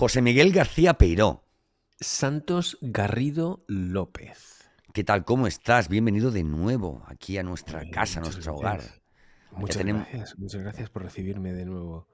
José 0.00 0.22
Miguel 0.22 0.50
García 0.50 0.94
Peiró. 0.94 1.44
Santos 2.00 2.78
Garrido 2.80 3.66
López. 3.68 4.66
¿Qué 4.94 5.04
tal? 5.04 5.26
¿Cómo 5.26 5.46
estás? 5.46 5.90
Bienvenido 5.90 6.30
de 6.30 6.42
nuevo 6.42 7.04
aquí 7.06 7.36
a 7.36 7.42
nuestra 7.42 7.82
casa, 7.90 8.20
a 8.20 8.22
nuestro 8.22 8.54
hogar. 8.54 8.80
Muchas 9.50 9.76
tenemos- 9.76 10.08
gracias, 10.08 10.38
muchas 10.38 10.62
gracias 10.62 10.88
por 10.88 11.02
recibirme 11.02 11.52
de 11.52 11.66
nuevo 11.66 12.08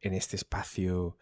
en 0.00 0.14
este 0.14 0.36
espacio 0.36 1.18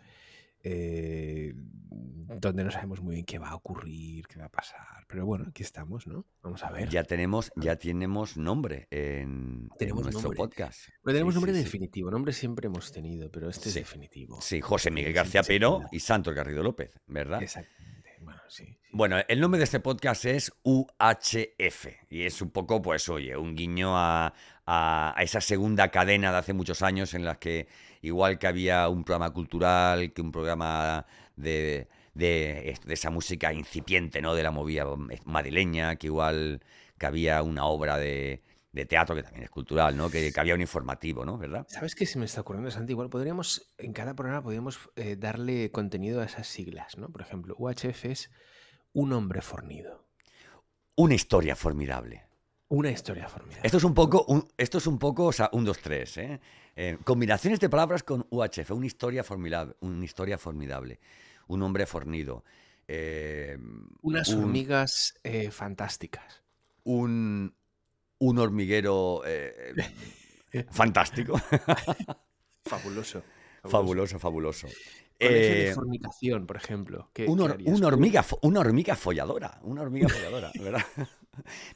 eh, 0.63 1.53
donde 1.55 2.65
no 2.65 2.71
sabemos 2.71 3.01
muy 3.03 3.15
bien 3.17 3.27
qué 3.27 3.39
va 3.39 3.51
a 3.51 3.55
ocurrir, 3.55 4.27
qué 4.27 4.39
va 4.39 4.47
a 4.47 4.51
pasar. 4.51 5.05
Pero 5.07 5.27
bueno, 5.27 5.45
aquí 5.49 5.63
estamos, 5.63 6.07
¿no? 6.07 6.27
Vamos 6.43 6.63
a 6.65 6.71
ver. 6.71 6.89
Ya 6.89 7.05
tenemos, 7.05 7.53
ya 7.57 7.77
tenemos 7.77 8.37
nombre 8.37 8.89
en, 8.91 9.69
en 9.71 9.71
Tenemos 9.79 10.03
nuestro 10.05 10.23
nombre. 10.23 10.39
podcast. 10.39 10.89
Pero 11.03 11.15
tenemos 11.15 11.35
Sí, 11.35 11.37
nombre 11.37 11.53
sí, 11.53 11.59
sí. 11.59 11.65
definitivo. 11.65 12.11
Nombre 12.11 12.33
siempre 12.33 12.67
hemos 12.69 12.91
tenido, 12.93 13.31
pero 13.31 13.51
este 13.51 13.69
es 13.69 13.75
definitivo. 13.75 14.41
Sí, 14.41 14.61
José 14.61 14.91
Miguel 14.91 15.13
García 15.13 15.43
sí. 15.43 15.59
y 15.93 16.01
Santos 16.01 16.35
Garrido 16.35 16.63
López, 16.63 16.91
¿verdad? 17.07 17.43
Exactamente. 17.43 17.93
Bueno, 18.21 18.41
sí. 18.49 18.79
Bueno, 18.93 19.17
el 19.27 19.41
nombre 19.41 19.59
de 19.59 19.65
este 19.65 19.81
podcast 19.81 20.25
es 20.27 20.53
UHF 20.63 21.87
y 22.09 22.23
es 22.23 22.41
un 22.41 22.51
poco, 22.51 22.81
pues, 22.81 23.09
oye, 23.09 23.37
un 23.37 23.55
guiño 23.57 23.97
a, 23.97 24.33
a- 24.65 25.15
a 25.17 25.23
esa 25.23 25.41
segunda 25.41 25.91
cadena 25.91 26.31
de 26.31 26.39
hace 26.39 26.53
muchos 26.53 26.83
años 26.83 27.15
en 27.15 27.25
las 27.25 27.39
que, 27.39 27.67
igual 28.03 28.39
que 28.39 28.47
había 28.47 28.89
un 28.89 29.05
programa 29.05 29.31
cultural, 29.33 30.13
que 30.13 30.21
un 30.21 30.31
programa 30.33 31.07
de, 31.37 31.89
de, 32.15 32.79
de 32.85 32.95
esa 32.95 33.11
música 33.11 33.53
incipiente, 33.53 34.21
¿no? 34.21 34.35
De 34.35 34.43
la 34.43 34.51
movida 34.51 34.85
madrileña, 35.25 35.97
que 35.97 36.09
igual 36.09 36.63
que 36.99 37.07
había 37.07 37.43
una 37.43 37.65
obra 37.65 37.97
de, 37.99 38.43
de 38.73 38.87
teatro 38.87 39.15
que 39.17 39.23
también 39.23 39.45
es 39.45 39.51
cultural, 39.51 39.97
¿no? 39.97 40.11
Que, 40.11 40.33
que 40.33 40.41
había 40.41 40.55
un 40.55 40.61
informativo, 40.61 41.25
¿no? 41.25 41.39
¿Verdad? 41.39 41.67
¿Sabes 41.69 41.95
qué 41.95 42.07
se 42.07 42.19
me 42.19 42.25
está 42.27 42.43
ocurriendo, 42.43 42.71
Santi? 42.71 42.93
Igual 42.93 43.09
podríamos, 43.11 43.73
en 43.79 43.93
cada 43.93 44.15
programa 44.15 44.43
podríamos 44.43 44.79
eh, 44.97 45.17
darle 45.17 45.71
contenido 45.71 46.21
a 46.21 46.25
esas 46.25 46.47
siglas, 46.47 46.99
¿no? 46.99 47.09
Por 47.11 47.23
ejemplo, 47.23 47.55
UHF 47.59 48.05
es 48.07 48.31
un 48.93 49.13
hombre 49.13 49.41
fornido. 49.43 50.07
Una 50.95 51.15
historia 51.15 51.57
formidable. 51.57 52.25
Una 52.69 52.91
historia 52.91 53.29
formidable. 53.29 53.67
Esto 53.67 53.79
es 53.79 53.85
un 53.85 53.95
poco, 53.95 54.25
un- 54.29 54.47
esto 54.57 54.79
es 54.79 54.87
un 54.87 54.99
poco, 54.99 55.27
o 55.27 55.33
sea, 55.33 55.51
un, 55.53 55.65
dos, 55.65 55.79
tres, 55.79 56.17
¿eh? 56.19 56.41
Eh, 56.77 56.97
combinaciones 57.05 57.61
de 57.61 57.69
palabras 57.69 58.03
con 58.03 58.27
UHF, 58.31 58.71
una 58.71 58.87
historia 58.87 59.23
formidable, 59.25 59.75
una 59.81 60.05
historia 60.05 60.39
formidable, 60.39 61.01
un 61.49 61.63
hombre 61.63 61.87
fornido, 61.87 62.45
eh, 62.89 63.59
Unas 64.01 64.29
un, 64.31 64.45
hormigas 64.45 65.15
eh, 65.23 65.51
fantásticas. 65.51 66.43
un, 66.85 67.55
un 68.19 68.39
hormiguero 68.39 69.23
fantástico, 70.71 71.39
Fabuloso. 72.65 73.23
fabuloso, 73.65 74.19
fabuloso. 74.19 74.67
Con 74.67 75.29
F 75.31 75.55
de 75.55 75.69
Eh, 75.71 75.75
fornicación, 75.75 76.47
por 76.47 76.57
ejemplo. 76.57 77.11
Una 77.29 77.45
hormiga, 77.45 78.25
una 78.43 78.61
hormiga 78.61 78.97
folladora, 78.97 79.59
una 79.63 79.83
hormiga 79.83 80.09
folladora, 80.09 80.51
¿verdad? 80.59 80.83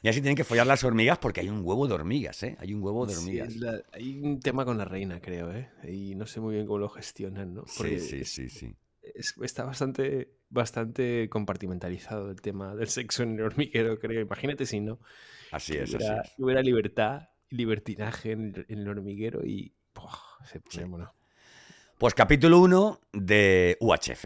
Y 0.01 0.07
así 0.07 0.21
tienen 0.21 0.35
que 0.35 0.43
follar 0.43 0.67
las 0.67 0.83
hormigas 0.83 1.17
porque 1.17 1.41
hay 1.41 1.49
un 1.49 1.61
huevo 1.65 1.87
de 1.87 1.93
hormigas, 1.95 2.43
¿eh? 2.43 2.55
Hay 2.59 2.73
un 2.73 2.83
huevo 2.83 3.05
de 3.07 3.13
Sí, 3.15 3.19
hormigas. 3.19 3.55
la- 3.57 3.81
hay 3.91 4.19
un 4.19 4.39
tema 4.39 4.63
con 4.65 4.77
la 4.77 4.85
reina, 4.85 5.19
creo, 5.19 5.51
¿eh? 5.51 5.69
Y 5.87 6.13
no 6.15 6.25
sé 6.27 6.39
muy 6.39 6.55
bien 6.55 6.67
cómo 6.67 6.77
lo 6.79 6.89
gestionan, 6.89 7.53
¿no? 7.55 7.63
Sí, 7.65 7.73
Porque 7.77 7.99
sí, 7.99 8.17
es- 8.21 8.29
sí, 8.31 8.49
sí. 8.49 8.75
es- 9.01 9.33
está 9.41 9.63
bastante, 9.65 10.29
bastante 10.49 11.27
compartimentalizado 11.29 12.29
el 12.29 12.39
tema 12.41 12.75
del 12.75 12.87
sexo 12.87 13.23
en 13.23 13.39
el 13.39 13.45
hormiguero, 13.45 13.97
creo. 13.99 14.21
Imagínate 14.21 14.65
si 14.67 14.79
no. 14.79 14.99
Así 15.51 15.73
es, 15.75 15.83
así 15.83 15.95
hubiera, 15.97 16.21
es. 16.21 16.29
que 16.35 16.43
hubiera 16.43 16.61
libertad 16.61 17.29
libertinaje 17.49 18.33
en, 18.33 18.53
el- 18.55 18.65
en 18.69 18.79
el 18.79 18.87
hormiguero 18.89 19.43
y 19.45 19.73
¡buah! 19.95 20.11
se 20.45 20.59
pone 20.59 20.83
Sí. 20.83 20.89
bueno. 20.89 21.13
Pues 21.97 22.13
capítulo 22.13 22.59
1 22.59 23.01
de 23.11 23.75
UHF. 23.79 24.25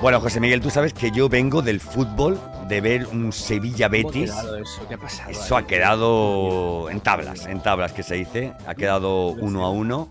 Bueno, 0.00 0.20
José 0.20 0.38
Miguel, 0.40 0.60
tú 0.60 0.70
sabes 0.70 0.94
que 0.94 1.10
yo 1.10 1.28
vengo 1.28 1.60
del 1.60 1.80
fútbol, 1.80 2.40
de 2.68 2.80
ver 2.80 3.06
un 3.06 3.20
¿Cómo 3.20 3.32
Sevilla 3.32 3.86
ha 3.86 3.88
Betis. 3.88 4.30
eso? 4.30 4.86
¿Qué 4.88 4.94
ha 4.94 4.98
pasado? 4.98 5.30
Eso 5.30 5.56
ha 5.56 5.66
quedado 5.66 6.88
en 6.88 7.00
tablas, 7.00 7.46
en 7.46 7.60
tablas 7.60 7.92
que 7.92 8.02
se 8.02 8.14
dice. 8.14 8.52
Ha 8.66 8.74
quedado 8.74 9.28
uno 9.28 9.64
a 9.64 9.70
uno. 9.70 10.08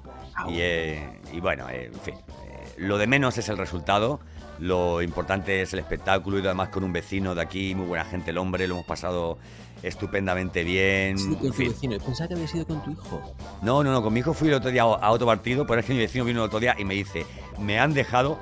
Y, 0.50 0.58
eh, 0.60 1.20
y 1.32 1.40
bueno, 1.40 1.70
eh, 1.70 1.90
en 1.94 2.00
fin, 2.02 2.16
eh, 2.16 2.74
lo 2.78 2.98
de 2.98 3.08
menos 3.08 3.38
es 3.38 3.48
el 3.50 3.58
resultado. 3.58 4.20
Lo 4.60 5.02
importante 5.02 5.62
es 5.62 5.74
el 5.74 5.80
espectáculo 5.80 6.38
y 6.40 6.46
además 6.46 6.70
con 6.70 6.84
un 6.84 6.92
vecino 6.92 7.34
de 7.34 7.42
aquí, 7.42 7.74
muy 7.74 7.86
buena 7.88 8.06
gente 8.06 8.32
el 8.32 8.38
hombre, 8.38 8.68
lo 8.68 8.76
hemos 8.76 8.86
pasado 8.86 9.38
estupendamente 9.84 10.64
bien. 10.64 11.18
Sí, 11.18 11.36
con 11.36 11.52
tu 11.52 11.58
vecino. 11.58 11.98
Pensaba 11.98 12.28
que 12.28 12.34
había 12.36 12.48
sido 12.48 12.66
con 12.66 12.84
tu 12.84 12.92
hijo. 12.92 13.22
No, 13.62 13.84
no, 13.84 13.92
no, 13.92 14.02
con 14.02 14.14
mi 14.14 14.20
hijo 14.20 14.34
fui 14.34 14.50
el 14.50 14.56
otro 14.56 14.72
día 14.72 14.84
a 14.84 15.12
otro 15.12 15.28
partido, 15.28 15.66
pero 15.66 15.80
es 15.80 15.86
que 15.86 15.94
mi 15.94 16.00
vecino 16.00 16.26
vino 16.26 16.42
el 16.42 16.48
otro 16.48 16.60
día 16.60 16.76
y 16.78 16.86
me 16.86 16.94
dice, 16.94 17.26
me 17.60 17.80
han 17.80 17.94
dejado 17.94 18.40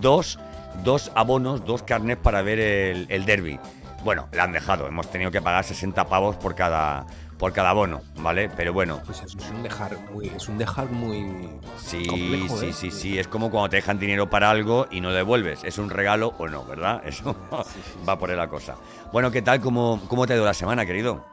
dos, 0.00 0.38
dos 0.84 1.10
abonos, 1.14 1.64
dos 1.64 1.82
carnets 1.82 2.20
para 2.20 2.42
ver 2.42 2.58
el, 2.58 3.06
el 3.08 3.24
derby. 3.24 3.58
Bueno, 4.04 4.28
le 4.32 4.40
han 4.40 4.52
dejado, 4.52 4.86
hemos 4.86 5.10
tenido 5.10 5.30
que 5.30 5.42
pagar 5.42 5.64
60 5.64 6.08
pavos 6.08 6.36
por 6.36 6.54
cada, 6.54 7.06
por 7.38 7.52
cada 7.52 7.70
abono, 7.70 8.02
¿vale? 8.16 8.48
Pero 8.56 8.72
bueno, 8.72 9.00
Pues 9.04 9.22
eso 9.22 9.38
es 9.38 9.50
un 9.50 9.62
dejar 9.62 9.98
muy. 10.10 10.28
Es 10.28 10.48
un 10.48 10.58
dejar 10.58 10.88
muy. 10.88 11.48
sí, 11.78 12.06
complejo, 12.06 12.58
sí, 12.58 12.66
¿eh? 12.66 12.72
sí, 12.72 12.90
sí, 12.90 13.18
es 13.18 13.28
como 13.28 13.50
cuando 13.50 13.68
te 13.70 13.76
dejan 13.76 13.98
dinero 13.98 14.28
para 14.30 14.50
algo 14.50 14.86
y 14.90 15.00
no 15.00 15.12
devuelves, 15.12 15.62
es 15.64 15.78
un 15.78 15.90
regalo 15.90 16.34
o 16.38 16.48
no, 16.48 16.64
¿verdad? 16.64 17.02
Eso 17.06 17.34
Sí, 17.72 17.80
sí, 17.82 18.06
va 18.08 18.18
por 18.18 18.30
ahí 18.30 18.36
la 18.36 18.48
cosa. 18.48 18.76
Bueno, 19.12 19.30
¿qué 19.30 19.42
tal? 19.42 19.60
¿Cómo, 19.60 20.00
cómo 20.08 20.26
te 20.26 20.32
ha 20.32 20.36
ido 20.36 20.44
la 20.44 20.54
semana, 20.54 20.86
querido? 20.86 21.24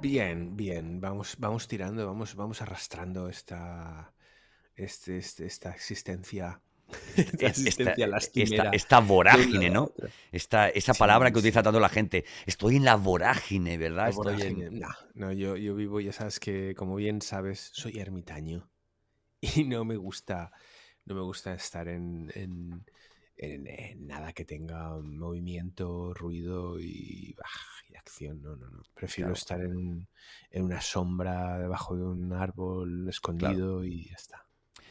Bien, 0.00 0.56
bien. 0.56 1.00
Vamos, 1.00 1.36
vamos 1.38 1.66
tirando, 1.68 2.06
vamos, 2.06 2.34
vamos 2.34 2.60
arrastrando 2.60 3.28
esta. 3.28 4.12
Este, 4.76 5.18
este- 5.18 5.46
esta 5.46 5.70
existencia. 5.70 6.60
Esta 7.38 7.46
esta, 7.48 8.06
lastimera. 8.06 8.72
esta 8.72 9.00
vorágine, 9.00 9.70
¿no? 9.70 9.92
Esta, 10.32 10.68
esa 10.68 10.92
Sí, 10.94 10.98
palabra 10.98 11.30
que 11.30 11.38
utiliza 11.38 11.62
tanto 11.62 11.80
la 11.80 11.88
gente. 11.88 12.24
Estoy 12.46 12.76
en 12.76 12.84
la 12.84 12.96
vorágine, 12.96 13.78
¿verdad? 13.78 14.06
La 14.06 14.10
Estoy 14.10 14.42
en- 14.42 14.56
vorágine. 14.56 14.70
No, 14.70 14.88
no, 15.14 15.32
yo, 15.32 15.56
yo 15.56 15.74
vivo, 15.74 16.00
ya 16.00 16.12
sabes 16.12 16.38
que, 16.40 16.74
como 16.76 16.94
bien 16.96 17.22
sabes, 17.22 17.70
soy 17.74 17.98
ermitaño. 17.98 18.70
Y 19.58 19.64
no 19.64 19.84
me 19.84 19.96
gusta, 19.96 20.52
no 21.06 21.14
me 21.14 21.22
gusta 21.22 21.54
estar 21.54 21.88
en, 21.88 22.30
en- 22.34 22.84
nada 24.06 24.32
que 24.32 24.44
tenga 24.44 24.96
movimiento, 25.00 26.14
ruido 26.14 26.80
y, 26.80 27.36
y 27.90 27.96
acción. 27.96 28.40
No, 28.42 28.56
no, 28.56 28.70
no. 28.70 28.82
Prefiero 28.94 29.32
Claro. 29.32 29.34
estar 29.34 29.60
en, 29.62 30.08
en 30.50 30.62
una 30.64 30.80
sombra, 30.80 31.58
debajo 31.58 31.96
de 31.96 32.04
un 32.04 32.32
árbol, 32.32 33.08
escondido 33.08 33.84
y 33.84 34.06
ya 34.08 34.14
está. 34.16 34.43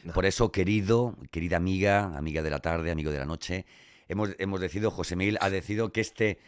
No. 0.03 0.13
Por 0.13 0.25
eso, 0.25 0.51
querido, 0.51 1.17
querida 1.31 1.57
amiga, 1.57 2.15
amiga 2.17 2.41
de 2.41 2.49
la 2.49 2.59
tarde, 2.59 2.91
amigo 2.91 3.11
de 3.11 3.19
la 3.19 3.25
noche, 3.25 3.65
hemos, 4.07 4.31
hemos 4.37 4.59
decidido, 4.59 4.91
José 4.91 5.15
Miguel 5.15 5.37
ha 5.41 5.49
decidido 5.49 5.91
que 5.91 6.01
este, 6.01 6.39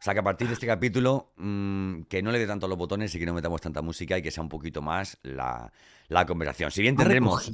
o 0.00 0.02
sea, 0.02 0.14
que 0.14 0.20
a 0.20 0.24
partir 0.24 0.48
de 0.48 0.54
este 0.54 0.66
capítulo, 0.66 1.32
mm, 1.36 2.02
que 2.02 2.22
no 2.22 2.32
le 2.32 2.38
dé 2.38 2.46
tanto 2.46 2.66
a 2.66 2.68
los 2.68 2.76
botones 2.76 3.14
y 3.14 3.18
que 3.18 3.26
no 3.26 3.34
metamos 3.34 3.60
tanta 3.60 3.82
música 3.82 4.18
y 4.18 4.22
que 4.22 4.30
sea 4.30 4.42
un 4.42 4.48
poquito 4.48 4.82
más 4.82 5.18
la, 5.22 5.72
la 6.08 6.26
conversación. 6.26 6.70
Si 6.70 6.82
bien 6.82 6.96
tendremos... 6.96 7.52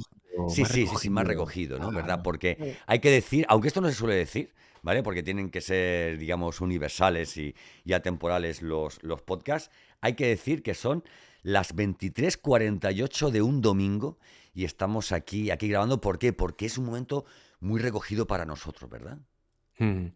Sí, 0.49 0.65
sí, 0.65 0.87
sí, 0.87 0.95
sí, 0.97 1.09
más 1.09 1.27
recogido. 1.27 1.77
¿no? 1.77 1.91
¿Verdad? 1.91 2.05
Claro. 2.05 2.23
Porque 2.23 2.77
hay 2.87 2.99
que 2.99 3.11
decir, 3.11 3.45
aunque 3.49 3.67
esto 3.67 3.81
no 3.81 3.89
se 3.89 3.95
suele 3.95 4.15
decir, 4.15 4.51
¿vale? 4.81 5.03
Porque 5.03 5.23
tienen 5.23 5.49
que 5.49 5.61
ser, 5.61 6.17
digamos, 6.17 6.61
universales 6.61 7.37
y, 7.37 7.53
y 7.85 7.93
atemporales 7.93 8.61
los, 8.61 9.01
los 9.03 9.21
podcasts, 9.21 9.71
hay 9.99 10.15
que 10.15 10.27
decir 10.27 10.63
que 10.63 10.73
son 10.73 11.03
las 11.43 11.75
23.48 11.75 13.29
de 13.31 13.41
un 13.41 13.61
domingo 13.61 14.17
y 14.53 14.65
estamos 14.65 15.11
aquí, 15.11 15.49
aquí 15.51 15.67
grabando. 15.67 16.01
¿Por 16.01 16.19
qué? 16.19 16.33
Porque 16.33 16.65
es 16.65 16.77
un 16.77 16.85
momento 16.85 17.25
muy 17.59 17.79
recogido 17.79 18.27
para 18.27 18.45
nosotros, 18.45 18.89
¿verdad? 18.89 19.19
Mm, 19.79 20.07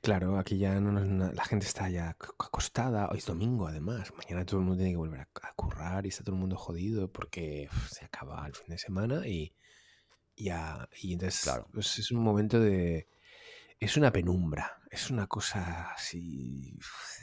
Claro, 0.00 0.38
aquí 0.38 0.58
ya 0.58 0.78
no, 0.80 0.92
no- 0.92 1.32
la 1.32 1.44
gente 1.44 1.66
está 1.66 1.88
ya 1.90 2.16
ac- 2.16 2.34
acostada. 2.38 3.08
Hoy 3.10 3.18
es 3.18 3.26
domingo, 3.26 3.66
además. 3.66 4.12
Mañana 4.16 4.44
todo 4.44 4.60
el 4.60 4.66
mundo 4.66 4.76
tiene 4.78 4.92
que 4.92 4.96
volver 4.98 5.20
a, 5.20 5.28
a 5.42 5.52
currar 5.54 6.06
y 6.06 6.10
está 6.10 6.22
todo 6.22 6.36
el 6.36 6.40
mundo 6.40 6.56
jodido 6.56 7.10
porque 7.10 7.68
uf, 7.72 7.88
se 7.90 8.04
acaba 8.04 8.46
el 8.46 8.54
fin 8.54 8.68
de 8.68 8.78
semana 8.78 9.26
y 9.26 9.52
ya. 10.36 10.88
Y 11.00 11.14
entonces 11.14 11.40
Claro. 11.42 11.66
pues 11.72 11.98
es 11.98 12.10
un 12.12 12.22
momento 12.22 12.60
de. 12.60 13.08
Es 13.80 13.96
una 13.96 14.12
penumbra. 14.12 14.80
Es 14.90 15.10
una 15.10 15.26
cosa 15.26 15.92
así. 15.92 16.76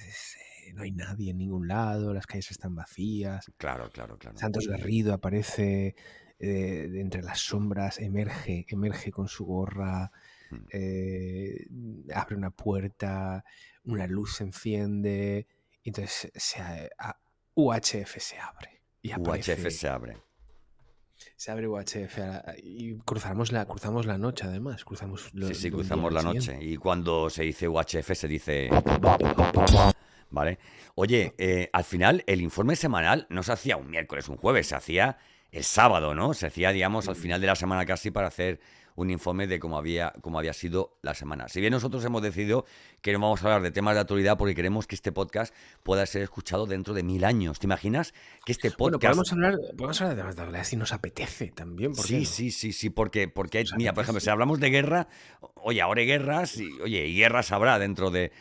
es, 0.08 0.36
no 0.76 0.84
hay 0.84 0.92
nadie 0.92 1.32
en 1.32 1.38
ningún 1.38 1.68
lado, 1.68 2.14
las 2.14 2.28
calles 2.28 2.52
están 2.52 2.76
vacías. 2.76 3.52
Claro, 3.58 3.90
claro, 3.92 4.18
claro. 4.18 4.38
Santos 4.38 4.68
Garrido 4.68 5.14
aparece 5.14 5.96
eh, 6.38 6.88
de 6.92 7.00
entre 7.02 7.22
las 7.24 7.40
sombras, 7.40 7.98
emerge, 8.00 8.66
emerge 8.70 9.12
con 9.12 9.28
su 9.28 9.46
gorra, 9.46 10.12
Mm. 10.52 10.56
eh, 10.74 11.68
abre 12.14 12.36
una 12.36 12.52
puerta, 12.52 13.44
una 13.86 14.06
luz 14.06 14.36
se 14.36 14.44
enciende, 14.44 15.48
y 15.82 15.90
entonces 15.90 16.32
se, 16.36 16.62
a- 17.00 17.18
UHF 17.56 18.20
se 18.20 18.38
abre. 18.38 18.82
Y 19.02 19.12
aparece, 19.12 19.54
UHF 19.54 19.72
se 19.72 19.88
abre. 19.88 20.18
se 21.38 21.52
abre 21.52 21.68
UHF 21.68 22.18
la- 22.20 22.56
y 22.62 22.96
cruzamos 22.98 23.52
la, 23.52 23.66
cruzamos 23.66 24.06
la 24.06 24.18
noche 24.18 24.46
además. 24.46 24.84
Cruzamos 24.86 25.34
lo- 25.34 25.48
Sí, 25.48 25.56
sí, 25.56 25.72
cruzamos 25.72 26.12
la 26.14 26.22
noche. 26.22 26.58
Y 26.62 26.76
cuando 26.78 27.30
se 27.30 27.44
dice 27.44 27.68
UHF 27.68 28.14
se 28.14 28.28
dice 28.28 28.70
¿vale? 30.30 30.60
Oye, 30.96 31.34
eh, 31.38 31.70
al 31.74 31.84
final 31.84 32.24
el 32.28 32.42
informe 32.42 32.76
semanal 32.76 33.28
no 33.30 33.44
se 33.44 33.52
hacía 33.52 33.78
un 33.78 33.90
miércoles, 33.90 34.30
un 34.30 34.38
jueves, 34.38 34.68
se 34.68 34.76
hacía 34.76 35.18
el 35.52 35.64
sábado, 35.64 36.14
¿no? 36.16 36.34
Se 36.34 36.48
hacía, 36.48 36.72
digamos, 36.72 37.08
al 37.08 37.16
final 37.16 37.40
de 37.42 37.48
la 37.48 37.56
semana 37.56 37.86
casi 37.86 38.12
para 38.12 38.28
hacer 38.28 38.60
un 38.96 39.10
informe 39.10 39.46
de 39.46 39.60
cómo 39.60 39.78
había, 39.78 40.14
cómo 40.22 40.40
había 40.40 40.54
sido 40.54 40.98
la 41.02 41.14
semana. 41.14 41.50
Si 41.50 41.60
bien 41.60 41.72
nosotros 41.72 42.04
hemos 42.06 42.22
decidido 42.22 42.66
que 43.02 43.12
no 43.12 43.20
vamos 43.20 43.44
a 43.44 43.48
hablar 43.48 43.62
de 43.62 43.72
temas 43.72 43.94
de 43.94 44.02
actualidad 44.02 44.38
porque 44.38 44.56
queremos 44.56 44.88
que 44.88 44.96
este 44.96 45.12
podcast 45.12 45.54
pueda 45.84 46.06
ser 46.06 46.22
escuchado 46.22 46.66
dentro 46.66 46.94
de 46.94 47.04
mil 47.04 47.26
años. 47.26 47.60
¿Te 47.60 47.68
imaginas 47.68 48.14
que 48.46 48.54
este 48.54 48.72
podcast... 48.72 48.80
Bueno, 48.80 49.00
podemos 49.00 49.32
hablar, 49.34 49.56
podemos 49.78 50.02
hablar 50.02 50.16
de 50.16 50.22
temas 50.22 50.36
de 50.36 50.42
actualidad 50.42 50.64
si 50.64 50.76
nos 50.78 50.94
apetece 50.94 51.52
también. 51.52 51.92
¿por 51.92 52.06
qué 52.06 52.08
Sí, 52.08 52.20
no? 52.20 52.26
sí, 52.26 52.52
sí, 52.52 52.72
sí, 52.72 52.90
porque, 52.90 53.28
porque 53.28 53.66
mira, 53.78 53.94
por 53.94 54.04
ejemplo, 54.04 54.22
si 54.22 54.30
hablamos 54.30 54.62
de 54.62 54.70
guerra, 54.70 55.08
oye, 55.56 55.82
ahora 55.82 56.00
hay 56.00 56.08
guerras, 56.08 56.58
y, 56.58 56.70
oye, 56.82 57.06
y 57.06 57.18
guerras 57.18 57.52
habrá 57.52 57.78
dentro 57.80 58.12
de, 58.12 58.32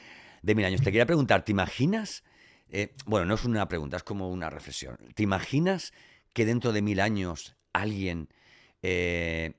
de 0.45 0.55
mil 0.55 0.65
años. 0.65 0.81
Te 0.81 0.87
quería 0.93 1.07
preguntar, 1.07 1.45
¿te 1.45 1.53
imaginas? 1.53 2.23
eh, 2.69 2.95
bueno, 3.07 3.27
no 3.27 3.35
es 3.35 3.45
una 3.45 3.69
pregunta, 3.69 3.97
es 3.97 4.03
como 4.03 4.31
una 4.31 4.51
reflexión. 4.51 4.97
¿Te 5.15 5.23
imaginas 5.23 5.93
que 6.33 6.45
dentro 6.45 6.73
de 6.73 6.83
mil 6.83 6.99
años 7.01 7.57
alguien 7.73 8.29
eh, 8.83 9.55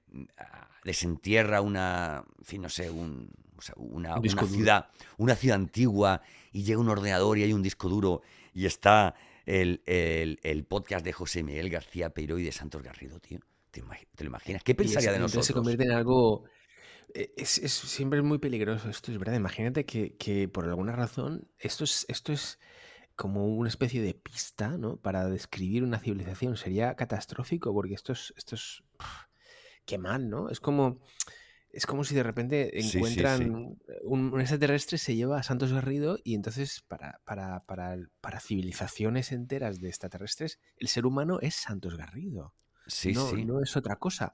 desentierra 0.83 1.61
una, 1.61 2.23
en 2.39 2.45
fin, 2.45 2.61
no 2.61 2.69
sé, 2.69 2.89
un, 2.89 3.29
o 3.57 3.61
sea, 3.61 3.75
una, 3.77 4.17
Un 4.17 4.29
ciudad, 4.47 4.89
una 5.17 5.35
ciudad 5.35 5.55
antigua 5.55 6.21
y 6.51 6.63
llega 6.63 6.79
un 6.79 6.89
ordenador 6.89 7.37
y 7.37 7.43
hay 7.43 7.53
un 7.53 7.63
disco 7.63 7.89
duro 7.89 8.21
y 8.53 8.65
está 8.65 9.15
el, 9.45 9.81
el- 9.85 10.39
el 10.43 10.63
podcast 10.65 11.05
de 11.05 11.13
José 11.13 11.43
Miguel 11.43 11.69
García 11.69 12.09
Peiro 12.11 12.37
y 12.39 12.43
de 12.43 12.51
Santos 12.51 12.83
Garrido, 12.83 13.19
tío? 13.19 13.39
¿Te, 13.71 13.81
lo 13.81 14.27
imaginas? 14.27 14.63
¿Qué 14.63 14.73
pensaría 14.75 15.11
de 15.11 15.17
entonces 15.17 15.45
se 15.45 15.53
nosotros? 15.53 15.55
convierte 15.61 15.85
en 15.85 15.91
algo... 15.91 16.43
eh, 17.13 17.33
Es, 17.37 17.57
es- 17.59 17.73
siempre 17.73 18.19
es 18.19 18.25
muy 18.25 18.37
peligroso 18.39 18.89
esto, 18.89 19.11
es 19.11 19.17
verdad. 19.17 19.35
Imagínate 19.35 19.85
que, 19.85 20.15
que 20.17 20.47
por 20.47 20.65
alguna 20.65 20.93
razón 20.95 21.47
esto 21.59 21.83
es, 21.83 22.05
esto 22.09 22.33
es 22.33 22.59
como 23.15 23.47
una 23.47 23.69
especie 23.69 24.01
de 24.01 24.13
pista, 24.15 24.77
¿no? 24.77 24.97
Para 24.97 25.27
describir 25.29 25.83
una 25.83 25.99
civilización. 25.99 26.57
Sería 26.57 26.95
catastrófico 26.95 27.73
porque 27.73 27.95
esto 27.95 28.13
es, 28.13 28.33
esto 28.37 28.55
es, 28.55 28.83
qué 29.85 29.97
mal, 29.97 30.29
¿no? 30.29 30.49
Es 30.49 30.59
como, 30.59 30.99
es 31.71 31.85
como 31.85 32.03
si 32.03 32.15
de 32.15 32.23
repente 32.23 32.79
Sí, 32.79 33.03
sí, 33.03 33.25
sí. 33.25 33.45
encuentran 33.45 33.77
un, 34.03 34.33
un 34.33 34.41
extraterrestre 34.41 34.97
se 34.97 35.15
lleva 35.15 35.39
a 35.39 35.43
Santos 35.43 35.73
Garrido 35.73 36.17
y 36.23 36.35
entonces 36.35 36.81
para, 36.87 37.21
para, 37.25 37.65
para, 37.65 37.97
para 38.21 38.41
civilizaciones 38.41 39.31
enteras 39.31 39.81
de 39.81 39.89
extraterrestres 39.89 40.59
el 40.77 40.87
ser 40.89 41.05
humano 41.05 41.39
es 41.41 41.55
Santos 41.55 41.97
Garrido. 41.97 42.53
Sí, 42.87 43.13
no, 43.13 43.35
sí. 43.35 43.37
no 43.37 43.61
es 43.61 43.77
otra 43.77 43.97
cosa. 43.97 44.33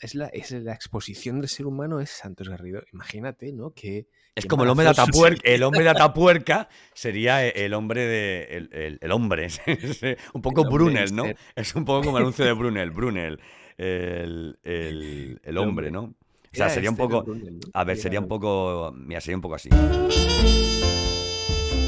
Es 0.00 0.14
la, 0.14 0.26
es 0.26 0.50
la 0.50 0.74
exposición 0.74 1.40
del 1.40 1.48
ser 1.48 1.66
humano 1.66 2.00
es 2.00 2.10
Santos 2.10 2.48
Garrido. 2.48 2.82
Imagínate, 2.92 3.52
¿no? 3.52 3.70
Que, 3.70 4.06
Es 4.34 4.44
como 4.44 4.64
el 4.64 4.70
hombre 4.70 4.84
de 4.84 4.90
Atapuerca. 4.90 5.40
El 5.44 5.62
hombre 5.62 5.82
de 5.84 5.88
Atapuerca 5.90 6.68
sería 6.92 7.46
e- 7.46 7.64
el 7.64 7.72
hombre 7.74 8.02
de. 8.04 8.42
El, 8.50 8.68
el- 8.72 8.98
el 9.00 9.12
hombre. 9.12 9.48
un 10.34 10.42
poco 10.42 10.64
Brunel, 10.64 11.14
¿no? 11.14 11.24
Es 11.54 11.74
un 11.74 11.84
poco 11.84 12.04
como 12.04 12.18
el 12.18 12.24
anuncio 12.24 12.44
de 12.44 12.52
Brunel. 12.54 12.90
Brunel. 12.90 13.40
El, 13.78 14.58
el- 14.62 15.58
hombre. 15.58 15.90
¿no? 15.90 16.02
O 16.02 16.56
sea, 16.56 16.68
sería 16.68 16.90
un 16.90 16.94
este, 16.94 17.08
poco. 17.08 17.34
A 17.72 17.84
ver, 17.84 17.96
sería 17.96 18.20
un 18.20 18.28
poco. 18.28 18.92
Mira, 18.96 19.20
sería 19.20 19.36
un 19.36 19.42
poco 19.42 19.54
así. 19.54 19.70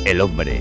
El 0.05 0.21
hombre. 0.21 0.61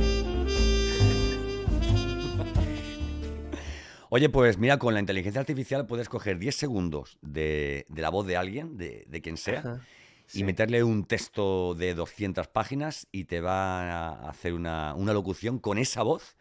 Oye, 4.15 4.29
pues 4.29 4.57
mira, 4.57 4.79
con 4.79 4.93
la 4.93 5.01
inteligencia 5.01 5.41
artificial 5.41 5.85
puedes 5.87 6.07
coger 6.07 6.39
10 6.39 6.55
segundos 6.55 7.17
de, 7.21 7.85
de 7.89 8.01
la 8.01 8.09
voz 8.09 8.25
de 8.25 8.37
alguien, 8.37 8.77
de, 8.77 9.03
de 9.09 9.21
quien 9.21 9.35
sea, 9.35 9.59
Ajá, 9.59 9.81
y 10.33 10.43
meterle 10.45 10.83
un 10.85 11.03
texto 11.05 11.75
de 11.75 11.93
200 11.95 12.47
páginas 12.47 13.07
y 13.11 13.25
te 13.25 13.41
va 13.41 13.89
a 13.89 14.29
hacer 14.29 14.53
una, 14.53 14.93
una 14.95 15.11
locución 15.11 15.59
con 15.59 15.77
esa 15.77 16.01
voz, 16.01 16.37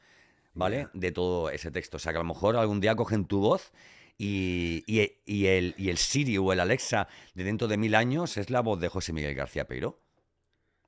¿vale? 0.54 0.88
De 0.94 1.10
todo 1.10 1.50
ese 1.50 1.72
texto. 1.72 1.96
O 1.96 2.00
sea, 2.00 2.12
que 2.12 2.18
a 2.18 2.22
lo 2.22 2.28
mejor 2.28 2.56
algún 2.56 2.80
día 2.80 2.94
cogen 2.96 3.24
tu 3.26 3.40
voz 3.40 3.72
y, 4.18 4.84
y- 4.86 5.10
y 5.26 5.46
el, 5.46 5.74
y 5.76 5.90
el 5.90 5.98
Siri 5.98 6.38
o 6.38 6.52
el 6.52 6.60
Alexa 6.60 7.08
de 7.34 7.44
dentro 7.44 7.66
de 7.68 7.76
mil 7.76 7.96
años 7.96 8.36
es 8.36 8.50
la 8.50 8.60
voz 8.60 8.80
de 8.80 8.88
José 8.88 9.12
Miguel 9.12 9.34
García 9.34 9.66
Peiro. 9.66 9.98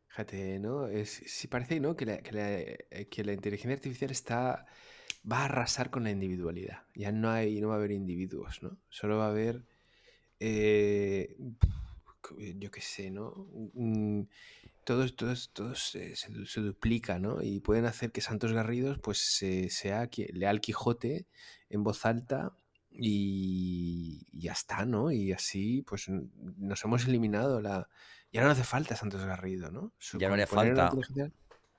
Fíjate, 0.09 0.59
¿no? 0.59 0.87
Es, 0.89 1.11
sí 1.27 1.47
parece, 1.49 1.79
¿no? 1.81 1.95
Que 1.97 2.07
la, 2.07 2.19
que 2.19 2.33
la- 2.33 2.59
eh, 2.61 3.09
que 3.11 3.25
la 3.25 3.33
inteligencia 3.33 3.75
artificial 3.75 4.11
está, 4.11 4.67
va 5.31 5.41
a 5.41 5.45
arrasar 5.47 5.91
con 5.91 6.05
la 6.05 6.11
individualidad. 6.11 6.83
Ya 6.95 7.13
no 7.13 7.31
hay, 7.31 7.61
no 7.61 7.69
va 7.69 7.75
a 7.75 7.79
haber 7.79 7.93
individuos, 7.93 8.63
¿no? 8.63 8.79
Solo 8.91 9.19
va 9.19 9.27
a 9.27 9.31
haber, 9.31 9.65
eh, 10.41 11.37
yo 12.57 12.71
qué 12.71 12.81
sé, 12.81 13.11
¿no? 13.11 13.31
Un- 13.75 14.29
todos, 14.85 15.17
todos, 15.17 15.51
todos 15.53 15.91
se, 15.91 16.15
se 16.15 16.31
du- 16.31 16.47
se 16.47 16.61
duplica, 16.61 17.19
¿no? 17.19 17.43
Y 17.43 17.59
pueden 17.61 17.87
hacer 17.87 18.13
que 18.13 18.21
Santos 18.21 18.53
Garridos, 18.53 18.99
pues, 19.01 19.19
se- 19.19 19.69
sea 19.71 20.09
qui- 20.11 20.31
lea 20.33 20.51
el 20.51 20.61
Quijote 20.61 21.27
en 21.71 21.83
voz 21.83 22.07
alta 22.07 22.53
y 22.93 24.27
ya 24.33 24.53
está, 24.53 24.87
¿no? 24.87 25.11
Y 25.11 25.33
así, 25.33 25.83
pues, 25.83 26.07
nos 26.09 26.85
hemos 26.85 27.07
eliminado 27.07 27.61
la... 27.61 27.89
Ya 28.33 28.43
no 28.43 28.51
hace 28.51 28.65
falta 28.65 28.95
Santos 28.97 29.25
Garrido, 29.25 29.71
¿no? 29.71 29.93
Su- 29.99 30.19
Ya 30.19 30.29
no 30.29 30.35
haría 30.35 30.47
falta. 30.47 30.91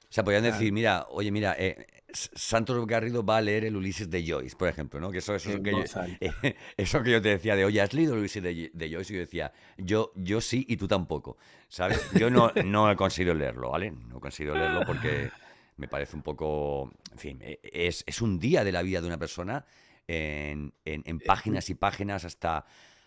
O 0.09 0.13
sea, 0.13 0.23
podrían 0.23 0.43
decir, 0.43 0.71
mira, 0.71 1.05
oye, 1.09 1.31
mira, 1.31 1.55
eh, 1.59 1.85
Santos 2.13 2.85
Garrido 2.87 3.23
va 3.25 3.37
a 3.37 3.41
leer 3.41 3.65
el 3.65 3.75
Ulises 3.75 4.09
de 4.09 4.25
Joyce, 4.25 4.55
por 4.55 4.69
ejemplo, 4.69 4.99
¿no? 4.99 5.11
Que 5.11 5.17
eso, 5.17 5.35
eso, 5.35 5.49
es 5.49 5.61
que 5.61 5.71
yo, 5.71 5.83
eh, 6.21 6.55
eso 6.77 7.03
que 7.03 7.11
yo 7.11 7.21
te 7.21 7.29
decía 7.29 7.55
de, 7.55 7.65
oye, 7.65 7.81
¿has 7.81 7.93
leído 7.93 8.13
el 8.13 8.19
Ulises 8.19 8.41
de, 8.41 8.71
de 8.73 8.89
Joyce? 8.91 9.13
Y 9.13 9.15
yo 9.17 9.19
decía, 9.21 9.51
yo, 9.77 10.11
yo 10.15 10.39
sí 10.41 10.65
y 10.69 10.77
tú 10.77 10.87
tampoco, 10.87 11.37
¿sabes? 11.67 12.09
Yo 12.17 12.29
no, 12.29 12.51
no 12.65 12.89
he 12.89 12.95
conseguido 12.95 13.33
leerlo, 13.33 13.71
¿vale? 13.71 13.91
No 13.91 14.17
he 14.17 14.21
conseguido 14.21 14.55
leerlo 14.55 14.85
porque 14.85 15.29
me 15.75 15.87
parece 15.87 16.15
un 16.15 16.21
poco, 16.23 16.89
en 17.11 17.17
fin, 17.19 17.39
eh, 17.41 17.59
es, 17.63 18.03
es 18.07 18.21
un 18.21 18.39
día 18.39 18.63
de 18.63 18.71
la 18.71 18.81
vida 18.81 19.01
de 19.01 19.07
una 19.07 19.17
persona 19.19 19.65
en, 20.07 20.73
en- 20.85 21.03
en 21.05 21.19
páginas 21.19 21.69
y 21.69 21.75
páginas 21.75 22.23
hasta, 22.23 22.65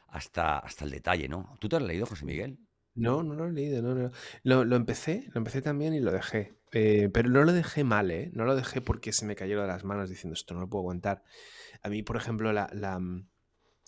hasta, 0.09 0.59
hasta 0.59 0.85
el 0.85 0.91
detalle, 0.91 1.27
¿no? 1.29 1.57
¿Tú 1.59 1.69
te 1.69 1.77
has 1.77 1.83
leído, 1.83 2.05
José 2.07 2.27
Miguel? 2.27 2.59
No, 2.95 3.23
no 3.23 3.35
lo 3.35 3.47
he 3.47 3.53
leído, 3.53 3.83
no, 3.83 3.95
no. 3.95 4.11
Lo, 4.43 4.65
lo 4.65 4.77
empecé, 4.77 5.29
lo 5.33 5.39
empecé 5.39 5.63
también 5.63 5.95
y 5.95 6.01
lo 6.01 6.13
dejé. 6.13 6.57
Eh, 6.73 7.09
pero 7.13 7.29
no 7.31 7.45
lo 7.45 7.53
dejé 7.53 7.85
mal, 7.85 8.11
¿eh? 8.11 8.31
No 8.35 8.45
lo 8.45 8.55
dejé 8.57 8.81
porque 8.81 9.13
se 9.13 9.27
me 9.27 9.37
cayó 9.37 9.61
de 9.61 9.67
las 9.69 9.85
manos 9.85 10.11
diciendo 10.11 10.35
esto 10.35 10.55
no 10.55 10.61
lo 10.61 10.69
puedo 10.69 10.83
aguantar. 10.83 11.23
A 11.83 11.89
mí, 11.89 12.03
por 12.03 12.17
ejemplo, 12.17 12.53
la, 12.53 12.69
la, 12.73 12.99
mm, 12.99 13.29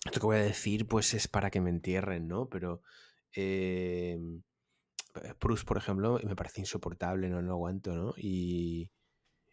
esto 0.05 0.19
que 0.21 0.25
voy 0.27 0.37
a 0.37 0.43
decir, 0.43 0.87
pues 0.87 1.13
es 1.13 1.27
para 1.27 1.51
que 1.51 1.61
me 1.61 1.69
entierren, 1.71 2.27
¿no? 2.27 2.49
Pero 2.49 2.81
eh, 3.35 4.19
Proust, 5.39 5.65
por 5.67 5.77
ejemplo, 5.77 6.19
me 6.23 6.35
parece 6.35 6.61
insoportable, 6.61 7.29
no 7.29 7.41
lo 7.41 7.51
aguanto, 7.53 7.95
¿no? 7.95 8.13
Y, 8.17 8.91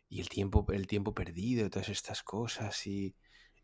y 0.09 0.21
el 0.21 0.29
tiempo, 0.29 0.67
el 0.73 0.87
tiempo 0.87 1.15
perdido, 1.15 1.71
todas 1.71 1.89
estas 1.91 2.23
cosas 2.23 2.87
y, 2.87 3.17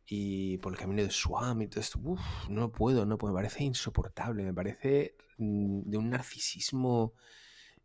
y 0.07 0.59
por 0.59 0.73
el 0.73 0.79
camino 0.79 1.03
de 1.03 1.11
Swam 1.11 1.63
y 1.63 1.69
todo 1.69 1.81
esto, 1.81 1.99
uf, 2.03 2.21
no 2.49 2.71
puedo, 2.73 3.07
no 3.07 3.19
puedo, 3.19 3.35
me 3.35 3.39
parece 3.41 3.65
insoportable, 3.65 4.45
me 4.45 4.55
parece 4.55 5.17
mm, 5.39 5.83
de 5.91 5.99
un 5.99 6.11
narcisismo 6.11 7.15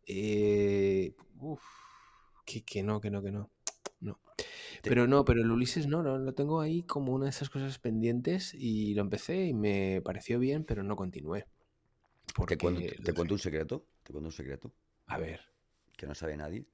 eh, 0.06 1.14
uf, 1.38 1.62
que, 2.44 2.62
que 2.64 2.82
no, 2.82 3.00
que 3.00 3.10
no, 3.10 3.22
que 3.22 3.32
no, 3.32 3.50
no. 4.00 4.20
Te- 4.80 4.94
Pero 4.94 5.06
no, 5.06 5.24
pero 5.24 5.42
el 5.42 5.50
Ulises 5.50 5.86
no, 5.88 6.02
lo, 6.02 6.18
lo 6.18 6.34
tengo 6.34 6.60
ahí 6.60 6.82
como 6.84 7.12
una 7.14 7.26
de 7.26 7.30
esas 7.30 7.50
cosas 7.50 7.78
pendientes 7.78 8.54
y 8.54 8.94
lo 8.94 9.02
empecé 9.02 9.46
y 9.46 9.54
me 9.54 10.02
pareció 10.04 10.38
bien, 10.38 10.64
pero 10.64 10.82
no 10.84 10.96
continué. 10.96 11.46
Te 12.46 12.56
Porque 12.56 12.58
cuento, 12.58 12.82
lo 12.98 13.04
te 13.04 13.14
cuento 13.14 13.34
un 13.34 13.38
secreto, 13.40 13.86
te 14.02 14.12
cuento 14.12 14.28
un 14.28 14.32
secreto. 14.32 14.72
A 15.06 15.16
ver, 15.18 15.40
que 15.96 16.06
no 16.06 16.14
sabe 16.14 16.36
nadie. 16.36 16.66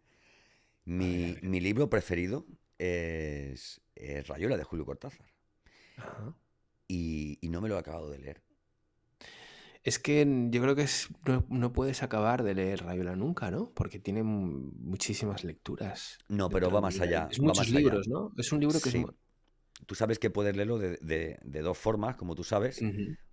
a 0.98 1.06
ver, 1.08 1.24
a 1.24 1.28
Mi, 1.28 1.38
ver. 1.40 1.42
mi 1.42 1.60
libro 1.60 1.90
preferido 1.90 2.46
es, 2.78 3.82
es 3.94 4.28
Rayuela 4.28 4.56
de 4.56 4.64
Julio 4.64 4.86
Cortázar. 4.86 5.26
Ajá. 5.98 6.34
Y, 6.88 7.38
y 7.40 7.48
no 7.50 7.60
me 7.60 7.68
lo 7.68 7.76
he 7.76 7.78
acabado 7.78 8.10
de 8.10 8.18
leer. 8.18 8.42
Es 9.84 9.98
que 9.98 10.26
yo 10.50 10.60
creo 10.62 10.74
que 10.74 10.82
es- 10.82 11.08
no, 11.24 11.44
no 11.48 11.72
puedes 11.72 12.02
acabar 12.02 12.42
de 12.42 12.54
leer 12.54 12.82
Rayola 12.84 13.16
nunca, 13.16 13.50
¿no? 13.50 13.70
Porque 13.74 13.98
tiene 13.98 14.22
mu- 14.22 14.70
muchísimas 14.80 15.44
lecturas 15.44 16.18
No, 16.28 16.50
pero 16.50 16.68
va 16.70 16.76
de 16.76 16.82
más 16.82 17.00
allá, 17.00 17.28
Es 17.30 17.38
va 17.38 17.44
muchos 17.44 17.58
más 17.58 17.68
allá. 17.68 17.78
libros, 17.78 18.08
¿no? 18.08 18.32
Es 18.36 18.52
un 18.52 18.60
libro 18.60 18.80
que. 18.80 18.90
Sí. 18.90 19.04
Tú 19.86 19.94
sabes 19.94 20.18
que 20.18 20.28
puedes 20.30 20.56
leerlo 20.56 20.78
de, 20.78 20.98
de- 21.00 21.38
de 21.42 21.62
dos 21.62 21.78
formas, 21.78 22.16
como 22.16 22.34
tú 22.34 22.42
sabes, 22.44 22.82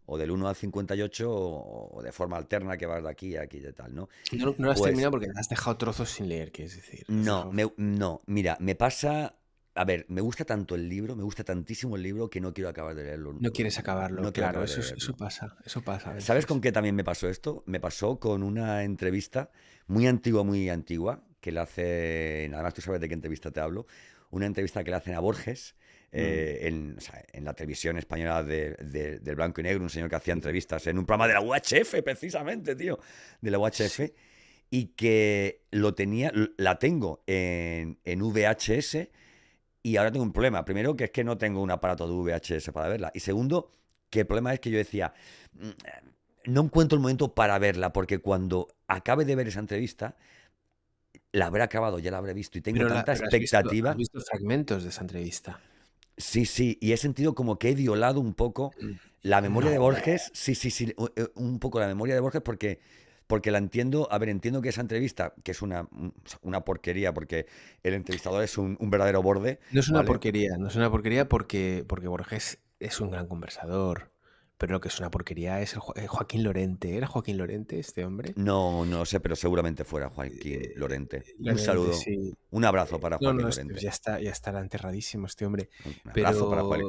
o 0.06 0.18
del 0.18 0.30
1 0.32 0.48
al 0.48 0.56
58 0.56 1.34
o, 1.34 1.98
o 1.98 2.04
de 2.04 2.12
forma 2.12 2.38
alterna 2.38 2.78
que 2.78 2.86
vas 2.86 3.02
de 3.04 3.10
aquí 3.10 3.36
a 3.36 3.42
aquí 3.42 3.58
y 3.58 3.74
tal, 3.74 3.96
¿no? 3.96 4.08
No, 4.34 4.46
no 4.46 4.56
lo 4.60 4.72
has 4.72 4.78
Pues 4.78 4.90
terminado 4.90 5.12
porque 5.12 5.28
has 5.36 5.50
dejado 5.50 5.78
trozos 5.78 6.10
sin 6.10 6.30
leer, 6.30 6.52
quieres 6.52 6.76
decir. 6.76 7.04
No, 7.10 7.52
me- 7.52 7.74
no, 7.78 8.22
mira, 8.28 8.58
me 8.60 8.76
pasa... 8.76 9.36
A 9.78 9.84
ver, 9.86 10.06
me 10.08 10.22
gusta 10.22 10.46
tanto 10.46 10.76
el 10.76 10.88
libro, 10.88 11.16
me 11.16 11.24
gusta 11.24 11.44
tantísimo 11.44 11.98
el 11.98 12.04
libro 12.04 12.30
que 12.30 12.40
no 12.40 12.54
quiero 12.54 12.70
acabar 12.70 12.96
de 12.96 13.04
leerlo. 13.04 13.34
No 13.40 13.52
quieres 13.52 13.78
acabarlo, 13.78 14.22
No 14.22 14.32
claro, 14.32 14.62
acabar 14.62 14.70
eso, 14.70 14.80
es- 14.80 14.94
eso 14.94 15.16
pasa, 15.18 15.58
eso 15.66 15.82
pasa 15.82 16.20
¿Sabes 16.22 16.46
con 16.46 16.62
qué 16.62 16.72
también 16.72 16.96
me 16.96 17.04
pasó 17.04 17.28
esto? 17.30 17.62
Me 17.66 17.80
pasó 17.82 18.18
con 18.20 18.42
una 18.42 18.84
entrevista 18.84 19.52
muy 19.88 20.08
antigua, 20.08 20.44
muy 20.44 20.70
antigua, 20.70 21.24
que 21.42 21.52
le 21.52 21.60
hacen, 21.60 22.54
además 22.54 22.74
tú 22.74 22.82
sabes 22.82 23.02
de 23.02 23.08
qué 23.10 23.14
entrevista 23.14 23.52
te 23.52 23.60
hablo, 23.60 23.86
una 24.32 24.46
entrevista 24.46 24.84
que 24.84 24.92
le 24.92 24.98
hacen 24.98 25.14
a 25.14 25.20
Borges 25.20 25.76
Mm, 26.12 26.18
eh, 26.18 26.60
en, 26.68 26.96
o 26.98 27.02
sea, 27.02 27.22
en 27.34 27.44
la 27.44 27.54
televisión 27.54 27.98
española 27.98 28.42
de- 28.42 28.76
de- 28.76 29.20
del 29.20 29.36
blanco 29.36 29.60
y 29.60 29.66
negro, 29.66 29.84
un 29.84 29.90
señor 29.90 30.10
que 30.10 30.16
hacía 30.16 30.34
entrevistas 30.34 30.88
en 30.88 30.98
un 30.98 31.06
programa 31.06 31.28
de 31.28 31.34
la 31.34 31.42
UHF, 31.42 32.02
precisamente, 32.04 32.74
tío, 32.78 32.98
de 33.42 33.52
la 33.52 33.60
UHF. 33.60 34.14
y 34.70 34.88
que 34.96 35.64
lo 35.72 35.94
tenía, 35.94 36.32
la 36.58 36.80
tengo 36.80 37.22
en, 37.28 38.00
en 38.06 38.22
VHS 38.22 39.12
y 39.86 39.98
ahora 39.98 40.12
tengo 40.12 40.26
un 40.26 40.34
problema. 40.34 40.66
Primero, 40.66 40.96
que 40.96 41.04
es 41.04 41.12
que 41.12 41.24
no 41.24 41.38
tengo 41.38 41.62
un 41.62 41.70
aparato 41.70 42.08
de 42.08 42.14
VHS 42.16 42.72
para 42.72 42.88
verla. 42.88 43.12
Y 43.14 43.20
segundo, 43.20 43.72
que 44.10 44.22
el 44.22 44.26
problema 44.26 44.52
es 44.52 44.60
que 44.60 44.72
yo 44.72 44.80
decía, 44.80 45.14
mm, 45.54 46.52
no 46.52 46.62
encuentro 46.62 46.96
el 46.96 47.04
momento 47.04 47.36
para 47.36 47.60
verla, 47.60 47.94
porque 47.94 48.18
cuando 48.18 48.68
acabe 48.88 49.26
de 49.26 49.36
ver 49.36 49.48
esa 49.48 49.60
entrevista, 49.60 50.16
la 51.34 51.46
habré 51.46 51.62
acabado, 51.62 52.00
ya 52.00 52.10
la 52.10 52.18
habré 52.18 52.34
visto 52.34 52.58
y 52.58 52.62
tengo 52.62 52.88
tanta 52.88 53.14
expectativa. 53.14 53.92
Has 53.92 53.98
visto, 53.98 54.20
fragmentos 54.22 54.82
de 54.82 54.90
esa 54.90 55.02
entrevista? 55.02 55.60
Sí, 56.18 56.48
sí, 56.48 56.80
y 56.82 56.94
he 56.94 56.98
sentido 56.98 57.36
como 57.36 57.60
que 57.60 57.70
he 57.70 57.76
violado 57.76 58.20
un 58.20 58.34
poco 58.34 58.74
mm, 58.82 58.92
la 59.22 59.40
memoria 59.40 59.70
de 59.70 59.78
Borges. 59.78 60.32
Sí, 60.34 60.56
sí, 60.56 60.72
sí, 60.72 60.96
eh, 61.16 61.28
un 61.36 61.60
poco 61.60 61.80
la 61.80 61.86
memoria 61.86 62.16
de 62.16 62.22
Borges 62.22 62.42
porque 62.42 62.80
porque 63.28 63.52
la 63.52 63.58
entiendo, 63.58 64.08
a 64.12 64.18
ver, 64.18 64.30
entiendo 64.30 64.62
que 64.62 64.70
esa 64.70 64.82
entrevista, 64.82 65.34
que 65.44 65.52
es 65.52 65.62
una, 65.62 65.88
una 66.42 66.62
porquería, 66.62 67.14
porque 67.14 67.48
el 67.84 67.94
entrevistador 67.94 68.44
es 68.44 68.58
un, 68.58 68.78
verdadero 68.80 69.22
borde. 69.22 69.60
No 69.72 69.80
es 69.80 69.90
una 69.90 70.04
porquería, 70.04 70.58
no 70.58 70.68
es 70.68 70.76
una 70.76 70.90
porquería 70.90 71.28
porque, 71.28 71.84
porque 71.88 72.08
Borges 72.08 72.60
es 72.80 73.00
un 73.02 73.12
gran 73.12 73.28
conversador. 73.28 74.12
Pero 74.58 74.72
lo 74.72 74.80
que 74.80 74.88
es 74.88 74.98
una 75.00 75.12
porquería 75.12 75.60
es 75.60 75.76
el 75.96 76.08
Joaquín 76.08 76.44
Lorente. 76.44 76.96
¿Era 76.96 77.08
Joaquín 77.08 77.38
Lorente 77.38 77.78
este 77.78 78.06
hombre? 78.06 78.34
No, 78.38 78.86
no 78.86 79.06
sé, 79.06 79.20
pero 79.20 79.36
seguramente 79.36 79.84
fuera 79.84 80.10
Joaquín 80.10 80.62
eh, 80.62 80.74
Lorente. 80.78 81.26
un 81.40 81.58
saludo. 81.58 81.92
Un 82.52 82.64
abrazo 82.64 82.98
para 82.98 83.18
Joaquín 83.18 83.42
Lorente. 83.42 83.82
Ya 83.82 83.90
está, 83.90 84.22
ya 84.22 84.32
estará 84.32 84.62
enterradísimo 84.62 85.26
este 85.26 85.46
hombre. 85.46 85.70
Un 85.84 86.10
abrazo 86.10 86.50
para 86.50 86.62
Joaquín. 86.62 86.88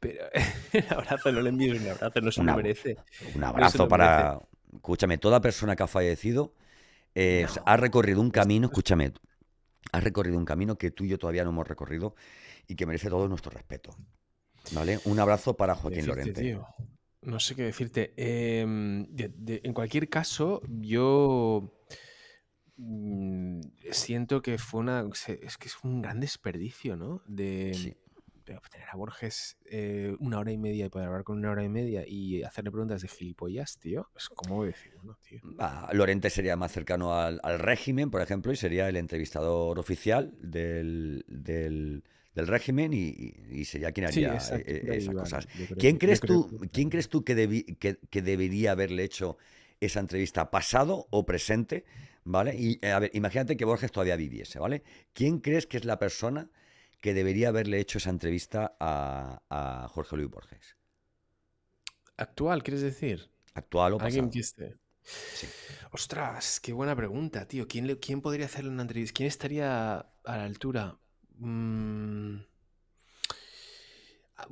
Pero 0.00 0.24
un 0.74 0.92
abrazo, 0.92 1.32
no 1.32 1.40
le 1.40 1.48
envíes 1.48 1.80
un 1.80 1.88
abrazo, 1.88 2.20
no 2.20 2.32
se 2.32 2.42
lo 2.42 2.56
merece. 2.56 2.96
Un 3.36 3.44
abrazo 3.44 3.88
para, 3.88 4.40
escúchame, 4.74 5.18
toda 5.18 5.40
persona 5.40 5.76
que 5.76 5.82
ha 5.82 5.86
fallecido 5.86 6.54
eh, 7.14 7.46
ha 7.64 7.76
recorrido 7.76 8.20
un 8.20 8.30
camino, 8.30 8.66
escúchame, 8.66 9.12
ha 9.92 10.00
recorrido 10.00 10.36
un 10.36 10.44
camino 10.44 10.76
que 10.76 10.90
tú 10.90 11.04
y 11.04 11.08
yo 11.08 11.18
todavía 11.18 11.44
no 11.44 11.50
hemos 11.50 11.68
recorrido 11.68 12.14
y 12.66 12.74
que 12.74 12.86
merece 12.86 13.08
todo 13.08 13.28
nuestro 13.28 13.50
respeto. 13.50 13.96
¿Vale? 14.72 14.98
Un 15.04 15.20
abrazo 15.20 15.56
para 15.56 15.74
Joaquín 15.74 16.06
Lorente. 16.06 16.58
No 17.22 17.40
sé 17.40 17.54
qué 17.54 17.62
decirte. 17.62 18.12
Em, 18.16 19.06
en 19.16 19.72
cualquier 19.72 20.08
caso, 20.08 20.62
yo 20.68 21.86
mm, 22.76 23.60
siento 23.90 24.42
que 24.42 24.58
fue 24.58 24.80
una. 24.80 25.06
Es 25.10 25.58
que 25.58 25.68
es 25.68 25.76
un 25.82 26.02
gran 26.02 26.20
desperdicio, 26.20 26.96
¿no? 26.96 27.22
De, 27.26 27.96
pero 28.03 28.03
tener 28.44 28.88
a 28.90 28.96
Borges 28.96 29.56
eh, 29.64 30.14
una 30.20 30.38
hora 30.38 30.52
y 30.52 30.58
media 30.58 30.86
y 30.86 30.88
poder 30.88 31.08
hablar 31.08 31.24
con 31.24 31.38
una 31.38 31.50
hora 31.50 31.64
y 31.64 31.68
media 31.68 32.04
y 32.06 32.42
hacerle 32.42 32.70
preguntas 32.70 33.02
de 33.02 33.08
gilipollas, 33.08 33.78
tío, 33.78 34.10
es 34.16 34.28
como 34.28 34.64
decirlo, 34.64 35.02
¿no, 35.02 35.18
tío? 35.26 35.40
Lorente 35.92 36.30
sería 36.30 36.56
más 36.56 36.72
cercano 36.72 37.18
al, 37.18 37.40
régimen, 37.58 38.10
por 38.10 38.20
ejemplo, 38.20 38.52
y 38.52 38.56
sería 38.56 38.88
el 38.88 38.96
entrevistador 38.96 39.78
oficial 39.78 40.34
del, 40.38 41.24
del, 41.26 42.02
régimen 42.34 42.92
y, 42.92 43.64
sería 43.64 43.92
quien 43.92 44.06
haría 44.06 44.38
eh, 44.52 44.82
esas 44.92 45.14
cosas. 45.14 45.48
¿Quién, 45.78 45.96
crees 45.96 46.20
tú, 46.20 46.68
¿Quién 46.72 46.90
crees 46.90 47.08
tú 47.08 47.24
que, 47.24 47.64
que, 48.10 48.22
debería 48.22 48.72
haberle 48.72 49.04
hecho 49.04 49.38
esa 49.80 50.00
entrevista, 50.00 50.50
pasado 50.50 51.06
o 51.10 51.24
presente? 51.24 51.84
¿Vale? 52.26 52.56
Y 52.56 52.84
a 52.86 52.98
ver, 53.00 53.10
imagínate 53.12 53.56
que 53.56 53.66
Borges 53.66 53.92
todavía 53.92 54.16
viviese, 54.16 54.58
¿vale? 54.58 54.82
¿Quién 55.12 55.40
crees 55.40 55.66
que 55.66 55.76
es 55.76 55.84
la 55.84 55.98
persona 55.98 56.48
que 57.00 57.14
debería 57.14 57.48
haberle 57.48 57.80
hecho 57.80 57.98
esa 57.98 58.10
entrevista 58.10 58.76
a, 58.80 59.88
Jorge 59.92 60.16
Luis 60.16 60.30
Borges. 60.30 60.76
¿Actual, 62.16 62.62
quieres 62.62 62.82
decir? 62.82 63.30
Actual 63.54 63.94
o 63.94 63.98
pasado. 63.98 64.22
¿Alguien 64.22 64.30
que 64.30 64.42
Sí. 65.04 65.46
Ostras, 65.92 66.60
qué 66.60 66.72
buena 66.72 66.96
pregunta, 66.96 67.46
tío. 67.46 67.68
¿Quién, 67.68 67.94
¿Quién 67.96 68.22
podría 68.22 68.46
hacerle 68.46 68.70
una 68.70 68.82
entrevista? 68.82 69.14
¿Quién 69.14 69.26
estaría 69.26 69.98
a 69.98 70.36
la 70.36 70.44
altura? 70.44 70.96
Mm. 71.36 72.36
Ah, 74.36 74.48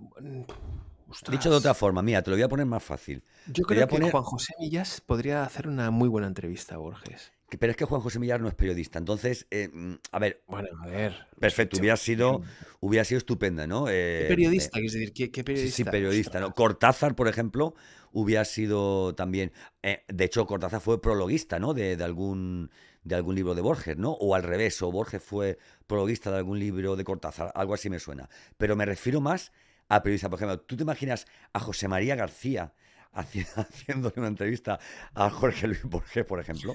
Dicho 1.31 1.51
de 1.51 1.57
otra 1.57 1.75
forma, 1.75 2.03
mira, 2.03 2.23
te 2.23 2.31
lo 2.31 2.37
voy 2.37 2.43
a 2.43 2.49
poner 2.49 2.67
más 2.67 2.83
fácil. 2.83 3.23
Yo 3.47 3.65
creo 3.65 3.87
que 3.87 4.11
Juan 4.11 4.23
José 4.23 4.55
Millas 4.59 5.01
podría 5.01 5.45
hacer 5.45 5.69
una 5.69 5.91
muy 5.91 6.09
buena 6.09 6.27
entrevista 6.27 6.77
a 6.77 6.79
Borges. 6.79 7.33
Pero 7.59 7.71
es 7.71 7.76
que 7.76 7.85
Juan 7.85 8.00
José 8.00 8.18
Millar 8.18 8.40
no 8.40 8.49
es 8.49 8.54
periodista. 8.54 8.99
Entonces, 8.99 9.47
eh, 9.50 9.68
mm, 9.73 9.94
a 10.11 10.18
ver. 10.18 10.42
Bueno, 10.47 10.68
a 10.80 10.87
ver. 10.87 11.26
Perfecto, 11.38 11.78
hubiera 11.78 11.97
sido, 11.97 12.42
hubiera 12.80 13.04
sido 13.04 13.18
estupenda, 13.18 13.66
¿no? 13.66 13.87
¿Qué 13.87 14.25
eh, 14.25 14.28
periodista? 14.28 14.78
Eh, 14.78 14.82
decir, 14.82 15.12
¿qué, 15.12 15.44
periodista? 15.44 15.76
Sí, 15.76 15.85
periodista, 15.85 16.40
¿no? 16.40 16.54
Cortázar, 16.54 17.14
por 17.14 17.28
ejemplo, 17.28 17.75
hubiera 18.12 18.44
sido 18.44 19.14
también. 19.14 19.52
de 19.82 20.25
hecho, 20.25 20.47
Cortázar 20.47 20.80
fue 20.80 21.00
prologuista, 21.00 21.59
¿no? 21.59 21.75
De, 21.75 21.94
algún 22.02 22.71
de 23.04 23.14
algún 23.16 23.35
libro 23.35 23.54
de 23.54 23.62
Borges, 23.62 23.97
¿no? 23.97 24.12
O 24.12 24.35
al 24.35 24.42
revés, 24.42 24.80
o 24.82 24.92
Borges 24.92 25.23
fue 25.23 25.59
prologuista 25.87 26.30
de 26.30 26.38
algún 26.38 26.59
libro 26.59 26.97
de 26.97 27.04
Cortázar, 27.04 27.52
algo 27.54 27.75
así 27.75 27.90
me 27.90 27.99
suena. 27.99 28.28
Pero 28.56 28.76
me 28.76 28.87
refiero 28.87 29.21
más 29.21 29.52
a 29.88 30.02
periodista. 30.02 30.30
Por 30.30 30.38
ejemplo, 30.38 30.61
¿tú 30.61 30.76
te 30.76 30.85
imaginas 30.85 31.26
a 31.52 31.61
José 31.61 31.88
María 31.88 32.14
García 32.14 32.73
haciéndole 33.57 34.14
una 34.16 34.28
entrevista 34.28 34.78
a 35.14 35.31
Jorge 35.31 35.66
Luis 35.69 35.85
Borges, 35.85 36.25
por 36.25 36.40
ejemplo. 36.40 36.75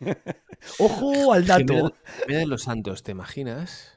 ¡Ojo 0.78 1.32
al 1.32 1.46
dato! 1.46 1.94
de 2.28 2.46
los 2.46 2.62
Santos, 2.62 3.02
¿te 3.02 3.12
imaginas? 3.12 3.96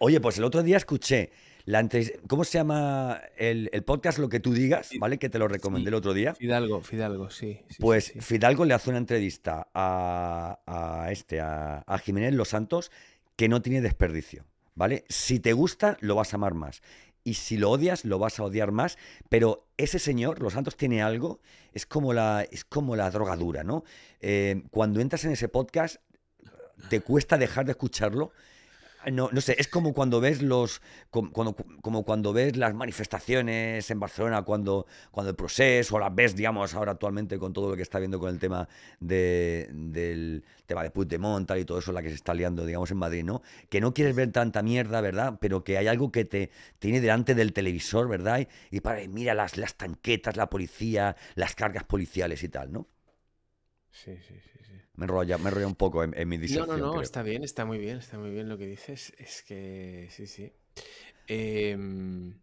Oye, 0.00 0.20
pues 0.20 0.38
el 0.38 0.44
otro 0.44 0.62
día 0.62 0.76
escuché 0.76 1.30
la 1.66 1.86
¿Cómo 2.26 2.44
se 2.44 2.56
llama 2.58 3.20
el, 3.36 3.68
podcast 3.84 4.18
Lo 4.18 4.30
que 4.30 4.40
tú 4.40 4.54
digas? 4.54 4.90
¿Vale? 4.98 5.18
Que 5.18 5.28
te 5.28 5.38
lo 5.38 5.48
recomendé 5.48 5.88
el 5.88 5.94
otro 5.94 6.14
día. 6.14 6.34
Fidalgo, 6.34 6.80
Fidalgo, 6.80 7.28
sí. 7.28 7.60
pues 7.78 8.14
Fidalgo 8.20 8.64
le 8.64 8.72
hace 8.72 8.88
una 8.88 8.98
entrevista 8.98 9.68
a, 9.74 11.08
este, 11.10 11.40
a, 11.40 11.84
a 11.86 11.98
Jiménez 11.98 12.32
Los 12.32 12.48
Santos 12.48 12.90
que 13.36 13.48
no 13.48 13.60
tiene 13.60 13.82
desperdicio. 13.82 14.46
¿Vale? 14.74 15.04
Si 15.08 15.40
te 15.40 15.52
gusta, 15.52 15.96
lo 16.00 16.14
vas 16.14 16.32
a 16.32 16.36
amar 16.36 16.54
más 16.54 16.82
y 17.28 17.34
si 17.34 17.58
lo 17.58 17.70
odias, 17.70 18.06
lo 18.06 18.18
vas 18.18 18.40
a 18.40 18.44
odiar 18.44 18.72
más. 18.72 18.96
Pero 19.28 19.66
ese 19.76 19.98
señor, 19.98 20.40
Los 20.40 20.54
Santos, 20.54 20.76
tiene 20.76 21.02
algo, 21.02 21.40
es 21.74 21.84
como 21.84 22.14
la, 22.14 22.46
es 22.50 22.64
como 22.64 22.96
la 22.96 23.10
drogadura, 23.10 23.64
¿no? 23.64 23.84
Eh, 24.20 24.62
cuando 24.70 25.00
entras 25.00 25.24
en 25.26 25.32
ese 25.32 25.48
podcast, 25.48 25.96
te 26.88 27.00
cuesta 27.00 27.36
dejar 27.36 27.66
de 27.66 27.72
escucharlo 27.72 28.32
no, 29.12 29.30
no 29.32 29.40
sé, 29.40 29.56
es 29.58 29.68
como 29.68 29.94
cuando 29.94 30.20
ves 30.20 30.42
los. 30.42 30.82
Como, 31.10 31.32
como, 31.32 32.04
cuando 32.04 32.32
ves 32.32 32.56
las 32.56 32.74
manifestaciones 32.74 33.90
en 33.90 34.00
Barcelona, 34.00 34.42
cuando, 34.42 34.86
cuando 35.10 35.30
el 35.30 35.36
proceso, 35.36 35.96
o 35.96 35.98
las 35.98 36.14
ves, 36.14 36.34
digamos, 36.34 36.74
ahora 36.74 36.92
actualmente 36.92 37.38
con 37.38 37.52
todo 37.52 37.70
lo 37.70 37.76
que 37.76 37.82
está 37.82 37.98
viendo 37.98 38.18
con 38.18 38.30
el 38.30 38.38
tema 38.38 38.68
de, 39.00 39.68
del 39.72 40.44
tema 40.66 40.82
de 40.82 40.90
Puigdemont 40.90 41.46
tal, 41.46 41.58
y 41.58 41.64
todo 41.64 41.78
eso, 41.78 41.92
la 41.92 42.02
que 42.02 42.08
se 42.08 42.16
está 42.16 42.34
liando, 42.34 42.66
digamos, 42.66 42.90
en 42.90 42.98
Madrid, 42.98 43.24
¿no? 43.24 43.42
Que 43.68 43.80
no 43.80 43.94
quieres 43.94 44.14
ver 44.14 44.32
tanta 44.32 44.62
mierda, 44.62 45.00
¿verdad? 45.00 45.38
Pero 45.40 45.64
que 45.64 45.78
hay 45.78 45.86
algo 45.86 46.12
que 46.12 46.24
te 46.24 46.50
tiene 46.78 47.00
delante 47.00 47.34
del 47.34 47.52
televisor, 47.52 48.08
¿verdad? 48.08 48.46
Y, 48.70 48.80
para, 48.80 49.06
mira 49.08 49.34
las, 49.34 49.56
las 49.56 49.76
tanquetas, 49.76 50.36
la 50.36 50.50
policía, 50.50 51.16
las 51.34 51.54
cargas 51.54 51.84
policiales 51.84 52.42
y 52.42 52.48
tal, 52.48 52.72
¿no? 52.72 52.88
Sí, 53.90 54.16
sí, 54.26 54.34
sí. 54.40 54.57
Me 54.98 55.04
enrolla, 55.04 55.38
me 55.38 55.48
enrolla 55.48 55.68
un 55.68 55.76
poco 55.76 56.02
en, 56.02 56.28
mi 56.28 56.38
diserción. 56.38 56.66
No, 56.66 56.76
no, 56.76 56.94
no, 56.94 57.00
está 57.00 57.22
bien, 57.22 57.44
está 57.44 57.64
muy 57.64 57.78
bien, 57.78 57.98
está 57.98 58.18
muy 58.18 58.30
bien 58.30 58.48
lo 58.48 58.58
que 58.58 58.66
dices. 58.66 59.12
Es 59.16 59.44
que 59.44 60.08
sí, 60.10 60.26
sí. 60.26 60.52
Em, 61.28 62.40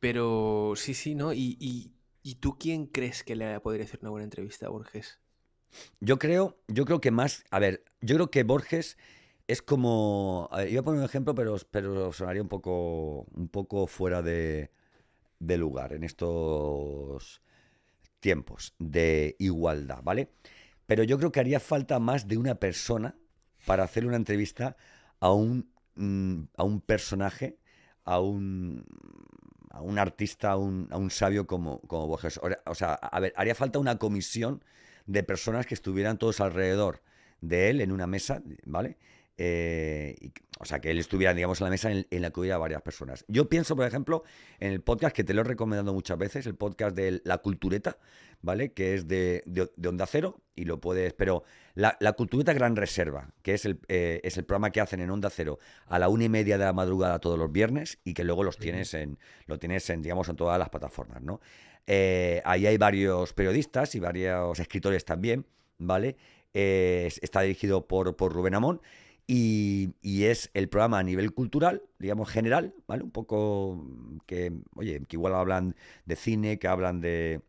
pero 0.00 0.72
sí, 0.74 0.92
sí, 0.92 1.14
¿no? 1.14 1.32
¿Y, 1.32 1.92
tú 2.40 2.58
quién 2.58 2.86
crees 2.86 3.22
que 3.22 3.36
le 3.36 3.60
podría 3.60 3.84
hacer 3.84 4.00
una 4.02 4.10
buena 4.10 4.24
entrevista 4.24 4.66
a 4.66 4.70
Borges? 4.70 5.20
Yo 6.00 6.18
creo, 6.18 6.58
yo 6.66 6.84
creo 6.84 7.00
que 7.00 7.12
más, 7.12 7.44
a 7.52 7.60
ver, 7.60 7.84
yo 8.00 8.16
creo 8.16 8.28
que 8.28 8.42
Borges 8.42 8.98
es 9.46 9.62
como, 9.62 10.50
iba 10.68 10.80
a 10.80 10.84
poner 10.84 10.98
un 10.98 11.06
ejemplo, 11.06 11.36
pero, 11.36 11.56
pero 11.70 12.12
sonaría 12.12 12.42
un 12.42 12.48
poco, 12.48 13.26
un 13.34 13.48
poco 13.48 13.86
fuera 13.86 14.20
de, 14.20 14.72
de 15.38 15.56
lugar 15.58 15.92
en 15.92 16.02
estos 16.02 17.40
tiempos 18.18 18.74
de 18.80 19.36
igualdad, 19.38 20.00
¿vale? 20.02 20.32
Pero 20.86 21.02
yo 21.02 21.18
creo 21.18 21.32
que 21.32 21.40
haría 21.40 21.60
falta 21.60 21.98
más 21.98 22.28
de 22.28 22.36
una 22.36 22.56
persona 22.56 23.16
para 23.66 23.84
hacer 23.84 24.06
una 24.06 24.16
entrevista 24.16 24.76
a 25.20 25.32
un, 25.32 25.70
mm, 25.96 26.42
a 26.56 26.64
un 26.64 26.80
personaje, 26.80 27.58
a 28.04 28.20
un, 28.20 28.84
a 29.70 29.80
un 29.80 29.98
artista, 29.98 30.52
a 30.52 30.56
un, 30.56 30.88
a 30.90 30.98
un 30.98 31.10
sabio 31.10 31.46
como, 31.46 31.80
como 31.82 32.06
Borges. 32.06 32.40
O 32.66 32.74
sea, 32.74 32.94
a 32.94 33.20
ver, 33.20 33.32
haría 33.36 33.54
falta 33.54 33.78
una 33.78 33.98
comisión 33.98 34.62
de 35.06 35.22
personas 35.22 35.66
que 35.66 35.74
estuvieran 35.74 36.18
todos 36.18 36.40
alrededor 36.40 37.02
de 37.40 37.70
él 37.70 37.80
en 37.80 37.92
una 37.92 38.06
mesa, 38.06 38.42
¿vale? 38.64 38.96
Eh, 39.36 40.30
o 40.60 40.64
sea, 40.64 40.80
que 40.80 40.90
él 40.90 40.98
estuviera, 40.98 41.34
digamos, 41.34 41.60
en 41.60 41.64
la 41.64 41.70
mesa 41.70 41.90
en, 41.90 42.06
la 42.22 42.30
que 42.30 42.40
hubiera 42.40 42.56
varias 42.56 42.82
personas. 42.82 43.24
Yo 43.26 43.48
pienso, 43.48 43.74
por 43.74 43.86
ejemplo, 43.86 44.22
en 44.60 44.72
el 44.72 44.80
podcast 44.80 45.14
que 45.14 45.24
te 45.24 45.34
lo 45.34 45.40
he 45.40 45.44
recomendado 45.44 45.92
muchas 45.92 46.16
veces, 46.16 46.46
el 46.46 46.54
podcast 46.54 46.94
de 46.94 47.20
La 47.24 47.38
Cultureta, 47.38 47.98
¿vale? 48.44 48.72
Que 48.72 48.94
es 48.94 49.08
de, 49.08 49.42
de, 49.46 49.88
Onda 49.88 50.06
Cero 50.06 50.40
y 50.54 50.64
lo 50.64 50.80
puedes... 50.80 51.12
Pero 51.14 51.42
la, 51.74 51.96
la 52.00 52.12
Cultureta 52.12 52.52
Gran 52.52 52.76
Reserva, 52.76 53.34
que 53.42 53.54
es 53.54 53.64
el, 53.64 53.80
eh, 53.88 54.20
es 54.22 54.36
el 54.36 54.44
programa 54.44 54.70
que 54.70 54.80
hacen 54.80 55.00
en 55.00 55.10
Onda 55.10 55.30
Cero 55.30 55.58
a 55.86 55.98
la 55.98 56.08
una 56.08 56.24
y 56.24 56.28
media 56.28 56.58
de 56.58 56.64
la 56.64 56.72
madrugada 56.72 57.18
todos 57.18 57.38
los 57.38 57.50
viernes 57.50 57.98
y 58.04 58.14
que 58.14 58.24
luego 58.24 58.44
los 58.44 58.58
tienes 58.58 58.94
en, 58.94 59.18
lo 59.46 59.58
tienes 59.58 59.88
en, 59.90 60.02
digamos, 60.02 60.28
en 60.28 60.36
todas 60.36 60.58
las 60.58 60.68
plataformas, 60.68 61.22
¿no? 61.22 61.40
Eh, 61.86 62.40
ahí 62.44 62.66
hay 62.66 62.78
varios 62.78 63.32
periodistas 63.34 63.94
y 63.94 64.00
varios 64.00 64.58
escritores 64.58 65.04
también, 65.04 65.46
¿vale? 65.78 66.16
eh, 66.54 67.10
está 67.20 67.42
dirigido 67.42 67.86
por, 67.86 68.16
por 68.16 68.32
Rubén 68.32 68.54
Amón. 68.54 68.80
Y, 69.26 69.94
y, 70.02 70.24
es 70.24 70.50
el 70.52 70.68
programa 70.68 70.98
a 70.98 71.02
nivel 71.02 71.32
cultural, 71.32 71.82
digamos 71.98 72.28
general, 72.28 72.74
¿vale? 72.86 73.04
Un 73.04 73.10
poco 73.10 73.82
que, 74.26 74.52
oye, 74.76 75.00
que 75.08 75.16
igual 75.16 75.34
hablan 75.34 75.76
de 76.04 76.16
cine, 76.16 76.58
que 76.58 76.68
hablan 76.68 77.00
de, 77.00 77.40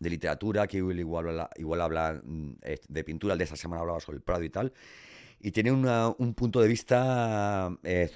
de 0.00 0.10
literatura, 0.10 0.66
que 0.66 0.78
igual, 0.78 1.48
igual 1.56 1.80
habla 1.80 2.20
mm, 2.24 2.54
de 2.88 3.04
pintura, 3.04 3.34
el 3.34 3.38
de 3.38 3.44
esta 3.44 3.56
semana 3.56 3.82
hablaba 3.82 4.00
sobre 4.00 4.16
el 4.16 4.22
Prado 4.22 4.42
y 4.42 4.50
tal, 4.50 4.72
y 5.38 5.52
tiene 5.52 5.72
un 5.72 6.34
punto 6.34 6.60
de 6.60 6.68
vista 6.68 7.70
eh, 7.82 8.10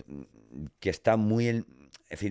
que 0.81 0.91
está 0.91 1.17
muy, 1.17 1.49
en, 1.49 1.67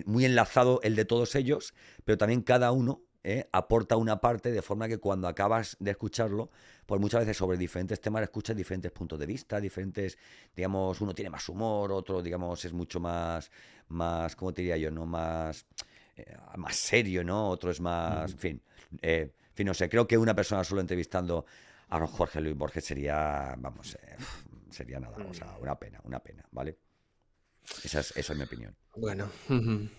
muy 0.06 0.24
enlazado 0.24 0.80
el 0.82 0.94
de 0.94 1.04
todos 1.04 1.34
ellos, 1.34 1.74
pero 2.04 2.18
también 2.18 2.42
cada 2.42 2.70
uno 2.70 3.02
eh, 3.26 3.48
aporta 3.52 3.96
una 3.96 4.20
parte 4.20 4.52
de 4.52 4.60
forma 4.60 4.86
que 4.86 4.98
cuando 4.98 5.26
acabas 5.26 5.76
de 5.80 5.90
escucharlo, 5.90 6.50
pues 6.84 7.00
muchas 7.00 7.20
veces 7.20 7.36
sobre 7.36 7.56
diferentes 7.56 8.00
temas 8.00 8.22
escuchas 8.22 8.54
diferentes 8.54 8.92
puntos 8.92 9.18
de 9.18 9.26
vista, 9.26 9.60
diferentes, 9.60 10.18
digamos, 10.54 11.00
uno 11.00 11.14
tiene 11.14 11.30
más 11.30 11.48
humor, 11.48 11.90
otro, 11.90 12.22
digamos, 12.22 12.64
es 12.64 12.72
mucho 12.72 13.00
más, 13.00 13.50
más, 13.88 14.36
¿cómo 14.36 14.52
te 14.52 14.62
diría 14.62 14.76
yo? 14.76 14.90
no 14.90 15.06
Más, 15.06 15.64
eh, 16.16 16.36
más 16.56 16.76
serio, 16.76 17.24
¿no? 17.24 17.48
Otro 17.48 17.70
es 17.70 17.80
más, 17.80 18.32
en 18.32 18.38
fin. 18.38 18.62
En 19.54 19.56
fin, 19.56 19.66
no 19.68 19.74
sé, 19.74 19.88
creo 19.88 20.08
que 20.08 20.18
una 20.18 20.34
persona 20.34 20.64
solo 20.64 20.80
entrevistando 20.80 21.46
a 21.88 22.04
Jorge 22.08 22.40
Luis 22.40 22.56
Borges 22.56 22.84
sería, 22.84 23.54
vamos, 23.56 23.94
eh, 23.94 24.16
sería 24.68 24.98
nada, 24.98 25.16
o 25.16 25.32
sea, 25.32 25.56
una 25.60 25.78
pena, 25.78 26.00
una 26.02 26.18
pena, 26.18 26.44
¿vale? 26.50 26.76
Esa 27.84 28.00
es, 28.00 28.36
mi 28.36 28.42
opinión. 28.42 28.76
Bueno, 28.96 29.30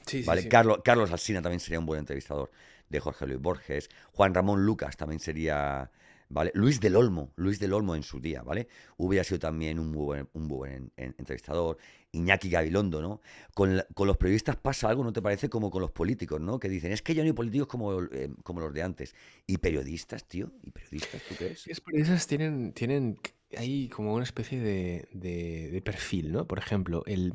sí, 0.05 0.23
¿Vale? 0.23 0.41
sí, 0.41 0.49
Carlos, 0.49 0.79
Carlos 0.83 1.09
Alsina 1.09 1.41
también 1.41 1.61
sería 1.61 1.79
un 1.79 1.85
buen 1.85 1.99
entrevistador 2.01 2.51
de 2.89 2.99
Jorge 2.99 3.27
Luis 3.27 3.39
Borges. 3.39 3.89
Juan 4.11 4.33
Ramón 4.33 4.65
Lucas 4.65 4.97
también 4.97 5.21
sería 5.21 5.89
¿vale? 6.29 6.51
Luis 6.53 6.79
del 6.79 6.95
Olmo, 6.95 7.31
Luis 7.35 7.59
del 7.59 7.73
Olmo 7.73 7.95
en 7.95 8.03
su 8.03 8.19
día, 8.19 8.41
¿vale? 8.41 8.67
Hubiera 8.97 9.23
sido 9.23 9.39
también 9.39 9.79
un 9.79 9.91
buen, 9.91 10.29
un 10.33 10.47
buen 10.47 10.91
entrevistador. 10.97 11.77
Iñaki 12.11 12.49
Gabilondo, 12.49 13.01
¿no? 13.01 13.21
Con, 13.53 13.75
los 13.75 14.17
periodistas 14.17 14.55
pasa 14.55 14.89
algo, 14.89 15.03
¿no 15.03 15.13
te 15.13 15.21
parece? 15.21 15.49
Como 15.49 15.69
con 15.69 15.81
los 15.81 15.91
políticos, 15.91 16.39
¿no? 16.39 16.59
Que 16.59 16.69
dicen, 16.69 16.91
es 16.91 17.01
que 17.01 17.13
ya 17.13 17.23
no 17.23 17.27
hay 17.27 17.33
políticos 17.33 17.67
como, 17.67 18.03
eh, 18.03 18.29
como 18.43 18.61
los 18.61 18.73
de 18.73 18.83
antes. 18.83 19.15
¿Y 19.45 19.57
periodistas, 19.57 20.25
tío? 20.25 20.51
¿Y 20.63 20.71
periodistas, 20.71 21.21
tú 21.27 21.35
crees? 21.35 21.67
Los 21.67 21.81
periodistas 21.81 22.25
tienen, 22.27 22.73
tienen 22.73 23.19
ahí 23.57 23.89
como 23.89 24.13
una 24.13 24.23
especie 24.23 24.59
de, 24.59 25.81
perfil, 25.83 26.31
¿no? 26.31 26.47
Por 26.47 26.59
ejemplo, 26.59 27.03
el... 27.05 27.33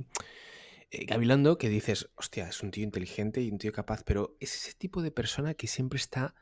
Eh, 0.91 1.05
Gabilondo, 1.05 1.57
que 1.57 1.69
dices, 1.69 2.09
hostia, 2.17 2.49
es 2.49 2.63
un 2.63 2.73
tío 2.73 2.83
inteligente 2.83 3.43
y 3.43 3.51
un 3.51 3.59
tío 3.59 3.73
capaz, 3.73 4.03
pero 4.03 4.37
es 4.41 4.57
ese 4.57 4.75
tipo 4.75 5.03
de 5.03 5.13
persona 5.13 5.55
que 5.55 5.69
siempre 5.69 5.99
está 5.99 6.35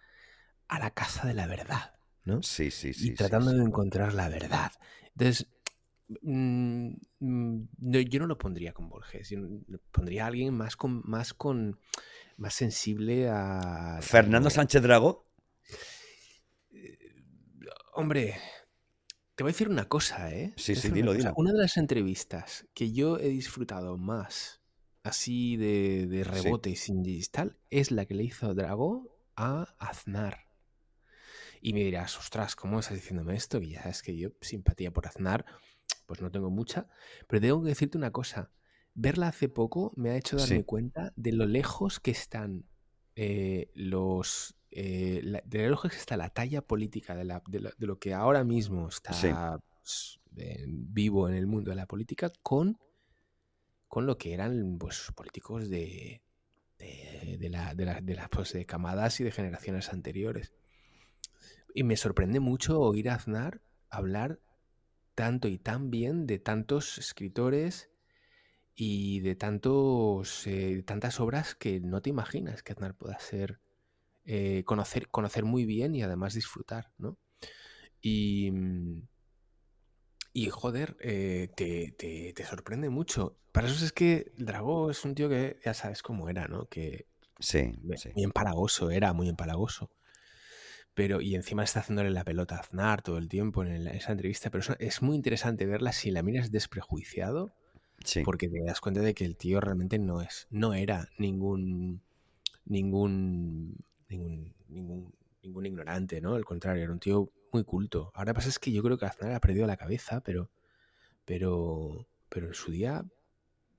a 0.69 0.79
la 0.79 0.93
caza 0.93 1.27
de 1.27 1.35
la 1.35 1.47
verdad. 1.47 1.98
Sí, 2.43 2.71
sí, 2.71 2.93
sí. 2.93 3.09
Y 3.09 3.15
tratando 3.15 3.53
de 3.53 3.63
encontrar 3.63 4.15
la 4.15 4.29
verdad. 4.29 4.73
Entonces, 5.13 5.49
mm, 6.23 6.91
mm, 7.19 7.69
yo 7.79 8.21
no 8.21 8.27
lo 8.27 8.39
pondría 8.39 8.73
con 8.73 8.89
Borges, 8.89 9.31
yo 9.31 9.39
pondría 9.91 10.25
a 10.25 10.27
alguien 10.29 10.55
más 10.55 10.77
con 10.77 11.03
más 11.05 11.35
con 11.35 11.79
más 12.37 12.55
sensible 12.55 13.29
a 13.29 13.99
Fernando 14.01 14.51
Sánchez 14.51 14.83
Drago. 14.83 15.27
Eh, 16.71 16.99
hombre, 17.95 18.37
te 19.35 19.43
voy 19.43 19.51
a 19.51 19.53
decir 19.53 19.69
una 19.69 19.89
cosa, 19.89 20.33
¿eh? 20.33 20.53
Sí, 20.57 20.75
sí, 20.75 20.91
dilo, 20.91 21.13
una, 21.13 21.33
una 21.37 21.53
de 21.53 21.59
las 21.59 21.77
entrevistas 21.77 22.67
que 22.75 22.93
yo 22.93 23.19
he 23.19 23.29
disfrutado 23.29 23.97
más 23.97 24.61
así 25.03 25.57
de, 25.57 26.07
de 26.07 26.25
rebote 26.25 26.71
y 26.71 26.77
sin 26.77 27.03
digital 27.03 27.57
es 27.71 27.91
la 27.91 28.05
que 28.07 28.15
le 28.15 28.25
hizo 28.25 28.55
Drago 28.55 29.19
a 29.37 29.75
Aznar. 29.79 30.48
Y 31.61 31.73
me 31.73 31.81
dirás, 31.81 32.19
ostras, 32.19 32.57
¿cómo 32.57 32.81
estás 32.81 32.97
diciéndome 32.97 33.35
esto? 33.37 33.59
Y 33.59 33.71
ya 33.71 33.83
sabes 33.83 34.03
que 34.03 34.17
yo, 34.17 34.31
simpatía 34.41 34.93
por 34.93 35.07
Aznar, 35.07 35.45
pues 36.07 36.21
no 36.21 36.31
tengo 36.31 36.51
mucha. 36.51 36.89
Pero 37.27 37.41
tengo 37.41 37.63
que 37.63 37.69
decirte 37.69 37.99
una 37.99 38.11
cosa. 38.11 38.51
Verla 38.95 39.29
hace 39.29 39.49
poco 39.49 39.93
me 39.97 40.11
ha 40.11 40.17
hecho 40.17 40.37
darme 40.37 40.65
cuenta 40.65 41.13
de 41.17 41.33
lo 41.33 41.47
lejos 41.47 42.01
que 42.01 42.11
están 42.11 42.65
eh, 43.15 43.71
los. 43.75 44.57
Eh, 44.71 45.23
de 45.45 45.63
lo 45.63 45.71
lejos 45.71 45.91
que 45.93 45.97
está 45.97 46.17
la 46.17 46.31
talla 46.31 46.63
política 46.63 47.15
de, 47.15 47.25
la, 47.25 47.43
de, 47.49 47.73
lo, 47.79 47.99
que 47.99 48.13
ahora 48.13 48.45
mismo 48.45 48.89
está 48.89 49.61
pues, 49.81 50.21
vivo 50.67 51.29
en 51.29 51.35
el 51.35 51.47
mundo 51.47 51.71
de 51.71 51.77
la 51.77 51.87
política 51.87 52.31
con, 52.43 52.79
con 53.87 54.05
lo 54.05 54.19
que 54.19 54.35
eran 54.35 54.77
pues, 54.79 55.11
políticos 55.15 55.71
de, 55.71 56.23
de, 56.79 57.49
la, 57.51 57.75
de, 57.75 57.85
la, 57.87 58.01
de 58.01 58.15
las 58.15 58.29
pues, 58.29 58.53
de 58.53 58.67
camadas 58.67 59.21
y 59.21 59.25
de 59.25 59.33
generaciones 59.33 59.93
anteriores. 59.93 60.53
Y 61.79 61.85
me 61.85 61.97
sorprende 61.97 62.41
mucho 62.41 62.81
oír 62.81 63.09
a 63.09 63.15
Aznar 63.15 63.63
hablar 63.89 64.41
tanto 65.15 65.47
y 65.47 65.59
tan 65.59 65.91
bien 65.91 66.27
de 66.27 66.41
tantos 66.41 66.99
escritores 66.99 67.89
y 68.75 69.21
de 69.21 69.37
tantos 69.37 70.45
eh, 70.49 70.83
tantas 70.85 71.21
obras 71.21 71.55
que 71.55 71.79
no 71.79 72.03
te 72.03 72.11
imaginas 72.11 72.65
que 72.65 72.73
Aznar 72.73 72.97
pueda 72.97 73.17
ser 73.21 73.61
eh, 74.25 74.65
conocer, 74.65 75.07
conocer 75.07 75.45
muy 75.45 75.67
bien 75.67 75.95
y 75.95 76.03
además 76.03 76.35
disfrutar, 76.35 76.91
¿no? 76.99 77.17
Y, 78.01 78.51
mm, 78.51 79.07
y 80.33 80.51
joder, 80.51 80.97
eh, 80.99 81.47
te, 81.55 82.45
sorprende 82.45 82.91
mucho. 82.91 83.39
Para 83.53 83.69
eso 83.69 83.85
es 83.85 83.93
que 83.93 84.33
Dragó 84.37 84.91
es 84.91 85.05
un 85.05 85.15
tío 85.15 85.29
que 85.29 85.61
ya 85.65 85.75
sabes 85.75 86.03
cómo 86.03 86.29
era, 86.29 86.49
¿no? 86.49 86.67
Que 86.67 87.07
sí, 87.39 87.73
muy 88.17 88.25
empalagoso, 88.25 88.91
era 88.91 89.13
muy 89.13 89.29
empalagoso 89.29 89.93
pero 90.99 91.21
y 91.21 91.37
encima 91.37 91.63
está 91.63 91.79
haciéndole 91.79 92.11
la 92.11 92.25
pelota 92.25 92.57
a 92.57 92.59
Aznar 92.59 93.03
todo 93.03 93.19
el 93.19 93.29
tiempo 93.29 93.63
en, 93.63 93.87
esa 93.87 94.11
entrevista, 94.11 94.51
pero 94.51 94.65
es 94.81 95.01
muy 95.01 95.15
interesante 95.15 95.65
verla 95.65 95.93
si 95.93 96.11
la 96.11 96.25
miras 96.25 96.51
desprejuiciado, 96.51 97.53
porque 98.25 98.49
te 98.49 98.65
das 98.65 98.81
cuenta 98.81 99.01
de 99.01 99.15
que 99.15 99.25
el 99.25 99.37
tío 99.37 99.61
realmente 99.61 100.01
no 100.01 100.23
es, 100.23 100.49
no 100.51 100.75
era 100.75 101.09
ningún, 101.17 102.03
ningún, 102.65 103.77
ningún, 104.09 104.53
ningún, 105.41 105.67
ignorante, 105.67 106.21
¿no? 106.21 106.35
Al 106.35 106.45
contrario, 106.45 106.83
era 106.83 106.93
un 106.93 106.99
tío 106.99 107.31
muy 107.53 107.63
culto. 107.63 108.11
Ahora 108.13 108.35
pasa 108.35 108.49
es 108.49 108.59
que 108.59 108.73
yo 108.73 108.83
creo 108.83 108.99
que 108.99 109.07
Aznar 109.07 109.35
ha 109.35 109.41
perdido 109.41 109.69
la 109.69 109.77
cabeza, 109.77 110.21
pero, 110.25 110.51
pero, 111.25 112.09
pero 112.29 112.49
en 112.49 112.55
su 112.55 112.73
día 112.73 113.05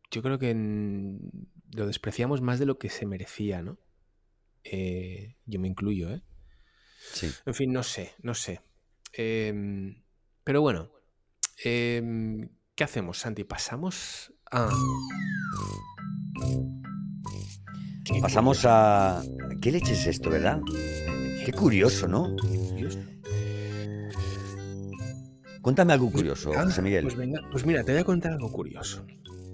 yo 0.10 0.22
creo 0.22 0.40
que 0.40 0.54
lo 0.54 1.86
despreciamos 1.86 2.40
más 2.40 2.60
de 2.60 2.66
lo 2.66 2.80
que 2.80 2.88
se 2.88 3.06
merecía, 3.06 3.62
¿no? 3.62 3.78
Eh, 4.64 5.36
yo 5.46 5.60
me 5.60 5.68
incluyo, 5.68 6.12
¿eh? 6.12 6.22
En 7.46 7.54
fin, 7.54 7.74
no 7.74 7.84
sé, 7.84 8.14
no 8.22 8.34
sé. 8.34 8.62
Em, 9.14 10.04
pero 10.44 10.62
bueno, 10.62 10.92
em, 11.64 12.50
¿qué 12.76 12.84
hacemos, 12.84 13.20
Santi? 13.20 13.44
Pasamos 13.44 14.34
a... 14.52 14.70
Pasamos 18.22 18.66
a... 18.66 19.22
¿Qué 19.62 19.72
leche 19.72 19.94
es 19.94 20.08
esto, 20.08 20.30
verdad? 20.30 20.60
Qué 21.46 21.54
curioso, 21.54 22.08
¿no? 22.08 22.36
Cuéntame 25.62 25.94
algo 25.94 26.06
pues, 26.06 26.22
curioso, 26.22 26.54
José 26.54 26.82
Miguel. 26.82 27.04
Pues, 27.04 27.16
pues 27.52 27.66
mira, 27.66 27.84
te 27.84 27.92
voy 27.92 28.02
a 28.02 28.04
contar 28.04 28.32
algo 28.34 28.52
curioso. 28.52 29.06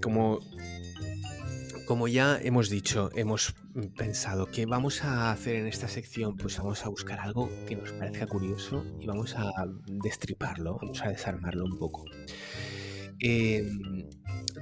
Como 0.02 0.40
como 1.86 2.08
ya 2.08 2.40
hemos 2.42 2.70
dicho, 2.70 3.10
hemos 3.16 3.56
pensado 3.98 4.48
que 4.48 4.66
vamos 4.66 5.04
a 5.04 5.32
hacer 5.32 5.56
en 5.56 5.68
esta 5.68 5.88
sección, 5.88 6.36
pues 6.36 6.58
vamos 6.58 6.86
a 6.86 6.90
buscar 6.90 7.20
algo 7.20 7.50
que 7.68 7.76
nos 7.76 7.92
parezca 7.92 8.28
curioso 8.28 8.86
y 9.00 9.06
vamos 9.06 9.36
a 9.38 9.52
destriparlo, 9.88 10.78
vamos 10.82 11.02
a 11.04 11.10
desarmarlo 11.10 11.66
un 11.66 11.78
poco. 11.78 12.06
Em, 13.20 14.10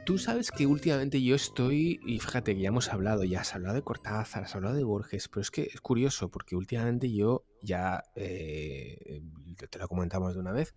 tú 0.05 0.17
sabes 0.17 0.51
que 0.51 0.67
últimamente 0.67 1.21
yo 1.23 1.36
estoy, 1.36 1.99
y 2.05 2.19
fíjate 2.19 2.55
que 2.55 2.62
ya 2.62 2.67
hemos 2.67 2.89
hablado, 2.89 3.23
ya 3.23 3.41
has 3.41 3.55
hablado 3.55 3.75
de 3.75 3.83
Cortázar, 3.83 4.43
has 4.43 4.55
hablado 4.55 4.75
de 4.75 4.83
Borges, 4.83 5.27
pero 5.29 5.41
es 5.41 5.49
que 5.49 5.63
es 5.73 5.81
curioso 5.81 6.29
porque 6.29 6.55
últimamente 6.55 7.12
yo 7.12 7.45
ya, 7.62 8.03
eh, 8.15 9.21
te 9.69 9.79
lo 9.79 9.88
comentamos 9.88 10.33
de 10.36 10.39
una 10.39 10.51
vez, 10.51 10.75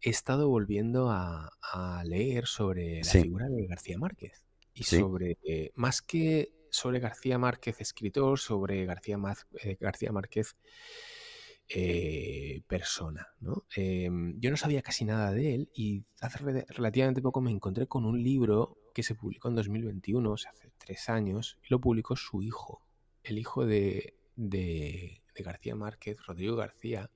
he 0.00 0.10
estado 0.10 0.48
volviendo 0.48 1.10
a, 1.10 1.50
leer 2.04 2.46
sobre 2.46 3.02
la 3.02 3.10
figura 3.10 3.48
de 3.48 3.66
García 3.66 3.98
Márquez 3.98 4.45
y 4.76 4.84
sobre, 4.84 5.38
eh, 5.42 5.72
más 5.74 6.02
que 6.02 6.52
sobre 6.70 7.00
García 7.00 7.38
Márquez, 7.38 7.80
escritor, 7.80 8.38
sobre 8.38 8.84
García, 8.84 9.18
eh, 9.62 9.78
García 9.80 10.12
Márquez, 10.12 10.54
eh, 11.68 12.62
persona. 12.68 13.26
¿no? 13.40 13.64
Em, 13.74 14.38
yo 14.38 14.50
no 14.50 14.58
sabía 14.58 14.82
casi 14.82 15.06
nada 15.06 15.32
de 15.32 15.54
él 15.54 15.70
y 15.74 16.04
hace 16.20 16.38
relativamente 16.68 17.22
poco 17.22 17.40
me 17.40 17.50
encontré 17.50 17.86
con 17.86 18.04
un 18.04 18.22
libro 18.22 18.76
que 18.94 19.02
se 19.02 19.14
publicó 19.14 19.48
en 19.48 19.54
2021, 19.54 20.30
o 20.30 20.36
sea, 20.36 20.50
hace 20.50 20.70
tres 20.76 21.08
años, 21.08 21.58
y 21.62 21.68
lo 21.70 21.80
publicó 21.80 22.14
su 22.14 22.42
hijo, 22.42 22.82
el 23.22 23.38
hijo 23.38 23.64
de, 23.64 24.14
de, 24.36 25.22
García 25.38 25.74
Márquez, 25.74 26.18
Rodrigo 26.26 26.56
García, 26.56 27.10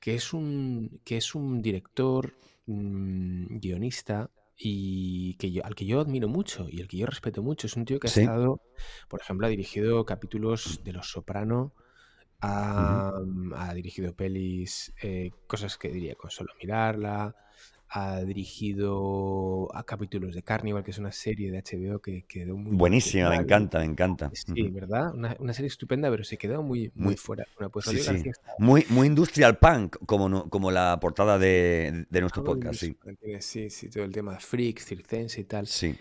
que 0.00 0.14
es 0.14 0.32
un, 0.34 1.00
que 1.04 1.16
es 1.16 1.34
un 1.34 1.62
director, 1.62 2.34
mm, 2.66 3.58
guionista, 3.58 4.30
y 4.58 5.36
que 5.36 5.52
yo, 5.52 5.64
al 5.64 5.74
que 5.76 5.86
yo 5.86 6.00
admiro 6.00 6.28
mucho 6.28 6.66
y 6.70 6.80
al 6.82 6.88
que 6.88 6.98
yo 6.98 7.06
respeto 7.06 7.42
mucho. 7.42 7.66
Es 7.68 7.76
un 7.76 7.84
tío 7.84 8.00
que 8.00 8.08
ha 8.08 8.10
estado, 8.10 8.60
por 9.08 9.20
ejemplo, 9.20 9.46
ha 9.46 9.50
dirigido 9.50 10.04
capítulos 10.04 10.80
de 10.84 10.92
Los 10.92 11.10
Soprano 11.12 11.74
Ha, 12.40 13.12
ha 13.56 13.74
dirigido 13.74 14.14
pelis, 14.14 14.94
eh, 15.02 15.32
cosas 15.46 15.78
que 15.78 15.90
diría 15.90 16.14
con 16.16 16.30
solo 16.30 16.52
mirarla. 16.60 17.36
Ha 17.90 18.22
dirigido 18.22 19.68
a 19.74 19.84
capítulos 19.84 20.34
de 20.34 20.42
Carnival, 20.42 20.84
que 20.84 20.90
es 20.90 20.98
una 20.98 21.12
serie 21.12 21.50
de 21.50 21.62
HBO 21.62 22.00
que 22.00 22.24
quedó 22.24 22.56
muy... 22.56 22.76
Buenísima, 22.76 23.30
me 23.30 23.36
encanta, 23.36 23.78
me 23.78 23.86
encanta. 23.86 24.30
Sí, 24.34 24.68
¿verdad? 24.70 25.14
Una, 25.14 25.36
una, 25.38 25.52
serie 25.52 25.68
estupenda, 25.68 26.10
pero 26.10 26.24
se 26.24 26.36
quedó 26.36 26.62
muy, 26.62 26.90
muy, 26.94 27.06
muy 27.06 27.16
fuera. 27.16 27.46
Bueno, 27.56 27.70
pues 27.70 27.86
sí, 27.86 27.98
sí. 27.98 28.30
Muy, 28.58 28.84
muy 28.90 29.06
industrial 29.06 29.58
punk, 29.58 29.96
como, 30.06 30.48
como 30.50 30.70
la 30.70 30.98
portada 31.00 31.38
de, 31.38 32.06
de 32.10 32.20
nuestro 32.20 32.38
Ah, 32.42 32.44
podcast, 32.44 32.80
sí. 32.80 32.96
Sí, 33.40 33.70
sí, 33.70 33.88
todo 33.88 34.04
el 34.04 34.12
tema 34.12 34.34
de 34.34 34.40
Freaks, 34.40 34.84
Circense 34.84 35.40
y 35.40 35.44
tal. 35.44 35.66
Sí. 35.66 35.96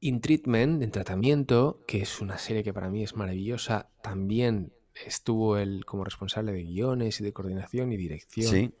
In 0.00 0.20
Treatment, 0.20 0.82
en 0.82 0.90
tratamiento, 0.90 1.84
que 1.86 2.02
es 2.02 2.20
una 2.20 2.38
serie 2.38 2.62
que 2.62 2.72
para 2.72 2.90
mí 2.90 3.02
es 3.02 3.14
maravillosa, 3.14 3.90
también 4.02 4.72
estuvo 5.06 5.58
él 5.58 5.84
como 5.84 6.04
responsable 6.04 6.52
de 6.52 6.64
guiones 6.64 7.20
y 7.20 7.24
de 7.24 7.32
coordinación 7.32 7.92
y 7.92 7.96
dirección. 7.96 8.50
Sí. 8.50 8.74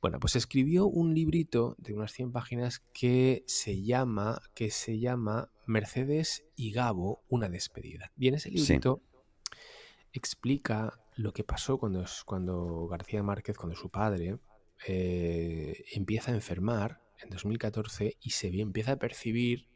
Bueno, 0.00 0.18
pues 0.20 0.36
escribió 0.36 0.86
un 0.86 1.14
librito 1.14 1.76
de 1.78 1.94
unas 1.94 2.12
100 2.12 2.32
páginas 2.32 2.82
que 2.92 3.44
se 3.46 3.82
llama, 3.82 4.40
que 4.54 4.70
se 4.70 4.98
llama 4.98 5.50
Mercedes 5.66 6.44
y 6.56 6.72
Gabo, 6.72 7.22
una 7.28 7.48
despedida. 7.48 8.12
Y 8.16 8.28
en 8.28 8.34
ese 8.34 8.50
librito 8.50 9.02
explica 10.12 10.98
lo 11.16 11.32
que 11.32 11.44
pasó 11.44 11.78
cuando, 11.78 12.04
cuando 12.26 12.86
García 12.88 13.22
Márquez, 13.22 13.56
cuando 13.56 13.76
su 13.76 13.90
padre, 13.90 14.38
eh, 14.86 15.84
empieza 15.92 16.32
a 16.32 16.34
enfermar 16.34 17.00
en 17.22 17.30
2014 17.30 18.16
y 18.20 18.30
se 18.30 18.48
empieza 18.60 18.92
a 18.92 18.96
percibir 18.96 19.68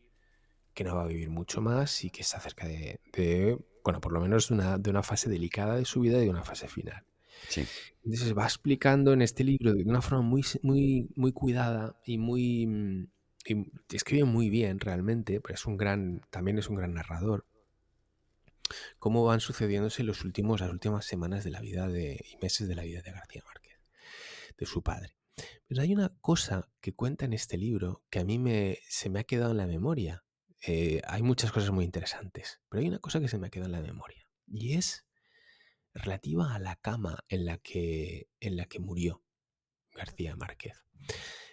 que 0.75 0.85
no 0.85 0.97
va 0.97 1.05
a 1.05 1.09
vivir 1.09 1.31
mucho 1.31 1.61
más 1.61 2.05
y 2.05 2.11
que 2.11 2.21
está 2.21 2.39
cerca 2.41 2.67
de, 2.67 3.01
de 3.13 3.59
bueno, 3.83 4.01
por 4.01 4.13
lo 4.13 4.21
menos 4.21 4.49
de 4.49 4.55
una, 4.55 4.79
de 4.79 4.91
una 4.91 5.03
fase 5.03 5.31
delicada 5.31 5.77
de 5.77 5.85
su 5.85 6.01
vida 6.01 6.19
y 6.19 6.25
de 6.25 6.31
una 6.31 6.45
fase 6.45 6.69
final. 6.69 7.05
Sí. 7.49 7.65
Entonces 8.05 8.37
va 8.37 8.45
explicando 8.45 9.13
en 9.13 9.23
este 9.23 9.45
libro 9.45 9.75
de 9.75 9.83
una 9.85 10.03
forma 10.03 10.23
muy, 10.23 10.45
muy, 10.63 11.09
muy 11.17 11.33
cuidada 11.33 12.01
y 12.05 12.19
muy... 12.19 13.09
Y 13.49 13.95
escribe 13.95 14.25
muy 14.25 14.51
bien 14.51 14.81
realmente, 14.81 15.41
pero 15.41 15.55
es 15.55 15.67
un 15.67 15.77
gran, 15.77 16.21
también 16.31 16.59
es 16.59 16.69
un 16.69 16.77
gran 16.77 16.95
narrador. 16.95 17.47
Cómo 18.99 19.25
van 19.25 19.39
sucediéndose 19.39 20.03
los 20.03 20.25
últimos, 20.25 20.61
las 20.61 20.71
últimas 20.71 21.05
semanas 21.05 21.45
de 21.45 21.51
la 21.51 21.61
vida 21.61 21.89
de, 21.89 22.25
y 22.29 22.37
meses 22.39 22.67
de 22.67 22.75
la 22.75 22.83
vida 22.83 23.03
de 23.03 23.13
García 23.13 23.43
Márquez, 23.47 23.79
de 24.59 24.67
su 24.67 24.83
padre. 24.83 25.17
Pero 25.69 25.83
hay 25.83 25.93
una 25.93 26.09
cosa 26.21 26.69
que 26.81 26.93
cuenta 26.93 27.25
en 27.25 27.35
este 27.35 27.57
libro 27.57 28.03
que 28.11 28.19
a 28.19 28.25
mí 28.25 28.41
me, 28.41 28.79
se 28.89 29.11
me 29.11 29.21
ha 29.21 29.25
quedado 29.25 29.53
en 29.53 29.59
la 29.59 29.69
memoria. 29.69 30.25
Eh, 30.67 31.03
hay 31.07 31.23
muchas 31.23 31.53
cosas 31.53 31.71
muy 31.71 31.85
interesantes, 31.85 32.61
pero 32.69 32.81
hay 32.81 32.89
una 32.89 32.99
cosa 32.99 33.21
que 33.21 33.29
se 33.29 33.39
me 33.39 33.47
ha 33.47 33.51
quedado 33.51 33.67
en 33.67 33.81
la 33.81 33.87
memoria 33.87 34.27
y 34.47 34.75
es 34.75 35.06
relativa 35.97 36.55
a 36.55 36.59
la 36.59 36.77
cama 36.77 37.25
en 37.29 37.45
la 37.45 37.59
que, 37.59 38.29
en 38.41 38.57
la 38.57 38.67
que 38.67 38.79
murió 38.79 39.23
García 39.95 40.37
Márquez. 40.37 40.85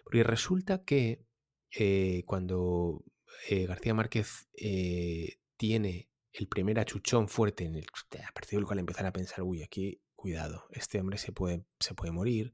Porque 0.03 0.23
resulta 0.23 0.83
que 0.83 1.25
eh, 1.71 2.23
cuando 2.25 3.03
eh, 3.49 3.65
García 3.65 3.93
Márquez 3.93 4.49
eh, 4.55 5.39
tiene 5.57 6.09
el 6.31 6.47
primer 6.47 6.79
achuchón 6.79 7.29
fuerte, 7.29 7.65
en 7.65 7.75
el, 7.75 7.85
a 8.27 8.31
partir 8.33 8.59
del 8.59 8.65
cual 8.65 8.79
empezar 8.79 9.05
a 9.05 9.13
pensar, 9.13 9.43
uy, 9.43 9.63
aquí, 9.63 10.01
cuidado, 10.15 10.67
este 10.71 10.99
hombre 10.99 11.17
se 11.17 11.31
puede, 11.31 11.65
se 11.79 11.93
puede 11.93 12.11
morir. 12.11 12.53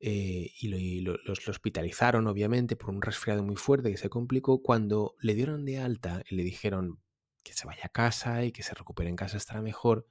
y, 0.00 1.00
lo, 1.00 1.16
los, 1.24 1.46
lo 1.46 1.50
hospitalizaron, 1.50 2.26
obviamente, 2.26 2.76
por 2.76 2.90
un 2.90 3.00
resfriado 3.00 3.42
muy 3.42 3.56
fuerte 3.56 3.90
que 3.90 3.96
se 3.96 4.10
complicó. 4.10 4.62
Cuando 4.62 5.14
le 5.20 5.34
dieron 5.34 5.64
de 5.64 5.78
alta 5.78 6.22
y 6.28 6.36
le 6.36 6.44
dijeron 6.44 7.00
que 7.42 7.54
se 7.54 7.66
vaya 7.66 7.84
a 7.84 7.88
casa 7.88 8.44
y 8.44 8.52
que 8.52 8.62
se 8.62 8.74
recupere 8.74 9.08
en 9.08 9.16
casa 9.16 9.36
estará 9.36 9.62
mejor, 9.62 10.06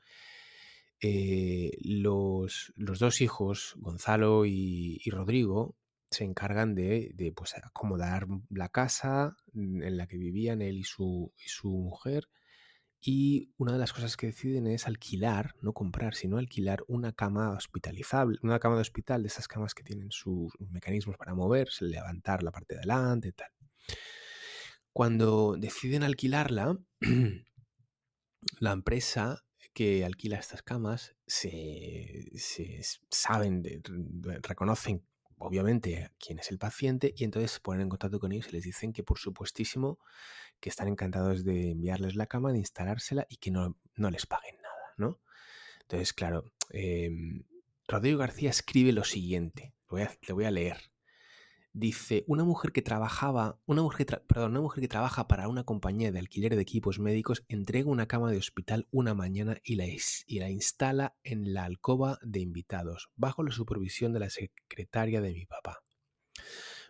eh, 1.05 1.71
los, 1.81 2.71
los, 2.77 2.97
dos 2.97 3.19
hijos, 3.19 3.73
Gonzalo 3.75 4.45
y, 4.45 5.01
Rodrigo, 5.11 5.75
se 6.09 6.23
encargan 6.23 6.75
de, 6.75 7.11
de 7.13 7.33
pues, 7.33 7.55
acomodar 7.57 8.25
la 8.49 8.69
casa 8.69 9.35
en 9.53 9.97
la 9.97 10.07
que 10.07 10.15
vivían 10.15 10.61
él 10.61 10.77
y 10.77 10.85
su, 10.85 11.33
y 11.35 11.49
su, 11.49 11.67
mujer. 11.67 12.29
Y 13.01 13.51
una 13.57 13.73
de 13.73 13.79
las 13.79 13.91
cosas 13.91 14.15
que 14.15 14.27
deciden 14.27 14.65
es 14.65 14.87
alquilar, 14.87 15.55
no 15.61 15.73
comprar, 15.73 16.15
sino 16.15 16.37
alquilar 16.37 16.85
una 16.87 17.11
cama 17.11 17.51
hospitalizable, 17.51 18.39
una 18.41 18.59
cama 18.59 18.75
de 18.75 18.81
hospital, 18.81 19.23
de 19.23 19.27
esas 19.27 19.49
camas 19.49 19.73
que 19.73 19.83
tienen 19.83 20.09
sus 20.09 20.53
mecanismos 20.71 21.17
para 21.17 21.35
moverse, 21.35 21.83
levantar 21.83 22.43
la 22.43 22.51
parte 22.51 22.75
de 22.75 22.79
adelante 22.79 23.27
y 23.27 23.33
tal. 23.33 23.49
Cuando 24.93 25.57
deciden 25.57 26.03
alquilarla, 26.03 26.77
la 28.61 28.71
empresa 28.71 29.43
que 29.73 30.05
alquila 30.05 30.37
estas 30.37 30.61
camas 30.61 31.15
se, 31.25 32.29
se 32.35 32.81
saben, 33.09 33.61
de, 33.61 33.81
reconocen 34.41 35.05
obviamente 35.37 36.11
quién 36.19 36.39
es 36.39 36.51
el 36.51 36.57
paciente 36.59 37.13
y 37.17 37.23
entonces 37.23 37.51
se 37.51 37.59
ponen 37.59 37.81
en 37.81 37.89
contacto 37.89 38.19
con 38.19 38.31
ellos 38.31 38.47
y 38.49 38.51
les 38.53 38.63
dicen 38.63 38.93
que 38.93 39.03
por 39.03 39.17
supuestísimo 39.17 39.99
que 40.59 40.69
están 40.69 40.87
encantados 40.87 41.43
de 41.43 41.71
enviarles 41.71 42.15
la 42.15 42.27
cama, 42.27 42.53
de 42.53 42.59
instalársela 42.59 43.25
y 43.27 43.37
que 43.37 43.51
no, 43.51 43.77
no 43.95 44.09
les 44.09 44.25
paguen 44.25 44.55
nada, 44.61 44.93
¿no? 44.97 45.19
Entonces, 45.81 46.13
claro, 46.13 46.45
eh, 46.69 47.11
Rodrigo 47.87 48.19
García 48.19 48.49
escribe 48.49 48.93
lo 48.93 49.03
siguiente, 49.03 49.73
le 49.91 50.33
voy 50.33 50.45
a 50.45 50.51
leer 50.51 50.92
dice 51.73 52.23
una 52.27 52.43
mujer 52.43 52.71
que 52.71 52.81
trabajaba, 52.81 53.59
una 53.65 53.81
mujer 53.81 54.23
perdón, 54.27 54.51
una 54.51 54.61
mujer 54.61 54.81
que 54.81 54.87
trabaja 54.87 55.27
para 55.27 55.47
una 55.47 55.63
compañía 55.63 56.11
de 56.11 56.19
alquiler 56.19 56.55
de 56.55 56.61
equipos 56.61 56.99
médicos 56.99 57.43
entrega 57.47 57.89
una 57.89 58.07
cama 58.07 58.31
de 58.31 58.37
hospital 58.37 58.87
una 58.91 59.13
mañana 59.13 59.57
y 59.63 59.75
la, 59.75 59.85
y 59.85 60.39
la 60.39 60.49
instala 60.49 61.17
en 61.23 61.53
la 61.53 61.65
alcoba 61.65 62.19
de 62.21 62.39
invitados, 62.39 63.09
bajo 63.15 63.43
la 63.43 63.51
supervisión 63.51 64.13
de 64.13 64.19
la 64.19 64.29
secretaria 64.29 65.19
de 65.19 65.33
mi 65.33 65.45
papá. 65.45 65.83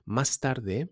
Más 0.06 0.40
tarde, 0.40 0.90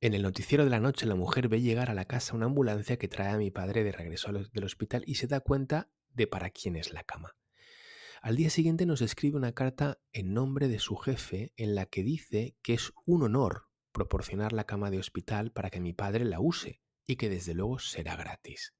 en 0.00 0.14
el 0.14 0.22
noticiero 0.22 0.64
de 0.64 0.70
la 0.70 0.80
noche, 0.80 1.06
la 1.06 1.14
mujer 1.14 1.48
ve 1.48 1.60
llegar 1.60 1.90
a 1.90 1.94
la 1.94 2.06
casa 2.06 2.34
una 2.34 2.46
ambulancia 2.46 2.98
que 2.98 3.08
trae 3.08 3.30
a 3.30 3.38
mi 3.38 3.50
padre 3.50 3.84
de 3.84 3.92
regreso 3.92 4.32
del 4.32 4.64
hospital 4.64 5.02
y 5.06 5.16
se 5.16 5.26
da 5.26 5.40
cuenta 5.40 5.90
de 6.14 6.26
para 6.26 6.50
quién 6.50 6.76
es 6.76 6.92
la 6.92 7.04
cama. 7.04 7.36
Al 8.20 8.36
día 8.36 8.50
siguiente 8.50 8.84
nos 8.84 9.00
escribe 9.00 9.36
una 9.36 9.52
carta 9.52 10.00
en 10.12 10.34
nombre 10.34 10.66
de 10.66 10.80
su 10.80 10.96
jefe 10.96 11.52
en 11.56 11.74
la 11.74 11.86
que 11.86 12.02
dice 12.02 12.56
que 12.62 12.74
es 12.74 12.92
un 13.04 13.22
honor 13.22 13.68
proporcionar 13.92 14.52
la 14.52 14.64
cama 14.64 14.90
de 14.90 14.98
hospital 14.98 15.52
para 15.52 15.70
que 15.70 15.80
mi 15.80 15.92
padre 15.92 16.24
la 16.24 16.40
use 16.40 16.82
y 17.06 17.16
que 17.16 17.28
desde 17.28 17.54
luego 17.54 17.78
será 17.78 18.16
gratis. 18.16 18.74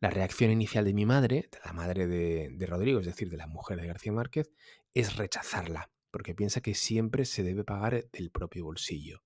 La 0.00 0.10
reacción 0.10 0.50
inicial 0.50 0.84
de 0.84 0.94
mi 0.94 1.06
madre, 1.06 1.48
de 1.50 1.58
la 1.64 1.72
madre 1.72 2.06
de, 2.06 2.50
de, 2.52 2.66
Rodrigo, 2.66 3.00
es 3.00 3.06
decir, 3.06 3.30
de 3.30 3.36
la 3.36 3.46
mujer 3.46 3.80
de 3.80 3.86
García 3.86 4.12
Márquez, 4.12 4.52
es 4.94 5.16
rechazarla, 5.16 5.90
porque 6.10 6.34
piensa 6.34 6.60
que 6.60 6.74
siempre 6.74 7.24
se 7.24 7.42
debe 7.42 7.64
pagar 7.64 8.08
del 8.10 8.30
propio 8.30 8.64
bolsillo. 8.64 9.22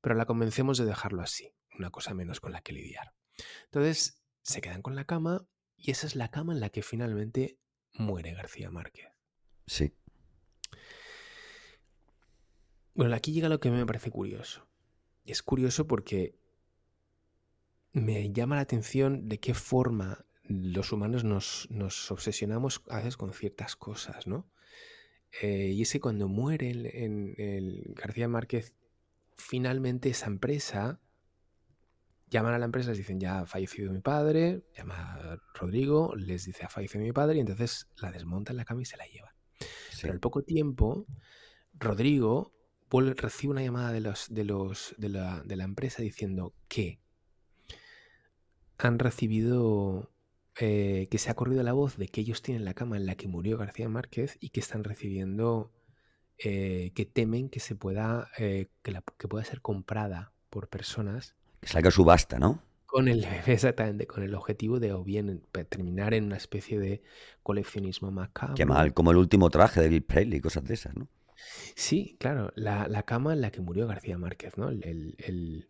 Pero 0.00 0.14
la 0.16 0.26
convencemos 0.26 0.78
de 0.78 0.84
dejarlo 0.84 1.22
así, 1.22 1.54
una 1.78 1.90
cosa 1.90 2.12
menos 2.12 2.40
con 2.40 2.52
la 2.52 2.60
que 2.60 2.72
lidiar. 2.72 3.14
Entonces, 3.64 4.22
se 4.42 4.60
quedan 4.60 4.82
con 4.82 4.96
la 4.96 5.06
cama 5.06 5.46
y 5.76 5.92
esa 5.92 6.06
es 6.06 6.16
la 6.16 6.30
cama 6.30 6.52
en 6.52 6.60
la 6.60 6.70
que 6.70 6.82
finalmente 6.82 7.58
muere 7.94 8.34
García 8.34 8.70
Márquez. 8.70 9.08
Sí. 9.66 9.94
Bueno, 12.94 13.14
aquí 13.14 13.32
llega 13.32 13.48
lo 13.48 13.60
que 13.60 13.70
me 13.70 13.86
parece 13.86 14.10
curioso. 14.10 14.66
Es 15.24 15.42
curioso 15.42 15.86
porque 15.86 16.36
me 17.92 18.32
llama 18.32 18.56
la 18.56 18.62
atención 18.62 19.28
de 19.28 19.38
qué 19.38 19.54
forma 19.54 20.26
los 20.44 20.92
humanos 20.92 21.24
nos, 21.24 21.66
nos 21.70 22.10
obsesionamos 22.10 22.82
a 22.90 22.98
veces 22.98 23.16
con 23.16 23.32
ciertas 23.32 23.76
cosas, 23.76 24.26
¿no? 24.26 24.50
Eh, 25.42 25.72
y 25.74 25.82
es 25.82 25.92
que 25.92 26.00
cuando 26.00 26.28
muere 26.28 26.70
el, 26.70 26.86
el 26.86 27.94
García 27.94 28.28
Márquez, 28.28 28.74
finalmente 29.36 30.10
esa 30.10 30.26
empresa 30.26 31.00
llaman 32.34 32.54
a 32.54 32.58
la 32.58 32.64
empresa, 32.64 32.90
les 32.90 32.98
dicen 32.98 33.20
ya 33.20 33.40
ha 33.40 33.46
fallecido 33.46 33.92
mi 33.92 34.00
padre, 34.00 34.64
llama 34.76 35.14
a 35.14 35.38
Rodrigo, 35.54 36.14
les 36.16 36.44
dice 36.44 36.64
ha 36.64 36.68
fallecido 36.68 37.04
mi 37.04 37.12
padre 37.12 37.36
y 37.36 37.40
entonces 37.40 37.88
la 37.96 38.10
desmontan 38.10 38.56
la 38.56 38.64
cama 38.64 38.82
y 38.82 38.84
se 38.84 38.96
la 38.96 39.06
llevan. 39.06 39.32
Sí. 39.58 40.00
Pero 40.02 40.14
al 40.14 40.20
poco 40.20 40.42
tiempo, 40.42 41.06
Rodrigo 41.74 42.52
vuelve, 42.90 43.14
recibe 43.14 43.52
una 43.52 43.62
llamada 43.62 43.92
de, 43.92 44.00
los, 44.00 44.26
de, 44.34 44.44
los, 44.44 44.94
de, 44.98 45.10
la, 45.10 45.42
de 45.44 45.56
la 45.56 45.64
empresa 45.64 46.02
diciendo 46.02 46.54
que 46.66 47.00
han 48.78 48.98
recibido, 48.98 50.12
eh, 50.58 51.06
que 51.10 51.18
se 51.18 51.30
ha 51.30 51.34
corrido 51.34 51.62
la 51.62 51.72
voz 51.72 51.96
de 51.96 52.08
que 52.08 52.20
ellos 52.20 52.42
tienen 52.42 52.64
la 52.64 52.74
cama 52.74 52.96
en 52.96 53.06
la 53.06 53.14
que 53.14 53.28
murió 53.28 53.58
García 53.58 53.88
Márquez 53.88 54.38
y 54.40 54.50
que 54.50 54.58
están 54.58 54.82
recibiendo, 54.82 55.72
eh, 56.38 56.90
que 56.96 57.06
temen 57.06 57.48
que 57.48 57.60
se 57.60 57.76
pueda, 57.76 58.28
eh, 58.38 58.70
que, 58.82 58.90
la, 58.90 59.04
que 59.18 59.28
pueda 59.28 59.44
ser 59.44 59.60
comprada 59.60 60.32
por 60.50 60.68
personas 60.68 61.36
que 61.64 61.70
salga 61.70 61.90
subasta, 61.90 62.38
¿no? 62.38 62.62
Con 62.86 63.08
el, 63.08 63.24
exactamente, 63.46 64.06
con 64.06 64.22
el 64.22 64.34
objetivo 64.34 64.78
de 64.80 64.92
o 64.92 65.02
bien 65.02 65.42
terminar 65.68 66.14
en 66.14 66.24
una 66.24 66.36
especie 66.36 66.78
de 66.78 67.02
coleccionismo 67.42 68.10
macabro. 68.10 68.54
Qué 68.54 68.66
mal, 68.66 68.92
como 68.92 69.10
el 69.10 69.16
último 69.16 69.50
traje 69.50 69.80
de 69.80 69.88
Bill 69.88 70.02
Presley 70.02 70.38
y 70.38 70.40
cosas 70.40 70.64
de 70.64 70.74
esas, 70.74 70.94
¿no? 70.94 71.08
Sí, 71.74 72.16
claro, 72.20 72.52
la, 72.54 72.86
la 72.88 73.02
cama 73.02 73.32
en 73.32 73.40
la 73.40 73.50
que 73.50 73.60
murió 73.60 73.86
García 73.86 74.18
Márquez, 74.18 74.56
¿no? 74.56 74.68
El, 74.68 75.16
el, 75.18 75.68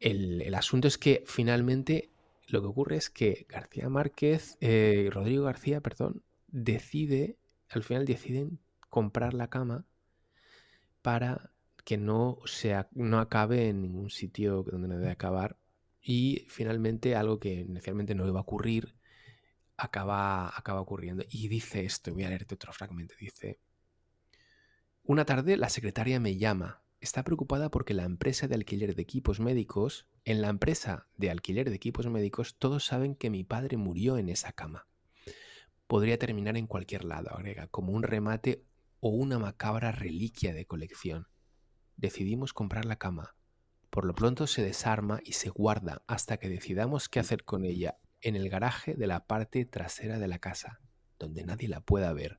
el, 0.00 0.42
el, 0.42 0.54
asunto 0.54 0.88
es 0.88 0.98
que 0.98 1.22
finalmente 1.26 2.10
lo 2.48 2.60
que 2.60 2.66
ocurre 2.66 2.96
es 2.96 3.10
que 3.10 3.46
García 3.48 3.88
Márquez, 3.88 4.56
eh, 4.60 5.08
Rodrigo 5.12 5.44
García, 5.44 5.80
perdón, 5.80 6.22
decide, 6.48 7.36
al 7.68 7.84
final 7.84 8.06
deciden 8.06 8.58
comprar 8.88 9.34
la 9.34 9.48
cama 9.48 9.84
para 11.02 11.52
que 11.88 11.96
no, 11.96 12.36
sea, 12.44 12.90
no 12.92 13.18
acabe 13.18 13.70
en 13.70 13.80
ningún 13.80 14.10
sitio 14.10 14.62
donde 14.62 14.88
no 14.88 14.98
debe 14.98 15.10
acabar. 15.10 15.56
Y 16.02 16.44
finalmente 16.50 17.16
algo 17.16 17.40
que 17.40 17.54
inicialmente 17.60 18.14
no 18.14 18.28
iba 18.28 18.40
a 18.40 18.42
ocurrir, 18.42 18.94
acaba, 19.78 20.48
acaba 20.54 20.82
ocurriendo. 20.82 21.24
Y 21.30 21.48
dice 21.48 21.86
esto, 21.86 22.12
voy 22.12 22.24
a 22.24 22.28
leerte 22.28 22.56
otro 22.56 22.74
fragmento, 22.74 23.14
dice, 23.18 23.58
una 25.02 25.24
tarde 25.24 25.56
la 25.56 25.70
secretaria 25.70 26.20
me 26.20 26.36
llama. 26.36 26.82
Está 27.00 27.24
preocupada 27.24 27.70
porque 27.70 27.94
la 27.94 28.04
empresa 28.04 28.48
de 28.48 28.56
alquiler 28.56 28.94
de 28.94 29.00
equipos 29.00 29.40
médicos, 29.40 30.06
en 30.26 30.42
la 30.42 30.48
empresa 30.48 31.06
de 31.16 31.30
alquiler 31.30 31.70
de 31.70 31.76
equipos 31.76 32.06
médicos, 32.06 32.58
todos 32.58 32.84
saben 32.84 33.14
que 33.14 33.30
mi 33.30 33.44
padre 33.44 33.78
murió 33.78 34.18
en 34.18 34.28
esa 34.28 34.52
cama. 34.52 34.86
Podría 35.86 36.18
terminar 36.18 36.58
en 36.58 36.66
cualquier 36.66 37.06
lado, 37.06 37.30
agrega, 37.30 37.66
como 37.68 37.94
un 37.94 38.02
remate 38.02 38.66
o 39.00 39.08
una 39.08 39.38
macabra 39.38 39.90
reliquia 39.90 40.52
de 40.52 40.66
colección. 40.66 41.28
Decidimos 41.98 42.52
comprar 42.52 42.84
la 42.84 42.94
cama. 42.94 43.34
Por 43.90 44.04
lo 44.04 44.14
pronto 44.14 44.46
se 44.46 44.62
desarma 44.62 45.20
y 45.24 45.32
se 45.32 45.50
guarda 45.50 46.04
hasta 46.06 46.36
que 46.36 46.48
decidamos 46.48 47.08
qué 47.08 47.18
hacer 47.18 47.42
con 47.42 47.64
ella 47.64 47.98
en 48.20 48.36
el 48.36 48.48
garaje 48.48 48.94
de 48.94 49.08
la 49.08 49.26
parte 49.26 49.64
trasera 49.64 50.20
de 50.20 50.28
la 50.28 50.38
casa, 50.38 50.80
donde 51.18 51.44
nadie 51.44 51.66
la 51.66 51.80
pueda 51.80 52.12
ver. 52.12 52.38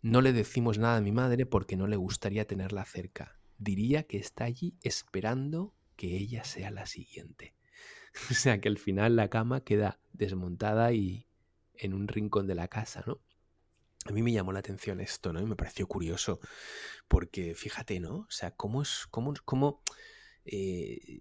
No 0.00 0.22
le 0.22 0.32
decimos 0.32 0.78
nada 0.78 0.96
a 0.96 1.00
mi 1.00 1.12
madre 1.12 1.46
porque 1.46 1.76
no 1.76 1.86
le 1.86 1.94
gustaría 1.94 2.44
tenerla 2.44 2.84
cerca. 2.84 3.38
Diría 3.58 4.02
que 4.08 4.18
está 4.18 4.42
allí 4.42 4.74
esperando 4.82 5.72
que 5.94 6.16
ella 6.16 6.42
sea 6.42 6.72
la 6.72 6.86
siguiente. 6.86 7.54
O 8.30 8.34
sea 8.34 8.60
que 8.60 8.68
al 8.68 8.76
final 8.76 9.14
la 9.16 9.30
cama 9.30 9.62
queda 9.62 10.00
desmontada 10.12 10.92
y 10.92 11.28
en 11.76 11.94
un 11.94 12.08
rincón 12.08 12.48
de 12.48 12.56
la 12.56 12.68
casa, 12.68 13.04
¿no? 13.06 13.20
A 14.06 14.12
mí 14.12 14.22
me 14.22 14.32
llamó 14.32 14.52
la 14.52 14.58
atención 14.58 15.00
esto, 15.00 15.32
¿no? 15.32 15.40
Y 15.40 15.46
me 15.46 15.56
pareció 15.56 15.86
curioso, 15.86 16.40
porque 17.08 17.54
fíjate, 17.54 18.00
¿no? 18.00 18.20
O 18.20 18.30
sea, 18.30 18.50
cómo 18.50 18.82
es, 18.82 19.06
cómo, 19.10 19.32
cómo 19.44 19.82
eh, 20.44 21.20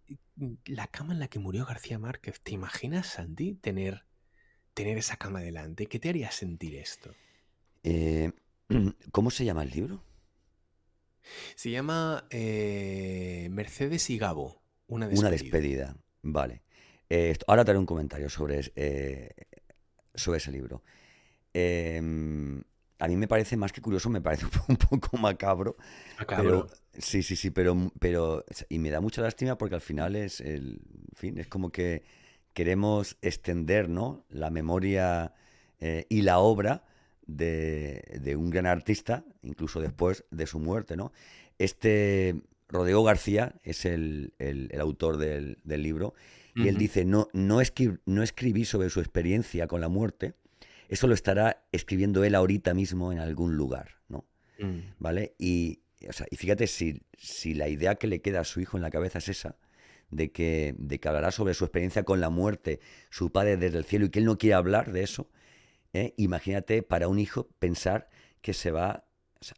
la 0.66 0.88
cama 0.88 1.14
en 1.14 1.20
la 1.20 1.28
que 1.28 1.40
murió 1.40 1.66
García 1.66 2.00
Márquez, 2.00 2.42
¿te 2.42 2.54
imaginas, 2.54 3.08
Santi, 3.08 3.54
tener, 3.54 4.06
tener 4.74 4.98
esa 4.98 5.18
cama 5.18 5.42
delante? 5.42 5.86
¿Qué 5.86 6.00
te 6.00 6.10
haría 6.10 6.32
sentir 6.32 6.76
esto? 6.76 7.14
Eh, 7.84 8.32
¿Cómo 9.12 9.30
se 9.30 9.46
llama 9.46 9.64
el 9.64 9.70
libro? 9.70 10.04
Se 11.56 11.70
llama 11.70 12.26
eh, 12.32 13.48
Mercedes 13.52 14.10
y 14.10 14.18
Gabo, 14.18 14.64
una 14.88 15.08
despedida. 15.08 15.28
Una 15.28 15.38
despedida, 15.38 15.98
vale. 16.24 16.64
ahora 17.46 17.64
te 17.64 17.72
haré 17.72 17.80
un 17.80 17.86
comentario 17.86 18.28
sobre, 18.28 18.64
sobre 20.16 20.38
ese 20.40 20.52
libro. 20.52 20.82
Em, 21.54 22.64
a 23.02 23.08
mí 23.08 23.18
me 23.18 23.28
parece 23.28 23.58
más 23.58 23.72
que 23.72 23.82
curioso, 23.82 24.12
me 24.12 24.22
parece 24.22 24.46
un 24.68 24.78
poco 24.78 25.18
macabro. 25.18 25.76
Macabro. 26.20 26.68
sí, 26.94 27.24
sí, 27.24 27.36
sí, 27.36 27.50
pero, 27.50 27.92
pero. 28.00 28.46
Y 28.70 28.78
me 28.78 28.92
da 28.92 29.02
mucha 29.02 29.24
lástima 29.24 29.58
porque 29.58 29.76
al 29.76 29.82
final 29.82 30.16
es. 30.16 30.40
El, 30.40 30.80
fin, 31.16 31.40
es 31.40 31.48
como 31.48 31.72
que 31.72 32.04
queremos 32.54 33.18
extender 33.24 33.90
¿no? 33.90 34.24
la 34.30 34.52
memoria 34.52 35.34
eh, 35.80 36.06
y 36.10 36.22
la 36.22 36.40
obra 36.40 36.84
de, 37.26 38.36
un 38.38 38.52
gran 38.52 38.68
artista, 38.68 39.26
incluso 39.42 39.82
después 39.82 40.24
de 40.30 40.46
su 40.46 40.60
muerte. 40.60 40.96
¿no? 40.96 41.12
Este. 41.58 42.36
Rodrigo 42.70 43.04
García 43.04 43.56
es 43.64 43.84
el, 43.84 44.32
autor 44.80 45.18
del, 45.18 45.58
libro. 45.66 46.14
Y 46.54 46.68
él 46.68 46.78
dice: 46.78 47.04
no, 47.04 47.30
no, 47.34 47.60
no 48.06 48.24
escribí 48.24 48.66
sobre 48.66 48.90
su 48.92 49.00
experiencia 49.00 49.68
con 49.68 49.82
la 49.82 49.90
muerte, 49.90 50.36
eso 50.92 51.08
lo 51.08 51.14
estará 51.14 51.64
escribiendo 51.72 52.26
él 52.26 52.36
ahorita 52.36 52.74
mismo 52.74 53.14
en 53.14 53.20
algún 53.20 53.56
lugar, 53.56 53.96
¿no? 54.10 54.26
Mm. 54.60 54.80
¿Vale? 55.00 55.36
Y, 55.40 55.80
y 56.30 56.36
fíjate, 56.36 56.68
si, 56.68 57.02
si 57.18 57.54
la 57.54 57.70
idea 57.70 57.96
que 57.96 58.08
le 58.08 58.22
queda 58.22 58.42
a 58.42 58.44
su 58.44 58.60
hijo 58.60 58.76
en 58.76 58.84
la 58.84 58.92
cabeza 58.92 59.20
es 59.20 59.30
esa, 59.30 59.56
de 60.10 60.34
que, 60.34 60.76
de 60.78 61.00
que 61.00 61.08
hablará 61.08 61.32
sobre 61.32 61.54
su 61.54 61.64
experiencia 61.64 62.04
con 62.04 62.20
la 62.20 62.30
muerte, 62.30 62.82
su 63.10 63.32
padre 63.32 63.56
desde 63.56 63.78
el 63.78 63.86
cielo, 63.86 64.06
y 64.06 64.10
que 64.10 64.20
él 64.20 64.26
no 64.26 64.38
quiere 64.38 64.56
hablar 64.56 64.92
de 64.92 65.04
eso, 65.04 65.30
¿eh? 65.94 66.14
imagínate 66.18 66.84
para 66.84 67.08
un 67.08 67.20
hijo 67.20 67.48
pensar 67.60 68.10
que 68.42 68.54
se 68.54 68.72
va 68.72 69.06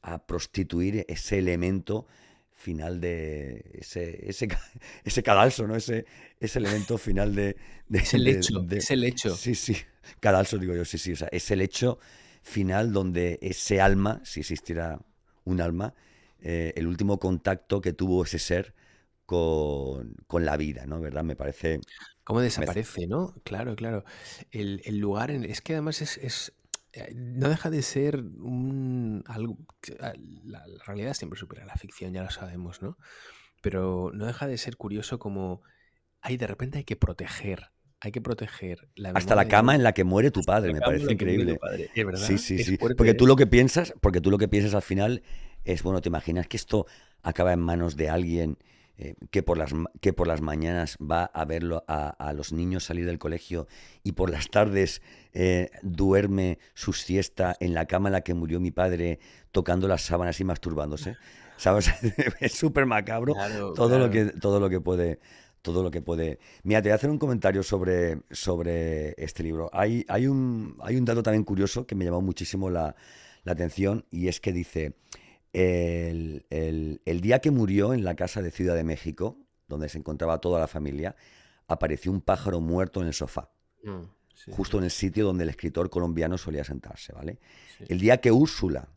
a 0.03 0.27
prostituir 0.27 1.03
ese 1.09 1.39
elemento 1.39 2.05
final 2.51 3.01
de 3.01 3.71
ese, 3.73 4.29
ese, 4.29 4.49
ese 5.03 5.23
cadalso, 5.23 5.65
¿no? 5.65 5.75
Ese, 5.75 6.05
ese 6.39 6.59
elemento 6.59 6.99
final 6.99 7.33
de... 7.33 7.55
de 7.87 7.97
es 7.97 8.13
el 8.13 8.27
hecho, 8.27 8.63
es 8.69 8.91
el 8.91 9.03
hecho. 9.03 9.35
Sí, 9.35 9.55
sí, 9.55 9.75
cadalso 10.19 10.57
digo 10.57 10.75
yo, 10.75 10.85
sí, 10.85 10.97
sí, 10.97 11.13
o 11.13 11.15
sea, 11.15 11.29
es 11.31 11.49
el 11.51 11.61
hecho 11.61 11.99
final 12.41 12.91
donde 12.91 13.39
ese 13.41 13.81
alma, 13.81 14.21
si 14.23 14.41
existiera 14.41 14.99
un 15.45 15.61
alma, 15.61 15.93
eh, 16.41 16.73
el 16.75 16.87
último 16.87 17.19
contacto 17.19 17.81
que 17.81 17.93
tuvo 17.93 18.23
ese 18.23 18.39
ser 18.39 18.73
con, 19.25 20.15
con, 20.27 20.45
la 20.45 20.57
vida, 20.57 20.85
¿no? 20.85 20.99
¿Verdad? 20.99 21.23
Me 21.23 21.35
parece... 21.35 21.79
¿Cómo 22.25 22.41
desaparece, 22.41 23.07
no? 23.07 23.33
Claro, 23.43 23.75
claro. 23.75 24.03
El, 24.51 24.81
el 24.85 24.97
lugar, 24.97 25.31
en, 25.31 25.45
es 25.45 25.61
que 25.61 25.73
además 25.73 26.01
es, 26.01 26.17
es 26.17 26.53
eh, 26.93 27.11
no 27.15 27.49
deja 27.49 27.71
de 27.71 27.81
ser 27.81 28.19
un 28.19 29.23
algo 29.25 29.57
ah, 29.99 30.13
la, 30.43 30.63
realidad 30.85 31.15
siempre 31.15 31.39
supera 31.39 31.65
la 31.65 31.75
ficción, 31.75 32.13
ya 32.13 32.21
lo 32.21 32.29
sabemos, 32.29 32.83
¿no? 32.83 32.99
Pero 33.61 34.11
no 34.13 34.27
deja 34.27 34.45
de 34.45 34.59
ser 34.59 34.77
curioso 34.77 35.17
como 35.17 35.63
hay 36.21 36.37
de 36.37 36.45
repente 36.45 36.77
hay 36.77 36.83
que 36.83 36.95
proteger, 36.95 37.71
hay 38.03 38.11
que 38.11 38.19
proteger 38.19 38.89
la 38.95 39.11
hasta 39.11 39.33
la 39.33 39.47
cama 39.47 39.75
en 39.75 39.81
la 39.81 39.93
que 39.93 40.03
muere 40.03 40.29
tu 40.29 40.41
padre, 40.41 40.73
me 40.73 40.81
parece 40.81 41.13
increíble. 41.13 41.57
Sí, 42.15 42.37
sí, 42.37 42.61
sí. 42.61 42.77
Porque 42.77 43.13
tú 43.13 43.25
lo 43.25 43.37
que 43.37 43.47
piensas, 43.47 43.93
porque 44.01 44.19
tú 44.19 44.29
lo 44.29 44.37
que 44.37 44.49
piensas 44.49 44.73
al 44.75 44.81
final 44.81 45.23
es 45.63 45.83
bueno, 45.83 46.01
te 46.01 46.09
imaginas 46.09 46.47
que 46.47 46.57
esto 46.57 46.85
acaba 47.21 47.53
en 47.53 47.61
manos 47.61 47.95
de 47.95 48.09
alguien 48.09 48.57
eh, 48.97 49.15
que, 49.31 49.41
por 49.41 49.57
las, 49.57 49.71
que 50.01 50.11
por 50.11 50.27
las 50.27 50.41
mañanas 50.41 50.97
va 50.97 51.23
a 51.23 51.45
verlo 51.45 51.85
a, 51.87 52.33
los 52.35 52.51
niños 52.51 52.83
salir 52.83 53.05
del 53.05 53.19
colegio 53.19 53.67
y 54.03 54.11
por 54.11 54.29
las 54.29 54.49
tardes 54.49 55.01
eh, 55.31 55.69
duerme 55.81 56.59
su 56.73 56.91
siesta 56.91 57.55
en 57.61 57.73
la 57.73 57.85
cama 57.85 58.09
en 58.09 58.13
la 58.13 58.21
que 58.21 58.33
murió 58.33 58.59
mi 58.59 58.71
padre 58.71 59.19
tocando 59.53 59.87
las 59.87 60.01
sábanas 60.01 60.41
y 60.41 60.43
masturbándose. 60.43 61.15
¿Sabes? 61.57 61.89
es 62.41 62.51
súper 62.51 62.85
macabro 62.85 63.33
todo, 63.75 63.97
Lo 63.97 64.09
que, 64.09 64.25
todo 64.25 64.59
lo 64.59 64.69
que 64.69 64.81
puede 64.81 65.19
todo 65.63 65.81
lo 65.81 65.89
que 65.89 66.01
puede. 66.01 66.37
Mira, 66.61 66.83
te 66.83 66.89
voy 66.89 66.91
a 66.91 66.95
hacer 66.95 67.09
un 67.09 67.17
comentario 67.17 67.63
sobre, 67.63 68.19
sobre 68.29 69.15
este 69.17 69.41
libro. 69.41 69.71
Hay, 69.73 70.05
hay, 70.07 70.27
un, 70.27 70.77
hay 70.83 70.97
un 70.97 71.05
dato 71.05 71.23
también 71.23 71.43
curioso 71.43 71.87
que 71.87 71.95
me 71.95 72.05
llamó 72.05 72.21
muchísimo 72.21 72.69
la, 72.69 72.95
la 73.43 73.53
atención 73.53 74.05
y 74.11 74.27
es 74.27 74.39
que 74.39 74.53
dice, 74.53 74.95
el, 75.53 76.99
día 77.21 77.39
que 77.39 77.51
murió 77.51 77.93
en 77.93 78.03
la 78.03 78.15
casa 78.15 78.41
de 78.41 78.51
Ciudad 78.51 78.75
de 78.75 78.83
México, 78.83 79.37
donde 79.67 79.89
se 79.89 79.97
encontraba 79.97 80.39
toda 80.39 80.59
la 80.59 80.67
familia, 80.67 81.15
apareció 81.67 82.11
un 82.11 82.21
pájaro 82.21 82.59
muerto 82.59 83.01
en 83.01 83.07
el 83.07 83.13
sofá. 83.13 83.49
Mm, 83.83 84.51
justo 84.51 84.77
en 84.77 84.83
el 84.83 84.91
sitio 84.91 85.25
donde 85.25 85.43
el 85.43 85.49
escritor 85.49 85.89
colombiano 85.89 86.37
solía 86.37 86.63
sentarse, 86.63 87.13
¿vale? 87.13 87.39
El 87.87 87.99
día 87.99 88.19
que 88.19 88.31
Úrsula, 88.31 88.89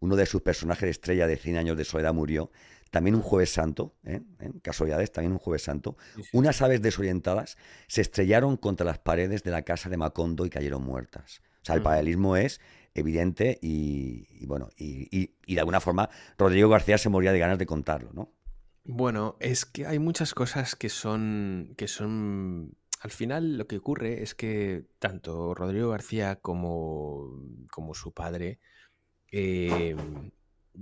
uno 0.00 0.16
de 0.16 0.26
sus 0.26 0.42
personajes 0.42 0.88
estrella 0.88 1.26
de 1.26 1.36
100 1.36 1.56
años 1.56 1.76
de 1.76 1.84
soledad, 1.84 2.14
murió, 2.14 2.50
también 2.90 3.14
un 3.14 3.22
jueves 3.22 3.50
santo, 3.50 3.94
¿eh? 4.04 4.22
¿Eh? 4.40 4.52
casualidades, 4.62 5.12
también 5.12 5.32
un 5.32 5.38
jueves 5.38 5.62
santo, 5.62 5.96
unas 6.32 6.62
aves 6.62 6.82
desorientadas 6.82 7.56
se 7.86 8.00
estrellaron 8.00 8.56
contra 8.56 8.86
las 8.86 8.98
paredes 8.98 9.42
de 9.42 9.50
la 9.50 9.62
casa 9.62 9.88
de 9.88 9.96
Macondo 9.96 10.46
y 10.46 10.50
cayeron 10.50 10.82
muertas. 10.82 11.40
O 11.62 11.64
sea, 11.68 11.74
el 11.74 11.82
paralelismo 11.82 12.36
es 12.36 12.60
evidente 12.94 13.58
y, 13.60 14.46
bueno, 14.46 14.70
y, 14.76 15.30
de 15.46 15.60
alguna 15.60 15.80
forma 15.80 16.08
Rodrigo 16.36 16.68
García 16.68 16.98
se 16.98 17.08
moría 17.08 17.32
de 17.32 17.38
ganas 17.38 17.58
de 17.58 17.66
contarlo, 17.66 18.10
¿no? 18.12 18.32
Bueno, 18.84 19.36
es 19.40 19.66
que 19.66 19.86
hay 19.86 19.98
muchas 19.98 20.32
cosas 20.32 20.74
que 20.74 20.88
son, 20.88 21.74
que 21.76 21.88
son 21.88 22.74
al 23.00 23.10
final 23.10 23.58
lo 23.58 23.66
que 23.66 23.76
ocurre 23.76 24.22
es 24.22 24.34
que 24.34 24.86
tanto 24.98 25.54
Rodrigo 25.54 25.90
García 25.90 26.36
como, 26.36 27.42
como 27.70 27.94
su 27.94 28.12
padre 28.12 28.60
eh, 29.30 29.94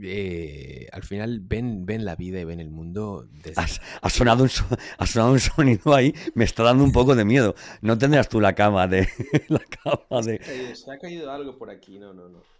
eh, 0.02 0.88
al 0.92 1.02
final 1.02 1.40
ven, 1.40 1.86
ven 1.86 2.04
la 2.04 2.16
vida 2.16 2.40
y 2.40 2.44
ven 2.44 2.60
el 2.60 2.70
mundo. 2.70 3.26
Desde... 3.42 3.60
Ha, 4.02 4.10
sonado 4.10 4.42
un, 4.44 4.50
sonado 5.06 5.32
un 5.32 5.40
sonido 5.40 5.94
ahí, 5.94 6.14
me 6.34 6.44
está 6.44 6.62
dando 6.62 6.84
un 6.84 6.92
poco 6.92 7.14
de 7.14 7.24
miedo. 7.24 7.54
No 7.80 7.98
tendrás 7.98 8.28
tú 8.28 8.40
la 8.40 8.54
cama 8.54 8.86
de. 8.86 9.08
la 9.48 9.60
cama 9.60 10.22
de... 10.22 10.74
Se 10.74 10.90
ha 10.90 10.98
caído 10.98 11.30
algo 11.30 11.56
por 11.56 11.70
aquí, 11.70 11.98
no, 11.98 12.12
no, 12.12 12.28
no. 12.28 12.55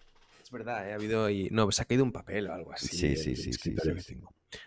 Es 0.47 0.53
verdad, 0.53 0.89
¿eh? 0.89 0.93
ha 0.93 0.95
habido 0.95 1.25
ahí. 1.25 1.49
No, 1.51 1.69
se 1.73 1.83
ha 1.83 1.87
caído 1.87 2.05
un 2.05 2.13
papel 2.13 2.47
o 2.47 2.55
algo 2.55 2.73
así. 2.73 2.97
Sí, 2.97 3.17
sí, 3.17 3.35
sí, 3.35 3.53
sí, 3.53 3.75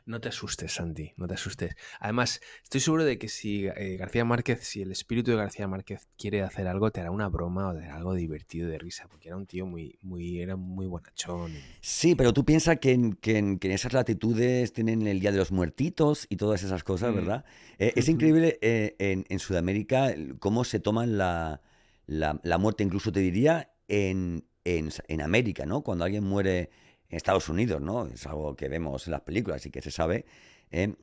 No 0.06 0.20
te 0.20 0.28
asustes, 0.28 0.74
Santi, 0.74 1.14
no 1.16 1.26
te 1.26 1.36
asustes. 1.36 1.74
Además, 2.02 2.42
estoy 2.62 2.82
seguro 2.82 3.06
de 3.06 3.18
que 3.18 3.30
si 3.30 3.66
eh, 3.66 3.96
García 3.96 4.26
Márquez, 4.26 4.60
si 4.62 4.82
el 4.82 4.92
espíritu 4.92 5.32
de 5.32 5.38
García 5.38 5.70
Márquez 5.70 6.10
quiere 6.18 6.42
hacer 6.42 6.68
algo, 6.68 6.92
te 6.92 7.00
hará 7.00 7.12
una 7.12 7.30
broma 7.30 7.70
o 7.70 7.74
te 7.74 7.86
hará 7.86 7.96
algo 7.96 8.14
divertido 8.14 8.68
de 8.68 8.78
risa, 8.78 9.08
porque 9.08 9.30
era 9.30 9.38
un 9.38 9.46
tío 9.46 9.66
muy, 9.66 9.98
muy, 10.02 10.42
era 10.42 10.58
muy 10.58 10.86
bonachón. 10.86 11.54
Sí, 11.80 12.14
pero 12.14 12.34
tú 12.34 12.44
piensas 12.44 12.80
que 12.80 12.92
en, 12.92 13.14
que, 13.14 13.38
en, 13.38 13.58
esas 13.62 13.94
latitudes 13.94 14.74
tienen 14.74 15.08
el 15.08 15.22
Día 15.22 15.32
de 15.32 15.38
los 15.38 15.54
Muertitos 15.54 16.28
y 16.30 16.36
todas 16.36 16.62
esas 16.62 16.84
cosas, 16.84 17.14
mm. 17.14 17.16
¿verdad? 17.16 17.46
Eh, 17.78 17.94
es 17.96 18.10
increíble 18.10 18.60
en, 18.62 19.26
en, 19.30 19.40
Sudamérica 19.40 20.14
cómo 20.40 20.66
se 20.66 20.82
toman 20.82 21.18
la, 21.18 21.62
la, 22.06 22.38
la 22.44 22.58
muerte, 22.58 22.84
incluso 22.84 23.14
te 23.14 23.22
diría, 23.22 23.72
en, 23.88 24.49
en, 24.64 24.90
en 25.08 25.22
América, 25.22 25.66
¿no? 25.66 25.82
Cuando 25.82 26.06
alguien 26.06 26.24
muere 26.24 26.70
en 27.10 27.18
Estados 27.18 27.50
Unidos, 27.50 27.82
¿no? 27.82 28.06
Es 28.08 28.26
algo 28.28 28.56
que 28.56 28.70
vemos 28.70 29.08
en 29.08 29.12
las 29.12 29.22
películas 29.22 29.66
y 29.66 29.72
que 29.72 29.82
se 29.82 29.92
sabe. 29.92 30.26
¿eh? 30.72 30.94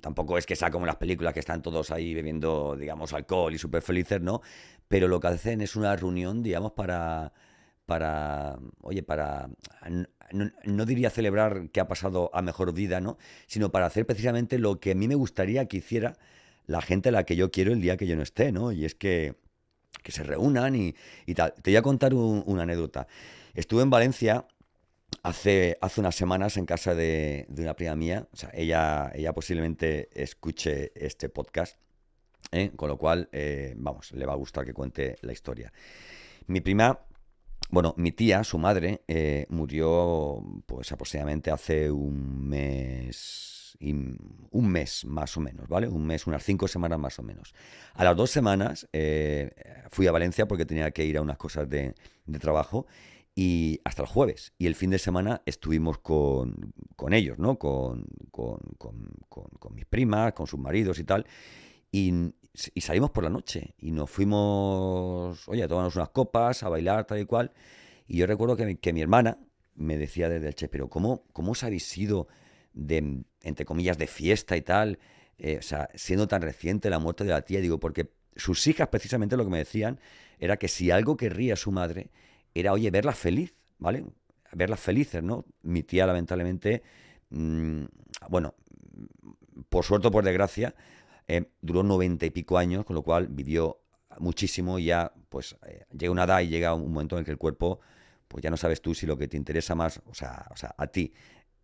Tampoco 0.00 0.38
es 0.38 0.46
que 0.46 0.56
sea 0.56 0.70
como 0.70 0.86
las 0.86 0.96
películas 0.96 1.34
que 1.34 1.40
están 1.40 1.62
todos 1.62 1.90
ahí 1.90 2.14
bebiendo, 2.14 2.76
digamos, 2.76 3.12
alcohol 3.12 3.54
y 3.54 3.58
súper 3.58 3.82
felices, 3.82 4.20
¿no? 4.20 4.42
Pero 4.88 5.08
lo 5.08 5.20
que 5.20 5.28
hacen 5.28 5.60
es 5.60 5.76
una 5.76 5.96
reunión, 5.96 6.42
digamos, 6.42 6.72
para, 6.72 7.32
para, 7.86 8.58
oye, 8.82 9.02
para, 9.02 9.48
no, 10.64 10.86
diría 10.86 11.10
celebrar 11.10 11.70
que 11.70 11.80
ha 11.80 11.88
pasado 11.88 12.30
a 12.32 12.42
mejor 12.42 12.72
vida, 12.72 13.00
¿no? 13.00 13.18
Sino 13.46 13.72
para 13.72 13.86
hacer 13.86 14.06
precisamente 14.06 14.58
lo 14.58 14.78
que 14.80 14.92
a 14.92 14.94
mí 14.94 15.08
me 15.08 15.14
gustaría 15.14 15.66
que 15.66 15.78
hiciera 15.78 16.16
la 16.66 16.82
gente 16.82 17.08
a 17.08 17.12
la 17.12 17.24
que 17.24 17.36
yo 17.36 17.50
quiero 17.50 17.72
el 17.72 17.80
día 17.80 17.96
que 17.96 18.06
yo 18.06 18.16
no 18.16 18.22
esté, 18.22 18.52
¿no? 18.52 18.72
Y 18.72 18.84
es 18.84 18.94
que, 18.94 19.34
que 20.02 20.12
se 20.12 20.22
reúnan 20.22 20.74
y, 20.76 20.94
tal. 21.34 21.54
Te 21.54 21.70
voy 21.70 21.76
a 21.76 21.82
contar 21.82 22.14
una 22.14 22.62
anécdota. 22.62 23.06
Estuve 23.54 23.82
en 23.82 23.90
Valencia 23.90 24.46
hace, 25.22 25.78
hace 25.80 26.00
unas 26.00 26.14
semanas 26.14 26.56
en 26.56 26.66
casa 26.66 26.94
de, 26.94 27.46
una 27.56 27.74
prima 27.74 27.96
mía. 27.96 28.28
O 28.32 28.36
sea, 28.36 28.50
ella, 28.54 29.10
ella 29.14 29.32
posiblemente 29.32 30.08
escuche 30.12 30.92
este 30.94 31.28
podcast. 31.28 31.76
¿eh? 32.52 32.70
Con 32.76 32.88
lo 32.88 32.98
cual, 32.98 33.28
eh, 33.32 33.74
vamos, 33.76 34.12
le 34.12 34.26
va 34.26 34.32
a 34.32 34.36
gustar 34.36 34.64
que 34.64 34.72
cuente 34.72 35.16
la 35.22 35.32
historia. 35.32 35.72
Mi 36.46 36.60
prima, 36.60 37.00
bueno, 37.70 37.94
mi 37.96 38.12
tía, 38.12 38.44
su 38.44 38.58
madre, 38.58 39.02
eh, 39.08 39.46
murió 39.48 40.42
pues 40.66 40.92
aproximadamente 40.92 41.50
hace 41.50 41.90
un 41.90 42.48
mes 42.48 43.55
un 43.80 44.68
mes 44.68 45.04
más 45.04 45.36
o 45.36 45.40
menos, 45.40 45.68
¿vale? 45.68 45.88
Un 45.88 46.06
mes, 46.06 46.26
unas 46.26 46.42
cinco 46.44 46.68
semanas 46.68 46.98
más 46.98 47.18
o 47.18 47.22
menos. 47.22 47.54
A 47.94 48.04
las 48.04 48.16
dos 48.16 48.30
semanas 48.30 48.88
fui 49.90 50.06
a 50.06 50.12
Valencia 50.12 50.46
porque 50.46 50.64
tenía 50.64 50.90
que 50.90 51.04
ir 51.04 51.18
a 51.18 51.22
unas 51.22 51.36
cosas 51.36 51.68
de, 51.68 51.94
trabajo 52.40 52.86
y 53.34 53.80
hasta 53.84 54.02
el 54.02 54.08
jueves. 54.08 54.52
Y 54.58 54.66
el 54.66 54.74
fin 54.74 54.90
de 54.90 54.98
semana 54.98 55.42
estuvimos 55.46 55.98
con, 55.98 56.72
con 56.96 57.12
ellos, 57.12 57.38
¿no? 57.38 57.58
Con, 57.58 58.06
con, 58.30 58.58
con, 58.78 59.74
mis 59.74 59.86
primas, 59.86 60.32
con 60.32 60.46
sus 60.46 60.58
maridos 60.58 60.98
y 60.98 61.04
tal. 61.04 61.26
Y, 61.92 62.12
y, 62.74 62.80
salimos 62.80 63.10
por 63.10 63.24
la 63.24 63.30
noche 63.30 63.74
y 63.78 63.90
nos 63.92 64.10
fuimos, 64.10 65.48
oye, 65.48 65.62
a 65.62 65.68
tomarnos 65.68 65.96
unas 65.96 66.10
copas, 66.10 66.62
a 66.62 66.68
bailar, 66.68 67.06
tal 67.06 67.20
y 67.20 67.26
cual. 67.26 67.52
Y 68.06 68.18
yo 68.18 68.26
recuerdo 68.26 68.56
que, 68.56 68.76
que 68.78 68.92
mi 68.92 69.02
hermana 69.02 69.38
me 69.76 69.98
decía 69.98 70.28
desde 70.28 70.48
el 70.48 70.54
Che, 70.54 70.68
pero 70.68 70.88
¿cómo, 70.88 71.24
cómo 71.32 71.52
os 71.52 71.62
habéis 71.62 71.96
ido 71.96 72.28
de, 72.76 73.24
entre 73.42 73.64
comillas, 73.64 73.98
de 73.98 74.06
fiesta 74.06 74.56
y 74.56 74.62
tal? 74.62 74.98
Eh, 75.38 75.56
o 75.58 75.62
sea, 75.62 75.88
siendo 75.94 76.28
tan 76.28 76.42
reciente 76.42 76.88
la 76.90 76.98
muerte 76.98 77.24
de 77.24 77.30
la 77.30 77.42
tía, 77.42 77.60
digo, 77.60 77.80
porque 77.80 78.12
sus 78.36 78.66
hijas 78.66 78.88
precisamente 78.88 79.36
lo 79.36 79.44
que 79.44 79.50
me 79.50 79.58
decían 79.58 79.98
era 80.38 80.58
que 80.58 80.68
si 80.68 80.90
algo 80.90 81.16
querría 81.16 81.56
su 81.56 81.72
madre 81.72 82.10
era, 82.54 82.72
oye, 82.72 82.90
verla 82.90 83.12
feliz, 83.12 83.54
¿vale? 83.78 84.04
Verlas 84.52 84.80
felices, 84.80 85.22
¿no? 85.22 85.44
Mi 85.62 85.82
tía, 85.82 86.06
lamentablemente, 86.06 86.82
mm, 87.30 87.84
bueno, 88.28 88.54
por 89.68 89.84
suerte 89.84 90.08
o 90.08 90.10
por 90.10 90.24
desgracia, 90.24 90.74
eh, 91.26 91.50
duró 91.60 91.82
noventa 91.82 92.24
y 92.26 92.30
pico 92.30 92.56
años, 92.56 92.84
con 92.84 92.94
lo 92.94 93.02
cual 93.02 93.28
vivió 93.28 93.80
muchísimo 94.18 94.78
y 94.78 94.86
ya, 94.86 95.12
pues, 95.28 95.56
eh, 95.66 95.84
llega 95.96 96.12
una 96.12 96.24
edad 96.24 96.40
y 96.40 96.48
llega 96.48 96.74
un 96.74 96.92
momento 96.92 97.16
en 97.16 97.20
el 97.20 97.24
que 97.24 97.32
el 97.32 97.38
cuerpo, 97.38 97.80
pues 98.28 98.42
ya 98.42 98.50
no 98.50 98.56
sabes 98.56 98.80
tú 98.80 98.94
si 98.94 99.06
lo 99.06 99.16
que 99.16 99.28
te 99.28 99.36
interesa 99.36 99.74
más, 99.74 100.00
o 100.06 100.14
sea, 100.14 100.46
o 100.50 100.56
sea 100.56 100.74
a 100.76 100.86
ti, 100.86 101.12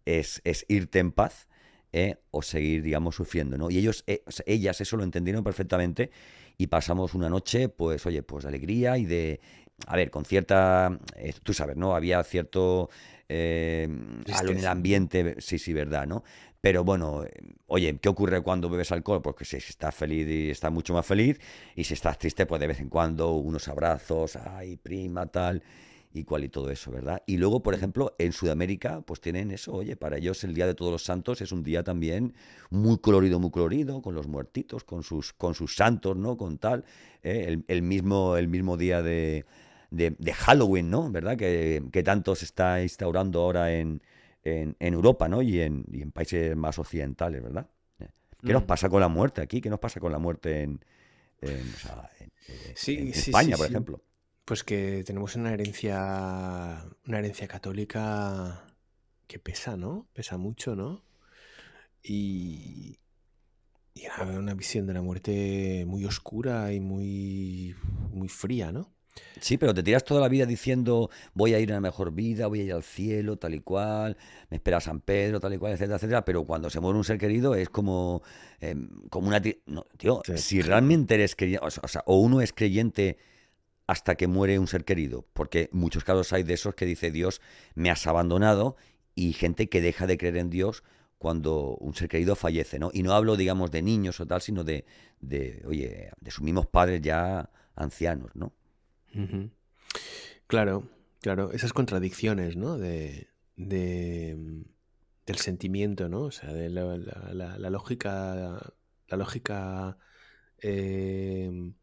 es, 0.06 0.40
es 0.44 0.64
irte 0.68 0.98
en 0.98 1.12
paz 1.12 1.48
eh, 1.92 2.16
o 2.30 2.42
seguir, 2.42 2.82
digamos, 2.82 3.16
sufriendo, 3.16 3.58
¿no? 3.58 3.70
Y 3.70 3.78
ellos, 3.78 4.04
ellas 4.46 4.80
eso 4.80 4.96
lo 4.96 5.04
entendieron 5.04 5.44
perfectamente 5.44 6.10
y 6.56 6.68
pasamos 6.68 7.14
una 7.14 7.28
noche, 7.28 7.68
pues, 7.68 8.06
oye, 8.06 8.22
pues 8.22 8.44
de 8.44 8.48
alegría 8.48 8.96
y 8.98 9.04
de, 9.04 9.40
a 9.86 9.96
ver, 9.96 10.10
con 10.10 10.24
cierta, 10.24 10.98
eh, 11.16 11.34
tú 11.42 11.52
sabes, 11.52 11.76
¿no? 11.76 11.94
Había 11.94 12.22
cierto 12.24 12.88
eh, 13.28 13.84
en 13.84 14.58
el 14.58 14.66
ambiente, 14.66 15.36
sí, 15.40 15.58
sí, 15.58 15.72
verdad, 15.72 16.06
¿no? 16.06 16.24
Pero 16.60 16.84
bueno, 16.84 17.24
oye, 17.66 17.98
¿qué 18.00 18.08
ocurre 18.08 18.40
cuando 18.40 18.70
bebes 18.70 18.92
alcohol? 18.92 19.20
Pues 19.20 19.34
que 19.36 19.44
si 19.44 19.56
estás 19.56 19.94
feliz 19.94 20.28
y 20.28 20.50
estás 20.50 20.70
mucho 20.70 20.94
más 20.94 21.04
feliz, 21.04 21.40
y 21.74 21.82
si 21.82 21.94
estás 21.94 22.18
triste, 22.18 22.46
pues 22.46 22.60
de 22.60 22.68
vez 22.68 22.78
en 22.78 22.88
cuando 22.88 23.32
unos 23.32 23.66
abrazos, 23.66 24.36
ay, 24.36 24.76
prima, 24.76 25.26
tal, 25.26 25.62
y 26.14 26.24
cual 26.24 26.44
y 26.44 26.48
todo 26.48 26.70
eso, 26.70 26.90
¿verdad? 26.90 27.22
Y 27.26 27.36
luego, 27.36 27.62
por 27.62 27.74
ejemplo, 27.74 28.14
en 28.18 28.32
Sudamérica, 28.32 29.00
pues 29.02 29.20
tienen 29.20 29.50
eso, 29.50 29.72
oye, 29.72 29.96
para 29.96 30.18
ellos 30.18 30.44
el 30.44 30.54
Día 30.54 30.66
de 30.66 30.74
Todos 30.74 30.92
los 30.92 31.04
Santos 31.04 31.40
es 31.40 31.52
un 31.52 31.62
día 31.62 31.82
también 31.82 32.34
muy 32.70 32.98
colorido, 32.98 33.40
muy 33.40 33.50
colorido, 33.50 34.02
con 34.02 34.14
los 34.14 34.26
muertitos, 34.26 34.84
con 34.84 35.02
sus, 35.02 35.32
con 35.32 35.54
sus 35.54 35.74
santos, 35.74 36.16
¿no? 36.16 36.36
Con 36.36 36.58
tal, 36.58 36.84
¿eh? 37.22 37.62
el, 37.66 37.82
mismo, 37.82 38.36
el 38.36 38.48
mismo 38.48 38.76
día 38.76 39.02
de 39.02 39.44
de, 39.92 40.32
Halloween, 40.32 40.90
¿no? 40.90 41.10
¿Verdad? 41.10 41.36
Que, 41.36 42.02
tanto 42.04 42.34
se 42.34 42.46
está 42.46 42.82
instaurando 42.82 43.40
ahora 43.40 43.74
en, 43.74 44.02
en, 44.42 44.74
Europa, 44.80 45.28
¿no? 45.28 45.42
Y 45.42 45.60
en, 45.60 45.84
y 45.92 46.02
en, 46.02 46.12
países 46.12 46.56
más 46.56 46.78
occidentales, 46.78 47.42
¿verdad? 47.42 47.66
¿Qué 48.44 48.52
nos 48.52 48.64
mm. 48.64 48.66
pasa 48.66 48.88
con 48.88 49.00
la 49.00 49.08
muerte 49.08 49.40
aquí? 49.40 49.60
¿Qué 49.60 49.70
nos 49.70 49.78
pasa 49.78 50.00
con 50.00 50.10
la 50.10 50.18
muerte 50.18 50.62
en, 50.62 50.80
España, 53.10 53.56
por 53.56 53.66
ejemplo? 53.66 54.00
Pues 54.52 54.64
que 54.64 55.02
tenemos 55.06 55.34
una 55.34 55.54
herencia, 55.54 56.84
una 57.06 57.18
herencia 57.20 57.48
católica 57.48 58.66
que 59.26 59.38
pesa, 59.38 59.78
¿no? 59.78 60.06
Pesa 60.12 60.36
mucho, 60.36 60.76
¿no? 60.76 61.02
Y, 62.02 62.98
y 63.94 64.02
una 64.20 64.52
visión 64.52 64.86
de 64.86 64.92
la 64.92 65.00
muerte 65.00 65.84
muy 65.86 66.04
oscura 66.04 66.70
y 66.74 66.80
muy, 66.80 67.74
muy 68.12 68.28
fría, 68.28 68.72
¿no? 68.72 68.92
Sí, 69.40 69.56
pero 69.56 69.72
te 69.72 69.82
tiras 69.82 70.04
toda 70.04 70.20
la 70.20 70.28
vida 70.28 70.44
diciendo 70.44 71.08
voy 71.32 71.54
a 71.54 71.58
ir 71.58 71.70
a 71.72 71.76
la 71.76 71.80
mejor 71.80 72.12
vida, 72.12 72.46
voy 72.46 72.60
a 72.60 72.64
ir 72.64 72.74
al 72.74 72.82
cielo, 72.82 73.38
tal 73.38 73.54
y 73.54 73.60
cual, 73.60 74.18
me 74.50 74.58
espera 74.58 74.80
San 74.80 75.00
Pedro, 75.00 75.40
tal 75.40 75.54
y 75.54 75.56
cual, 75.56 75.72
etcétera, 75.72 75.96
etcétera. 75.96 76.26
Pero 76.26 76.44
cuando 76.44 76.68
se 76.68 76.78
muere 76.78 76.98
un 76.98 77.04
ser 77.04 77.16
querido 77.16 77.54
es 77.54 77.70
como, 77.70 78.20
em, 78.60 78.90
como 79.08 79.28
una... 79.28 79.40
No, 79.64 79.86
tío, 79.96 80.20
si 80.36 80.60
realmente 80.60 81.14
eres 81.14 81.36
creyente, 81.36 81.64
o 81.64 81.88
sea, 81.88 82.02
o 82.04 82.18
uno 82.18 82.42
es 82.42 82.52
creyente 82.52 83.16
hasta 83.92 84.14
que 84.14 84.26
muere 84.26 84.58
un 84.58 84.68
ser 84.68 84.86
querido, 84.86 85.26
porque 85.34 85.68
muchos 85.70 86.02
casos 86.02 86.32
hay 86.32 86.44
de 86.44 86.54
esos 86.54 86.74
que 86.74 86.86
dice 86.86 87.10
Dios 87.10 87.42
me 87.74 87.90
has 87.90 88.06
abandonado 88.06 88.76
y 89.14 89.34
gente 89.34 89.68
que 89.68 89.82
deja 89.82 90.06
de 90.06 90.16
creer 90.16 90.38
en 90.38 90.48
Dios 90.48 90.82
cuando 91.18 91.76
un 91.76 91.94
ser 91.94 92.08
querido 92.08 92.34
fallece, 92.34 92.78
¿no? 92.78 92.90
Y 92.94 93.02
no 93.02 93.12
hablo, 93.12 93.36
digamos, 93.36 93.70
de 93.70 93.82
niños 93.82 94.18
o 94.18 94.26
tal, 94.26 94.40
sino 94.40 94.64
de, 94.64 94.86
de 95.20 95.62
oye, 95.66 96.10
de 96.18 96.30
sus 96.30 96.42
mismos 96.42 96.66
padres 96.66 97.02
ya 97.02 97.50
ancianos, 97.76 98.30
¿no? 98.34 98.54
Claro, 100.46 100.88
claro, 101.20 101.52
esas 101.52 101.74
contradicciones, 101.74 102.56
¿no? 102.56 102.78
De, 102.78 103.28
mm, 103.56 104.62
del 105.26 105.36
sentimiento, 105.36 106.08
¿no? 106.08 106.22
O 106.22 106.30
sea, 106.30 106.50
de 106.54 106.70
la, 106.70 107.70
lógica, 107.70 108.72
la 109.08 109.16
lógica 109.18 109.98
em, 110.62 111.74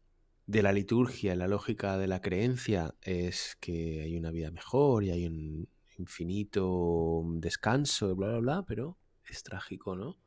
de 0.50 0.62
la 0.64 0.72
liturgia, 0.72 1.36
la 1.36 1.46
lógica 1.46 1.96
de 1.96 2.08
la 2.08 2.20
creencia 2.20 2.96
es 3.02 3.56
que 3.60 4.00
hay 4.02 4.16
una 4.16 4.32
vida 4.32 4.50
mejor 4.50 5.04
y 5.04 5.10
hay 5.10 5.26
un 5.26 5.68
infinito 5.96 7.22
descanso, 7.34 8.16
bla, 8.16 8.30
bla, 8.30 8.38
bla, 8.40 8.64
pero 8.66 8.98
es 9.28 9.44
trágico, 9.44 9.94
¿no? 9.94 10.18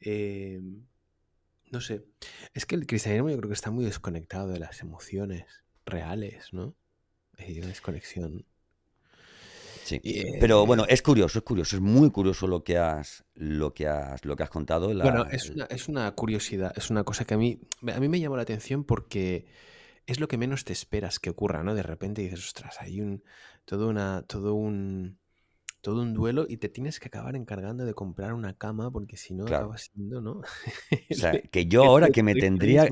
Em, 0.00 0.84
no 1.70 1.80
sé. 1.80 2.04
Es 2.52 2.66
que 2.66 2.74
el 2.74 2.86
cristianismo 2.86 3.30
yo 3.30 3.36
creo 3.36 3.48
que 3.48 3.54
está 3.54 3.70
muy 3.70 3.84
desconectado 3.84 4.48
de 4.48 4.58
las 4.58 4.80
emociones 4.80 5.44
reales, 5.86 6.52
¿no? 6.52 6.74
Hay 7.36 7.58
una 7.58 7.68
desconexión. 7.68 8.44
Sí. 9.88 10.00
Pero 10.40 10.66
bueno, 10.66 10.84
es 10.86 11.00
curioso, 11.00 11.38
es 11.38 11.44
curioso, 11.44 11.76
es 11.76 11.82
muy 11.82 12.10
curioso 12.10 12.46
lo 12.46 12.62
que 12.62 12.76
has, 12.76 13.24
lo 13.34 13.72
que 13.72 13.86
has, 13.86 14.24
lo 14.24 14.36
que 14.36 14.42
has 14.42 14.50
contado. 14.50 14.88
bueno, 14.88 15.26
es 15.30 15.50
una, 15.50 15.64
es 15.64 15.88
una, 15.88 16.10
curiosidad, 16.12 16.72
es 16.76 16.90
una 16.90 17.04
cosa 17.04 17.24
que 17.24 17.34
a 17.34 17.38
mí, 17.38 17.60
a 17.92 17.98
mí 17.98 18.08
me 18.08 18.20
llamó 18.20 18.36
la 18.36 18.42
atención 18.42 18.84
porque 18.84 19.46
es 20.06 20.20
lo 20.20 20.28
que 20.28 20.36
menos 20.36 20.64
te 20.64 20.72
esperas 20.72 21.18
que 21.18 21.30
ocurra, 21.30 21.62
¿no? 21.62 21.74
De 21.74 21.82
repente 21.82 22.22
dices, 22.22 22.46
ostras, 22.46 22.76
hay 22.80 23.00
un, 23.00 23.22
todo 23.64 23.88
una, 23.88 24.24
todo 24.26 24.54
un, 24.54 25.18
todo 25.80 26.02
un 26.02 26.12
duelo 26.12 26.46
y 26.48 26.58
te 26.58 26.68
tienes 26.68 27.00
que 27.00 27.08
acabar 27.08 27.36
encargando 27.36 27.84
de 27.84 27.94
comprar 27.94 28.34
una 28.34 28.54
cama 28.54 28.90
porque 28.90 29.16
si 29.16 29.34
no 29.34 29.44
acabas 29.44 29.90
siendo, 29.94 30.20
¿no? 30.20 30.40
o 31.10 31.14
sea, 31.14 31.40
que 31.40 31.66
yo 31.66 31.84
ahora 31.84 32.10
que 32.10 32.22
me 32.22 32.34
tendría, 32.34 32.88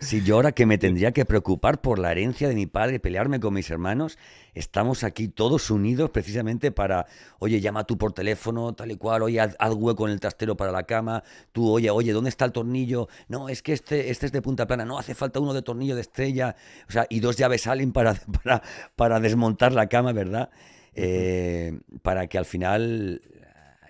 si 0.00 0.22
yo 0.22 0.36
ahora 0.36 0.52
que 0.52 0.66
me 0.66 0.78
tendría 0.78 1.12
que 1.12 1.24
preocupar 1.24 1.80
por 1.80 1.98
la 1.98 2.12
herencia 2.12 2.48
de 2.48 2.54
mi 2.54 2.66
padre, 2.66 3.00
pelearme 3.00 3.40
con 3.40 3.54
mis 3.54 3.70
hermanos, 3.70 4.18
estamos 4.54 5.04
aquí 5.04 5.28
todos 5.28 5.70
unidos 5.70 6.10
precisamente 6.10 6.70
para, 6.72 7.06
oye, 7.38 7.60
llama 7.60 7.84
tú 7.84 7.96
por 7.98 8.12
teléfono, 8.12 8.74
tal 8.74 8.90
y 8.90 8.96
cual, 8.96 9.22
oye, 9.22 9.40
haz, 9.40 9.56
hueco 9.74 10.06
en 10.06 10.12
el 10.12 10.20
trastero 10.20 10.56
para 10.56 10.72
la 10.72 10.84
cama, 10.84 11.22
tú, 11.52 11.70
oye, 11.70 11.90
oye, 11.90 12.12
¿dónde 12.12 12.30
está 12.30 12.44
el 12.44 12.52
tornillo? 12.52 13.08
No, 13.28 13.48
es 13.48 13.62
que 13.62 13.72
este, 13.72 14.10
este 14.10 14.26
es 14.26 14.32
de 14.32 14.42
punta 14.42 14.66
plana, 14.66 14.84
no, 14.84 14.98
hace 14.98 15.14
falta 15.14 15.40
uno 15.40 15.54
de 15.54 15.62
tornillo 15.62 15.94
de 15.94 16.02
estrella, 16.02 16.56
o 16.88 16.92
sea, 16.92 17.06
y 17.08 17.20
dos 17.20 17.36
llaves 17.36 17.62
salen 17.62 17.92
para, 17.92 18.14
para, 18.42 18.62
para 18.96 19.20
desmontar 19.20 19.72
la 19.72 19.88
cama, 19.88 20.12
¿verdad? 20.12 20.50
Eh, 20.94 21.80
para 22.02 22.28
que 22.28 22.38
al 22.38 22.44
final 22.44 23.20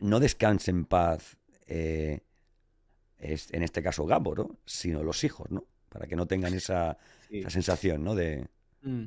no 0.01 0.21
descanse 0.21 0.71
en 0.71 0.85
paz, 0.87 1.37
eh, 1.67 2.21
en 3.19 3.63
este 3.63 3.83
caso 3.83 4.05
Gabo, 4.05 4.35
¿no? 4.35 4.59
Sino 4.67 5.03
los 5.03 5.25
hijos, 5.25 5.51
¿no? 5.51 5.65
Para 5.95 6.09
que 6.09 6.17
no 6.17 6.27
tengan 6.27 6.53
esa, 6.55 6.99
sensación, 7.49 8.03
¿no? 8.03 8.17
De... 8.17 8.49
Mm, 8.83 9.07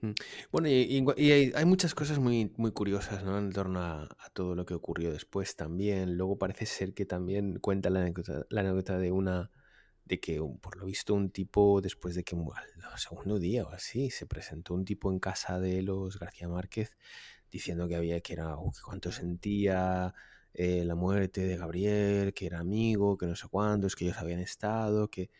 Mm. 0.00 0.12
Bueno, 0.52 0.68
y, 0.68 1.52
hay, 1.56 1.64
muchas 1.64 1.94
cosas 1.94 2.20
muy, 2.20 2.52
muy 2.56 2.70
curiosas 2.70 3.24
¿no? 3.24 3.36
en 3.36 3.50
torno 3.50 3.80
a, 3.80 4.08
todo 4.32 4.54
lo 4.54 4.64
que 4.64 4.74
ocurrió 4.74 5.12
después 5.12 5.56
también. 5.56 6.16
Luego 6.16 6.38
parece 6.38 6.66
ser 6.66 6.94
que 6.94 7.04
también 7.04 7.58
cuenta 7.58 7.90
la 7.90 8.00
anécdota, 8.00 8.46
la 8.50 8.60
anécdota 8.60 8.98
de 8.98 9.10
una 9.10 9.50
de 10.04 10.20
que 10.20 10.40
por 10.60 10.76
lo 10.76 10.86
visto 10.86 11.14
un 11.14 11.30
tipo 11.30 11.80
después 11.82 12.14
de 12.14 12.24
que 12.24 12.36
el 12.36 12.98
segundo 12.98 13.38
día 13.38 13.64
o 13.64 13.70
así 13.70 14.10
se 14.10 14.26
presentó 14.26 14.74
un 14.74 14.84
tipo 14.84 15.12
en 15.12 15.18
casa 15.18 15.60
de 15.60 15.82
los 15.82 16.18
García 16.18 16.48
Márquez 16.48 16.96
diciendo 17.50 17.88
que 17.88 17.96
había 17.96 18.20
que 18.20 18.34
era 18.34 18.56
uh, 18.56 18.72
cuánto 18.84 19.12
sentía 19.12 20.14
eh, 20.54 20.84
la 20.84 20.94
muerte 20.94 21.42
de 21.42 21.56
Gabriel, 21.56 22.34
que 22.34 22.46
era 22.46 22.60
amigo, 22.60 23.18
que 23.18 23.26
no 23.26 23.36
sé 23.36 23.48
cuántos, 23.48 23.96
que 23.96 24.06
ellos 24.06 24.18
habían 24.18 24.40
estado, 24.40 25.08
que 25.10 25.30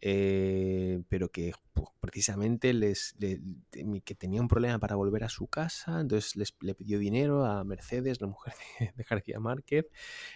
eh, 0.00 1.02
pero 1.08 1.30
que 1.30 1.52
precisamente 2.00 2.72
les, 2.72 3.16
que 3.18 4.14
tenía 4.14 4.40
un 4.40 4.48
problema 4.48 4.78
para 4.78 4.96
volver 4.96 5.24
a 5.24 5.28
su 5.28 5.46
casa, 5.46 6.00
entonces 6.00 6.36
les, 6.36 6.54
le 6.60 6.74
pidió 6.74 6.98
dinero 6.98 7.44
a 7.44 7.64
Mercedes, 7.64 8.20
la 8.20 8.26
mujer 8.26 8.54
de, 8.78 9.04
García 9.08 9.40
Márquez, 9.40 9.86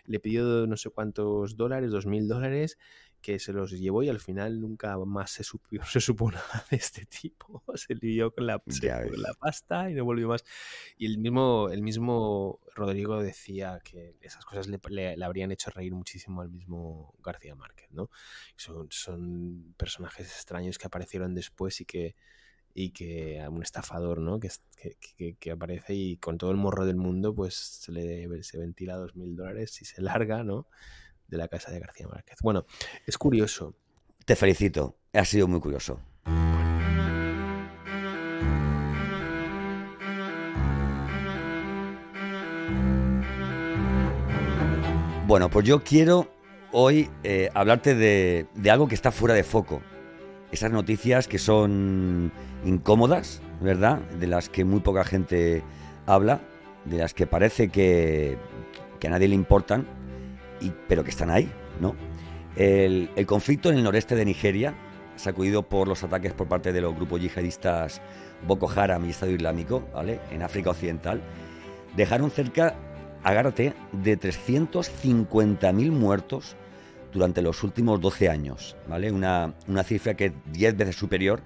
le 0.05 0.21
pidió 0.21 0.67
no 0.67 0.77
sé 0.77 0.91
cuántos 0.91 1.57
dólares, 1.57 1.91
dos 1.91 2.07
mil 2.07 2.27
dólares, 2.27 2.79
que 3.21 3.39
se 3.39 3.53
los 3.53 3.73
llevó 3.73 4.03
y 4.03 4.09
al 4.09 4.21
final 4.21 4.61
nunca 4.61 4.97
más 4.99 5.31
se 5.31 5.45
supo, 5.45 5.69
se 5.87 6.01
supo 6.01 6.31
nada 6.31 6.65
de 6.71 6.77
este 6.77 7.07
tipo. 7.07 7.63
Se 7.75 7.95
lió 7.95 8.33
con 8.33 8.47
la, 8.47 8.61
la 9.17 9.35
pasta 9.35 9.91
y 9.91 9.95
no 9.95 10.05
volvió 10.05 10.29
más. 10.29 10.45
Y 10.97 11.07
el 11.07 11.19
mismo, 11.19 11.69
el 11.71 11.83
mismo 11.83 12.61
Rodrigo 12.75 13.23
decía 13.23 13.81
que 13.85 14.17
esas 14.21 14.45
cosas 14.45 14.67
le, 14.67 14.81
le, 15.17 15.25
habrían 15.25 15.53
hecho 15.53 15.71
reír 15.71 15.95
muchísimo 15.95 16.41
al 16.41 16.51
mismo 16.51 17.15
García 17.23 17.55
Márquez, 17.55 17.91
¿no? 17.93 18.11
Son, 18.57 18.89
son 18.91 19.75
personajes 19.77 20.27
extraños 20.27 20.79
que 20.79 20.87
aparecieron 20.87 21.35
después 21.35 21.81
y 21.81 21.85
que 21.85 22.17
y 22.75 22.91
que 22.91 23.45
un 23.51 23.63
estafador, 23.63 24.21
¿no? 24.21 24.39
Que, 24.39 24.51
que, 25.17 25.35
que, 25.35 25.51
aparece 25.51 25.95
y 25.95 26.17
con 26.19 26.39
todo 26.39 26.53
el 26.53 26.57
morro 26.57 26.87
del 26.87 26.97
mundo, 26.97 27.35
pues 27.35 27.55
se 27.55 27.91
le 27.91 28.43
se 28.45 28.59
ventila 28.59 28.95
dos 28.95 29.17
mil 29.17 29.35
dólares 29.35 29.83
y 29.83 29.85
se 29.85 30.01
larga, 30.01 30.45
¿no? 30.45 30.69
De 31.29 31.37
la 31.37 31.49
casa 31.49 31.71
de 31.71 31.79
García 31.79 32.09
Márquez. 32.09 32.39
Bueno, 32.43 32.67
es 33.07 33.17
curioso. 33.19 33.75
Te 34.25 34.37
felicito, 34.37 34.97
ha 35.13 35.25
sido 35.25 35.47
muy 35.47 35.61
curioso. 35.61 36.01
Bueno, 45.27 45.51
pues 45.51 45.67
yo 45.67 45.85
quiero 45.85 46.27
hoy 46.73 47.11
eh, 47.23 47.51
hablarte 47.53 47.95
de, 47.95 48.47
de, 48.55 48.71
algo 48.71 48.89
que 48.89 48.95
está 48.95 49.13
fuera 49.13 49.35
de 49.35 49.45
foco. 49.45 49.83
Esas 50.51 50.71
noticias 50.71 51.29
que 51.29 51.39
son 51.39 52.33
incómodas, 52.65 53.43
¿verdad? 53.61 53.99
De 54.19 54.27
las 54.27 54.49
que 54.49 54.65
muy 54.65 54.81
poca 54.81 55.05
gente 55.05 55.63
habla, 56.07 56.41
de 56.87 56.97
las 56.97 57.13
que 57.13 57.27
parece 57.27 57.69
que, 57.69 58.39
que 58.99 59.07
a 59.07 59.11
nadie 59.11 59.29
le 59.29 59.35
importan, 59.35 59.87
pero 60.89 61.05
que 61.05 61.11
están 61.11 61.31
ahí, 61.31 61.51
¿no? 61.81 61.95
El, 62.57 63.11
conflicto 63.27 63.71
en 63.71 63.79
el 63.79 63.85
noreste 63.85 64.17
de 64.17 64.25
Nigeria, 64.25 64.75
sacudido 65.17 65.63
por 65.63 65.87
los 65.87 66.03
ataques 66.03 66.33
por 66.33 66.49
parte 66.49 66.73
de 66.73 66.81
los 66.81 66.95
grupos 66.95 67.21
yihadistas 67.21 68.01
Boko 68.47 68.71
Haram 68.71 69.05
y 69.05 69.11
Estado 69.11 69.33
Islámico, 69.33 69.89
¿vale? 69.95 70.21
En 70.31 70.43
África 70.43 70.71
Occidental, 70.71 71.21
dejaron 71.97 72.31
cerca, 72.31 72.75
agárrate, 73.23 73.75
de 73.93 74.19
350.000 74.19 75.91
muertos 75.91 76.57
durante 77.13 77.43
los 77.43 77.63
últimos 77.63 78.01
12 78.01 78.29
años, 78.29 78.77
¿vale? 78.89 79.13
Una, 79.13 79.55
una 79.67 79.83
cifra 79.85 80.15
que 80.15 80.27
es 80.27 80.33
10 80.53 80.77
veces 80.77 80.97
superior 80.97 81.43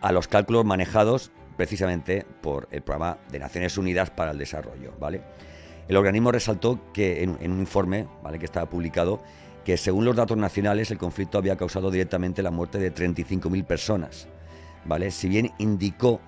a 0.00 0.12
los 0.12 0.28
cálculos 0.28 0.64
manejados 0.64 1.32
precisamente 1.56 2.26
por 2.42 2.68
el 2.70 2.82
Programa 2.82 3.18
de 3.30 3.38
Naciones 3.38 3.78
Unidas 3.78 4.10
para 4.10 4.32
el 4.32 4.38
Desarrollo, 4.38 4.92
¿vale? 4.98 5.22
El 5.88 5.96
organismo 5.96 6.32
resaltó 6.32 6.80
que 6.92 7.22
en, 7.22 7.52
un 7.52 7.60
informe 7.60 8.06
¿vale? 8.22 8.38
que 8.38 8.46
estaba 8.46 8.68
publicado 8.68 9.20
que 9.64 9.76
según 9.76 10.04
los 10.04 10.16
datos 10.16 10.36
nacionales 10.36 10.90
el 10.90 10.98
conflicto 10.98 11.38
había 11.38 11.56
causado 11.56 11.90
directamente 11.90 12.42
la 12.42 12.50
muerte 12.50 12.78
de 12.78 12.94
35.000 12.94 13.64
personas. 13.64 14.28
¿vale? 14.84 15.10
Si 15.10 15.28
bien 15.28 15.52
indicó 15.58 16.20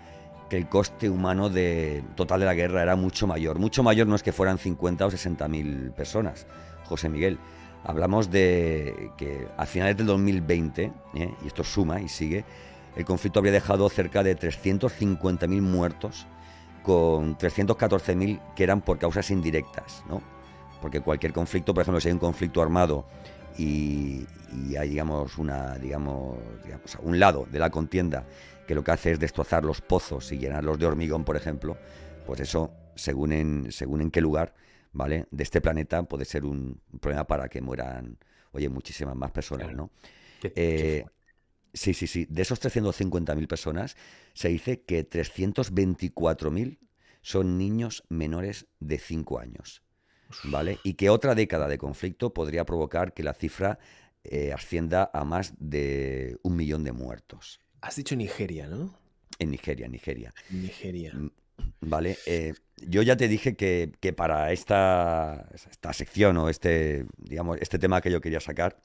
que 0.48 0.56
el 0.56 0.68
coste 0.68 1.10
humano 1.10 1.50
total 2.14 2.40
de 2.40 2.46
la 2.46 2.54
guerra 2.54 2.82
era 2.82 2.96
mucho 2.96 3.26
mayor. 3.26 3.58
Mucho 3.58 3.82
mayor 3.82 4.06
no 4.06 4.14
es 4.14 4.22
que 4.22 4.32
fueran 4.32 4.58
50 4.58 5.06
o 5.06 5.10
60.000 5.10 5.92
personas, 5.92 6.46
José 6.84 7.08
Miguel. 7.08 7.38
Hablamos 7.84 8.30
de 8.30 9.10
que 9.16 9.46
a 9.56 9.66
finales 9.66 9.96
del 9.96 10.06
2020, 10.06 10.92
¿eh? 11.14 11.34
y 11.42 11.46
esto 11.46 11.64
suma 11.64 12.00
y 12.00 12.08
sigue, 12.08 12.44
el 12.96 13.04
conflicto 13.04 13.40
habría 13.40 13.52
dejado 13.52 13.88
cerca 13.88 14.22
de 14.22 14.36
350.000 14.36 15.60
muertos 15.60 16.26
con 16.86 17.36
314.000 17.36 18.54
que 18.54 18.62
eran 18.62 18.80
por 18.80 18.96
causas 18.96 19.32
indirectas, 19.32 20.04
¿no? 20.08 20.22
Porque 20.80 21.00
cualquier 21.00 21.32
conflicto, 21.32 21.74
por 21.74 21.82
ejemplo, 21.82 22.00
si 22.00 22.06
hay 22.06 22.12
un 22.12 22.20
conflicto 22.20 22.62
armado 22.62 23.04
y, 23.58 24.24
hay, 24.78 24.90
digamos, 24.90 25.36
una, 25.36 25.76
digamos, 25.78 26.38
digamos, 26.62 26.96
un 27.02 27.18
lado 27.18 27.44
de 27.50 27.58
la 27.58 27.70
contienda 27.70 28.24
que 28.68 28.76
lo 28.76 28.84
que 28.84 28.92
hace 28.92 29.10
es 29.10 29.18
destrozar 29.18 29.64
los 29.64 29.80
pozos 29.80 30.30
y 30.30 30.38
llenarlos 30.38 30.78
de 30.78 30.86
hormigón, 30.86 31.24
por 31.24 31.34
ejemplo, 31.34 31.76
pues 32.24 32.38
eso, 32.38 32.70
según 32.94 33.32
en, 33.32 33.72
según 33.72 34.00
en 34.00 34.12
qué 34.12 34.20
lugar, 34.20 34.54
¿vale? 34.92 35.26
De 35.32 35.42
este 35.42 35.60
planeta 35.60 36.04
puede 36.04 36.24
ser 36.24 36.44
un 36.44 36.80
problema 37.00 37.26
para 37.26 37.48
que 37.48 37.60
mueran, 37.60 38.16
oye, 38.52 38.68
muchísimas 38.68 39.16
más 39.16 39.32
personas, 39.32 39.74
¿no? 39.74 39.90
Eh, 40.40 41.04
Sí, 41.76 41.92
sí, 41.92 42.06
sí. 42.06 42.26
De 42.30 42.42
esos 42.42 42.60
350.000 42.60 43.46
personas, 43.46 43.96
se 44.32 44.48
dice 44.48 44.80
que 44.80 45.08
324.000 45.08 46.78
son 47.20 47.58
niños 47.58 48.02
menores 48.08 48.66
de 48.80 48.98
5 48.98 49.38
años. 49.38 49.82
¿Vale? 50.44 50.78
Y 50.82 50.94
que 50.94 51.10
otra 51.10 51.34
década 51.34 51.68
de 51.68 51.78
conflicto 51.78 52.32
podría 52.32 52.64
provocar 52.64 53.12
que 53.12 53.22
la 53.22 53.34
cifra 53.34 53.78
eh, 54.24 54.52
ascienda 54.52 55.10
a 55.12 55.24
más 55.24 55.54
de 55.58 56.38
un 56.42 56.56
millón 56.56 56.82
de 56.82 56.92
muertos. 56.92 57.60
Has 57.80 57.96
dicho 57.96 58.16
Nigeria, 58.16 58.66
¿no? 58.66 58.98
En 59.38 59.50
Nigeria, 59.50 59.86
Nigeria. 59.86 60.32
Nigeria. 60.50 61.12
Mm, 61.14 61.30
vale. 61.82 62.16
Eh, 62.26 62.54
yo 62.78 63.02
ya 63.02 63.16
te 63.16 63.28
dije 63.28 63.54
que, 63.54 63.92
que, 64.00 64.12
para 64.12 64.50
esta, 64.50 65.48
esta 65.54 65.92
sección 65.92 66.38
o 66.38 66.48
este, 66.48 67.06
digamos, 67.18 67.58
este 67.60 67.78
tema 67.78 68.00
que 68.00 68.10
yo 68.10 68.20
quería 68.20 68.40
sacar, 68.40 68.78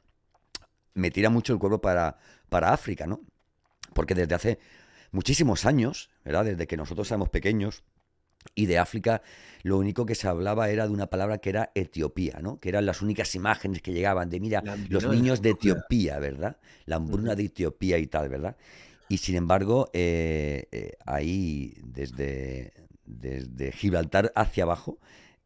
me 0.94 1.12
tira 1.12 1.30
mucho 1.30 1.54
el 1.54 1.60
cuerpo 1.60 1.82
para, 1.82 2.18
para 2.50 2.74
África, 2.74 3.08
¿no? 3.08 3.22
Porque 3.94 4.16
desde 4.16 4.36
hace 4.36 4.60
muchísimos 5.12 5.66
años, 5.66 6.10
¿verdad? 6.24 6.46
Desde 6.46 6.68
que 6.68 6.78
nosotros 6.78 7.10
éramos 7.10 7.30
pequeños, 7.30 7.84
y 8.56 8.66
de 8.66 8.80
África 8.80 9.22
lo 9.64 9.78
único 9.78 10.06
que 10.06 10.16
se 10.16 10.28
hablaba 10.28 10.70
era 10.70 10.88
de 10.88 10.94
una 10.94 11.08
palabra 11.08 11.38
que 11.38 11.50
era 11.50 11.72
Etiopía, 11.76 12.40
¿no? 12.42 12.60
Que 12.60 12.70
eran 12.70 12.86
las 12.86 13.02
únicas 13.02 13.36
imágenes 13.36 13.82
que 13.82 13.94
llegaban 13.94 14.30
de, 14.30 14.40
mira, 14.40 14.64
los 14.90 15.08
niños 15.08 15.42
de 15.42 15.52
Etiopía, 15.52 16.18
¿verdad? 16.20 16.58
La 16.86 16.96
hambruna 16.96 17.36
de 17.36 17.44
Etiopía 17.44 18.00
y 18.00 18.08
tal, 18.08 18.30
¿verdad? 18.30 18.58
Y 19.08 19.18
sin 19.18 19.36
embargo, 19.36 19.90
eh, 19.94 20.68
eh, 20.72 20.94
ahí, 21.06 21.76
desde, 21.84 22.74
desde 23.06 23.72
Gibraltar 23.72 24.32
hacia 24.36 24.64
abajo, 24.64 24.98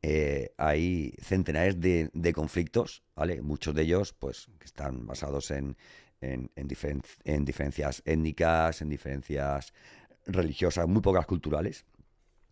eh, 0.08 0.54
hay 0.58 1.16
centenares 1.20 1.82
de, 1.82 2.34
conflictos, 2.36 3.04
¿vale? 3.16 3.42
Muchos 3.42 3.74
de 3.74 3.82
ellos, 3.82 4.14
pues, 4.14 4.52
que 4.60 4.66
están 4.66 5.08
basados 5.08 5.50
en, 5.50 5.78
en, 6.22 6.52
diferencias 6.68 8.04
étnicas, 8.06 8.84
en 8.84 8.90
diferencias 8.90 9.74
religiosas, 10.28 10.88
muy 10.88 11.02
pocas 11.02 11.26
culturales, 11.26 11.86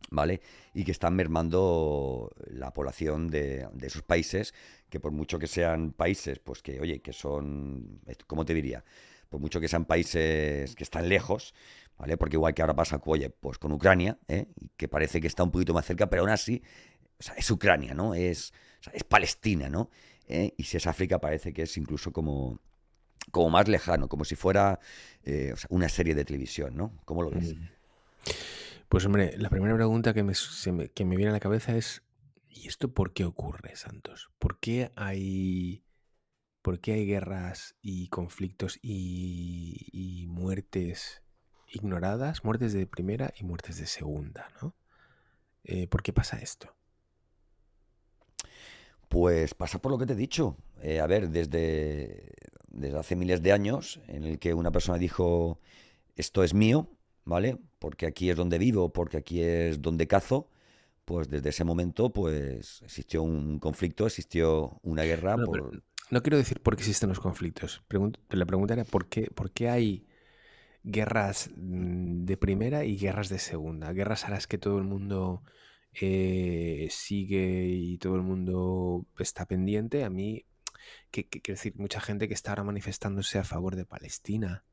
¿vale? 0.09 0.41
Y 0.73 0.83
que 0.83 0.93
están 0.93 1.15
mermando 1.15 2.31
la 2.47 2.73
población 2.73 3.27
de, 3.27 3.67
esos 3.83 4.01
países, 4.01 4.55
que 4.89 4.99
por 4.99 5.11
mucho 5.11 5.37
que 5.37 5.45
sean 5.45 5.91
países, 5.91 6.39
pues 6.39 6.63
que, 6.63 6.79
oye, 6.79 7.03
que 7.03 7.13
son, 7.13 8.01
¿cómo 8.25 8.45
te 8.45 8.55
diría? 8.55 8.83
Por 9.29 9.39
mucho 9.39 9.61
que 9.61 9.67
sean 9.67 9.85
países 9.85 10.73
que 10.73 10.83
están 10.83 11.07
lejos, 11.07 11.53
¿vale? 11.99 12.17
Porque 12.17 12.37
igual 12.37 12.55
que 12.55 12.63
ahora 12.63 12.75
pasa, 12.75 12.99
oye, 13.05 13.29
pues 13.29 13.59
con 13.59 13.71
Ucrania, 13.73 14.17
¿eh? 14.27 14.47
que 14.75 14.87
parece 14.87 15.21
que 15.21 15.27
está 15.27 15.43
un 15.43 15.51
poquito 15.51 15.75
más 15.75 15.85
cerca, 15.85 16.09
pero 16.09 16.23
aún 16.23 16.31
así 16.31 16.63
es 17.37 17.51
Ucrania, 17.51 17.93
¿no? 17.93 18.13
Es, 18.13 18.53
es 18.91 19.03
Palestina, 19.03 19.69
¿no? 19.69 19.89
¿Eh? 20.27 20.53
Y 20.57 20.63
si 20.63 20.77
es 20.77 20.87
África 20.87 21.19
parece 21.19 21.53
que 21.53 21.63
es 21.63 21.77
incluso 21.77 22.11
como, 22.11 22.59
como 23.31 23.49
más 23.49 23.67
lejano, 23.67 24.07
como 24.07 24.25
si 24.25 24.35
fuera 24.35 24.79
eh, 25.23 25.53
una 25.69 25.89
serie 25.89 26.15
de 26.15 26.25
televisión, 26.25 26.75
¿no? 26.75 26.99
¿Cómo 27.05 27.23
lo 27.23 27.31
ves? 27.31 27.55
Mm. 27.55 27.69
Pues 28.89 29.05
hombre, 29.05 29.37
la 29.37 29.49
primera 29.49 29.75
pregunta 29.75 30.13
que 30.13 30.23
me, 30.23 30.33
que 30.93 31.05
me 31.05 31.15
viene 31.15 31.31
a 31.31 31.33
la 31.33 31.39
cabeza 31.39 31.75
es, 31.75 32.03
¿y 32.49 32.67
esto 32.67 32.93
por 32.93 33.13
qué 33.13 33.25
ocurre, 33.25 33.75
Santos? 33.75 34.29
¿Por 34.39 34.59
qué 34.59 34.91
hay, 34.95 35.83
por 36.61 36.79
qué 36.79 36.93
hay 36.93 37.05
guerras 37.05 37.75
y 37.81 38.07
conflictos 38.09 38.77
y, 38.81 39.87
y 39.91 40.27
muertes 40.27 41.23
ignoradas, 41.67 42.43
muertes 42.43 42.71
de 42.73 42.85
primera 42.85 43.33
y 43.35 43.43
muertes 43.43 43.77
de 43.77 43.87
segunda, 43.87 44.49
¿no? 44.61 44.75
Eh, 45.63 45.87
¿Por 45.87 46.03
qué 46.03 46.13
pasa 46.13 46.37
esto? 46.37 46.75
Pues 49.13 49.53
pasa 49.53 49.77
por 49.79 49.91
lo 49.91 49.99
que 49.99 50.07
te 50.07 50.13
he 50.13 50.15
dicho. 50.15 50.57
Eh, 50.81 50.99
a 50.99 51.05
ver, 51.05 51.29
desde, 51.29 52.31
desde 52.67 52.97
hace 52.97 53.15
miles 53.15 53.43
de 53.43 53.51
años, 53.51 53.99
en 54.07 54.23
el 54.23 54.39
que 54.39 54.55
una 54.55 54.71
persona 54.71 54.97
dijo, 54.97 55.59
esto 56.15 56.43
es 56.43 56.55
mío, 56.55 56.89
¿vale? 57.23 57.59
Porque 57.77 58.07
aquí 58.07 58.31
es 58.31 58.35
donde 58.35 58.57
vivo, 58.57 58.91
porque 58.91 59.17
aquí 59.17 59.41
es 59.43 59.81
donde 59.83 60.07
cazo, 60.07 60.49
pues 61.05 61.29
desde 61.29 61.49
ese 61.49 61.63
momento 61.63 62.11
pues 62.11 62.81
existió 62.81 63.21
un 63.21 63.59
conflicto, 63.59 64.07
existió 64.07 64.79
una 64.81 65.03
guerra. 65.03 65.37
No, 65.37 65.45
por... 65.45 65.69
pero 65.69 65.83
no 66.09 66.21
quiero 66.23 66.37
decir 66.37 66.59
por 66.59 66.75
qué 66.75 66.81
existen 66.81 67.09
los 67.09 67.19
conflictos. 67.19 67.83
Pregun- 67.89 68.17
la 68.29 68.45
pregunta 68.47 68.73
era 68.73 68.83
por 68.83 69.07
qué, 69.09 69.29
por 69.35 69.51
qué 69.51 69.69
hay 69.69 70.07
guerras 70.83 71.51
mm, 71.55 72.25
de 72.25 72.37
primera 72.37 72.83
y 72.83 72.97
guerras 72.97 73.29
de 73.29 73.37
segunda. 73.39 73.93
Guerras 73.93 74.25
a 74.25 74.31
las 74.31 74.47
que 74.47 74.57
todo 74.57 74.79
el 74.79 74.85
mundo 74.85 75.43
eh, 75.99 76.87
sigue 76.91 77.65
y 77.67 77.97
todo 77.97 78.15
el 78.15 78.21
mundo 78.23 79.05
está 79.19 79.45
pendiente. 79.45 80.03
A 80.03 80.09
mí, 80.09 80.45
que, 81.11 81.27
que- 81.27 81.53
decir, 81.53 81.73
mucha 81.77 82.01
gente 82.01 82.27
que 82.27 82.33
está 82.33 82.51
ahora 82.51 82.63
manifestándose 82.65 83.39
a 83.39 83.43
favor 83.43 83.75
de 83.75 83.85
Palestina 83.85 84.63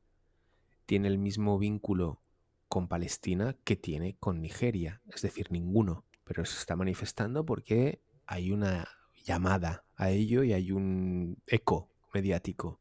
tiene 0.85 1.07
el 1.07 1.17
mismo 1.17 1.57
vínculo 1.57 2.21
con 2.67 2.87
Palestina 2.87 3.55
que 3.63 3.75
tiene 3.75 4.15
con 4.19 4.41
Nigeria. 4.41 5.01
Es 5.13 5.21
decir, 5.21 5.51
ninguno. 5.51 6.05
Pero 6.23 6.45
se 6.45 6.57
está 6.59 6.75
manifestando 6.75 7.45
porque 7.45 8.01
hay 8.25 8.51
una 8.51 8.87
llamada 9.25 9.85
a 9.95 10.09
ello 10.11 10.43
y 10.43 10.53
hay 10.53 10.71
un 10.71 11.37
eco 11.47 11.89
mediático. 12.13 12.79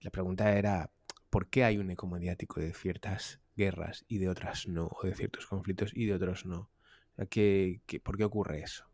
La 0.00 0.10
pregunta 0.10 0.56
era, 0.56 0.90
¿por 1.30 1.48
qué 1.48 1.64
hay 1.64 1.78
un 1.78 1.90
eco 1.90 2.06
mediático 2.06 2.60
de 2.60 2.72
ciertas 2.74 3.40
guerras 3.56 4.04
y 4.08 4.18
de 4.18 4.28
otras 4.28 4.66
no? 4.68 4.88
O 4.92 5.06
de 5.06 5.14
ciertos 5.14 5.46
conflictos 5.46 5.92
y 5.94 6.06
de 6.06 6.14
otros 6.14 6.46
no. 6.46 6.70
¿Qué- 7.26 7.80
qué- 7.86 8.00
por 8.00 8.16
qué 8.16 8.24
ocurre 8.24 8.62
eso? 8.62 8.84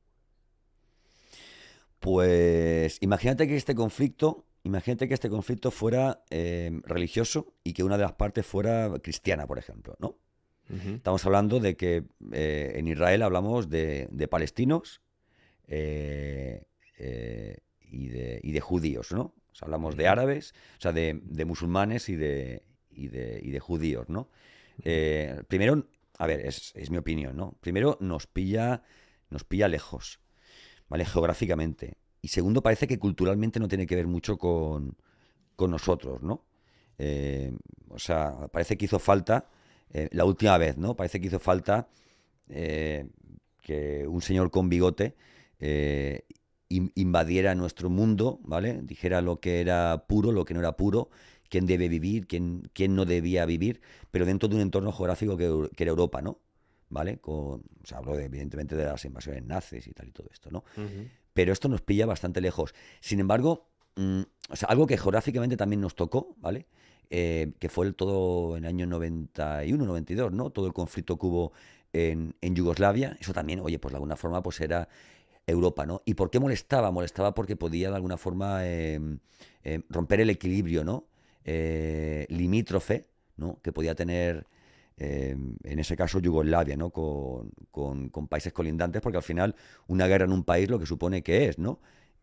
Pues 1.99 2.99
imagínate 3.01 3.49
que 3.49 3.57
este 3.57 3.75
conflicto, 3.75 4.47
imagínate 4.65 5.09
que 5.09 5.15
este 5.15 5.29
conflicto 5.31 5.71
fuera 5.71 6.23
eh, 6.31 6.71
religioso 6.85 7.55
y 7.65 7.73
que 7.73 7.83
una 7.85 7.97
de 7.97 8.03
las 8.05 8.13
partes 8.13 8.47
fuera 8.47 8.93
cristiana, 9.03 9.47
por 9.47 9.59
ejemplo, 9.59 9.97
¿no? 9.99 10.19
Estamos 10.97 11.25
hablando 11.25 11.61
de 11.61 11.77
que 11.77 12.05
eh, 12.33 12.73
en 12.75 12.89
Israel 12.89 13.23
hablamos 13.23 13.71
de, 13.71 14.09
de 14.11 14.27
palestinos 14.29 15.01
eh, 15.69 16.65
eh, 16.99 17.59
y, 17.81 18.09
de, 18.09 18.41
y 18.43 18.51
de 18.53 18.61
judíos, 18.61 19.13
¿no? 19.13 19.33
O 19.51 19.55
sea, 19.55 19.67
hablamos 19.67 19.97
de 19.97 20.09
árabes, 20.09 20.55
o 20.77 20.81
sea, 20.81 20.93
de, 20.93 21.21
de 21.23 21.45
musulmanes 21.45 22.09
y 22.09 22.17
de, 22.17 22.65
y 22.91 23.09
de, 23.09 23.41
y 23.43 23.53
de 23.53 23.61
judíos, 23.61 24.09
¿no? 24.09 24.29
Primero, 25.49 25.87
a 26.19 26.27
ver, 26.27 26.41
es, 26.47 26.73
es 26.75 26.91
mi 26.91 26.99
opinión, 26.99 27.37
¿no? 27.37 27.57
Primero 27.61 27.99
nos 28.01 28.27
pilla, 28.27 28.83
nos 29.31 29.45
pilla 29.45 29.69
lejos, 29.69 30.21
¿vale? 30.89 31.05
Geográficamente. 31.05 31.97
Y 32.23 32.29
segundo, 32.29 32.63
parece 32.63 32.87
que 32.89 32.99
culturalmente 32.99 33.61
no 33.61 33.69
tiene 33.69 33.87
que 33.87 33.97
ver 33.97 34.07
mucho 34.07 34.39
con, 34.39 34.97
con 35.57 35.71
nosotros, 35.71 36.23
¿no? 36.23 36.45
Eh, 36.99 37.53
o 37.91 37.99
sea, 37.99 38.49
parece 38.53 38.77
que 38.79 38.87
hizo 38.87 38.99
falta, 38.99 39.49
eh, 39.93 40.09
la 40.13 40.25
última 40.25 40.59
vez, 40.59 40.79
¿no? 40.79 40.97
Parece 40.97 41.21
que 41.21 41.29
hizo 41.29 41.41
falta 41.41 41.89
eh, 42.49 43.09
que 43.63 44.07
un 44.07 44.23
señor 44.23 44.51
con 44.51 44.69
bigote 44.69 45.17
in- 46.69 46.93
invadiera 46.95 47.55
nuestro 47.55 47.91
mundo, 47.91 48.41
¿vale? 48.45 48.81
Dijera 48.83 49.21
lo 49.21 49.41
que 49.41 49.61
era 49.61 50.05
puro, 50.07 50.33
lo 50.33 50.45
que 50.45 50.55
no 50.55 50.61
era 50.61 50.77
puro, 50.77 51.11
quién 51.49 51.67
debe 51.67 51.89
vivir, 51.89 52.27
quién, 52.27 52.69
quién 52.73 52.95
no 52.95 53.05
debía 53.05 53.45
vivir, 53.47 53.81
pero 54.11 54.25
dentro 54.25 54.49
de 54.49 54.57
un 54.57 54.63
entorno 54.63 54.93
geográfico 54.93 55.37
que, 55.37 55.69
que 55.75 55.85
era 55.85 55.91
Europa, 55.91 56.23
¿no? 56.23 56.41
¿Vale? 56.89 57.19
Con, 57.19 57.65
hablo 57.95 58.17
de, 58.17 58.27
evidentemente 58.27 58.77
de 58.77 58.85
las 58.85 59.05
invasiones 59.05 59.45
nazis 59.45 59.87
y 59.87 59.93
tal 59.93 60.09
y 60.09 60.13
todo 60.13 60.29
esto, 60.33 60.51
¿no? 60.51 60.65
Pero 61.33 61.53
esto 61.53 61.69
nos 61.69 61.83
pilla 61.83 62.07
bastante 62.07 62.41
lejos. 62.41 62.75
Sin 63.01 63.21
embargo, 63.21 63.69
mm, 63.97 64.21
o 64.51 64.57
sea, 64.57 64.69
algo 64.69 64.87
que 64.87 64.97
geográficamente 64.97 65.57
también 65.57 65.81
nos 65.81 65.95
tocó, 65.97 66.37
¿vale? 66.39 66.67
Eh, 67.11 67.53
que 67.59 67.69
fue 67.69 67.87
el 67.87 67.95
todo 67.95 68.57
en 68.57 68.65
el 68.65 68.69
año 68.69 68.87
91, 68.87 69.85
92, 69.85 70.33
¿no? 70.33 70.51
Todo 70.51 70.67
el 70.67 70.73
conflicto 70.73 71.19
que 71.19 71.27
hubo 71.27 71.53
en, 71.93 72.35
en 72.41 72.55
Yugoslavia, 72.55 73.17
eso 73.21 73.33
también, 73.33 73.61
oye, 73.61 73.79
pues 73.79 73.93
de 73.93 73.97
alguna 73.97 74.17
forma 74.17 74.43
pues 74.43 74.61
era 74.61 74.89
Europa, 75.47 75.87
¿no? 75.87 76.03
¿Y 76.05 76.15
por 76.15 76.31
qué 76.31 76.41
molestaba? 76.41 76.91
Molestaba 76.91 77.35
porque 77.35 77.57
podía 77.57 77.91
de 77.91 77.97
alguna 77.97 78.17
forma 78.17 78.67
eh, 78.67 79.01
eh, 79.63 79.83
romper 79.89 80.21
el 80.21 80.31
equilibrio, 80.31 80.85
¿no? 80.85 81.05
Eh, 81.49 82.27
limítrofe, 82.31 83.07
¿no? 83.37 83.61
Que 83.63 83.73
podía 83.73 83.95
tener, 83.95 84.47
eh, 84.97 85.37
en 85.65 85.79
ese 85.79 85.97
caso, 85.97 86.19
Yugoslavia, 86.19 86.77
¿no? 86.77 86.91
Con, 86.91 87.53
con- 87.71 88.11
países 88.29 88.53
colindantes, 88.53 89.01
porque 89.01 89.19
al 89.19 89.23
final 89.23 89.55
una 89.87 90.07
guerra 90.09 90.25
en 90.25 90.33
un 90.33 90.43
país 90.45 90.69
lo 90.69 90.79
que 90.81 90.87
supone 90.87 91.23
que 91.23 91.47
es, 91.49 91.59
¿no? 91.59 91.81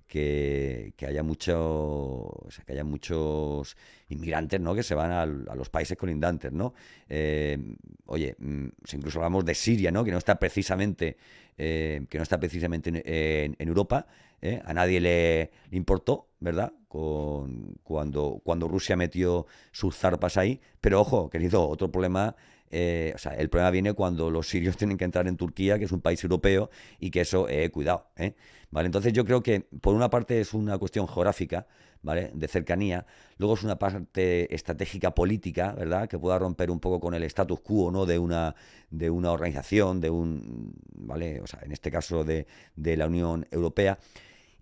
Que, 0.08 0.94
haya 1.08 1.24
mucho, 1.24 1.56
o 1.58 2.48
sea, 2.52 2.64
que 2.66 2.74
haya 2.74 2.84
muchos 2.84 3.76
inmigrantes, 4.10 4.60
¿no? 4.60 4.76
Que 4.76 4.84
se 4.84 4.94
van 4.96 5.12
al- 5.12 5.48
a 5.50 5.56
los 5.56 5.70
países 5.70 5.98
colindantes, 5.98 6.52
¿no? 6.52 6.74
Eh, 7.10 7.58
oye, 8.06 8.36
mm, 8.38 8.68
si 8.84 8.98
incluso 8.98 9.20
hablamos 9.20 9.46
de 9.46 9.56
Siria, 9.56 9.92
¿no? 9.92 10.04
Que 10.04 10.12
no 10.12 10.18
está 10.18 10.38
precisamente, 10.38 11.18
eh, 11.58 12.06
que 12.10 12.18
no 12.18 12.24
está 12.24 12.40
precisamente 12.40 12.90
en, 12.90 12.96
en- 13.06 13.56
en 13.58 13.68
Europa, 13.68 14.06
¿eh? 14.44 14.62
A 14.66 14.74
nadie 14.74 15.00
le, 15.00 15.52
importó, 15.72 16.28
¿verdad? 16.40 16.74
Con, 16.88 17.76
cuando, 17.82 18.42
cuando 18.44 18.68
Rusia 18.68 18.96
metió 18.96 19.48
sus 19.72 19.96
zarpas 19.98 20.38
ahí. 20.38 20.62
Pero 20.82 21.02
ojo, 21.02 21.30
querido, 21.32 21.68
otro 21.68 21.92
problema 21.92 22.36
eh, 22.76 23.12
o 23.14 23.20
sea, 23.20 23.34
el 23.34 23.50
problema 23.50 23.70
viene 23.70 23.94
cuando 23.94 24.32
los 24.32 24.50
sirios 24.50 24.76
tienen 24.78 24.98
que 24.98 25.06
entrar 25.06 25.28
en 25.28 25.38
Turquía, 25.38 25.78
que 25.78 25.86
es 25.86 25.92
un 25.92 26.02
país 26.02 26.24
europeo, 26.24 26.72
y 27.00 27.12
que 27.12 27.22
eso, 27.22 27.48
eh, 27.48 27.70
cuidado, 27.70 28.08
¿eh? 28.18 28.34
¿Vale? 28.72 28.88
Entonces 28.88 29.14
yo 29.14 29.24
creo 29.24 29.44
que 29.44 29.60
por 29.60 29.94
una 29.94 30.10
parte 30.10 30.42
es 30.42 30.56
una 30.56 30.80
cuestión 30.80 31.08
geográfica, 31.08 31.68
¿vale? 32.02 32.32
De 32.34 32.48
cercanía, 32.48 33.06
luego 33.38 33.54
es 33.54 33.64
una 33.64 33.78
parte 33.78 34.54
estratégica 34.54 35.14
política, 35.14 35.74
¿verdad? 35.74 36.10
Que 36.10 36.18
pueda 36.18 36.40
romper 36.40 36.72
un 36.72 36.80
poco 36.80 37.00
con 37.00 37.14
el 37.14 37.22
status 37.26 37.60
quo, 37.60 37.92
¿no? 37.92 38.08
De 38.08 38.18
una, 38.18 38.56
de 38.90 39.12
una 39.12 39.32
organización, 39.32 40.02
de 40.02 40.10
un, 40.10 40.74
¿vale? 40.96 41.42
O 41.42 41.46
sea, 41.46 41.60
en 41.62 41.72
este 41.72 41.92
caso 41.92 42.24
de, 42.24 42.48
de 42.76 42.98
la 42.98 43.06
Unión 43.06 43.46
Europea. 43.52 44.00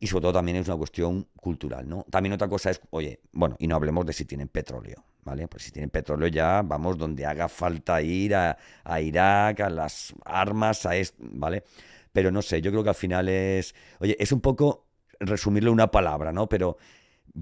Y 0.01 0.07
sobre 0.07 0.23
todo 0.23 0.33
también 0.33 0.57
es 0.57 0.67
una 0.67 0.77
cuestión 0.77 1.27
cultural, 1.35 1.87
¿no? 1.87 2.07
También 2.09 2.33
otra 2.33 2.49
cosa 2.49 2.71
es, 2.71 2.81
oye, 2.89 3.19
bueno, 3.33 3.55
y 3.59 3.67
no 3.67 3.75
hablemos 3.75 4.03
de 4.03 4.13
si 4.13 4.25
tienen 4.25 4.47
petróleo, 4.47 5.05
¿vale? 5.23 5.47
Pues 5.47 5.61
si 5.61 5.71
tienen 5.71 5.91
petróleo 5.91 6.27
ya 6.27 6.63
vamos 6.63 6.97
donde 6.97 7.23
haga 7.23 7.47
falta 7.47 8.01
ir 8.01 8.33
a, 8.33 8.57
a 8.83 8.99
Irak, 8.99 9.59
a 9.59 9.69
las 9.69 10.11
armas, 10.25 10.87
a 10.87 10.95
esto, 10.95 11.17
¿vale? 11.19 11.63
Pero 12.11 12.31
no 12.31 12.41
sé, 12.41 12.63
yo 12.63 12.71
creo 12.71 12.81
que 12.81 12.89
al 12.89 12.95
final 12.95 13.29
es, 13.29 13.75
oye, 13.99 14.17
es 14.19 14.31
un 14.31 14.41
poco 14.41 14.87
resumirlo 15.19 15.71
una 15.71 15.91
palabra, 15.91 16.31
¿no? 16.31 16.49
Pero, 16.49 16.77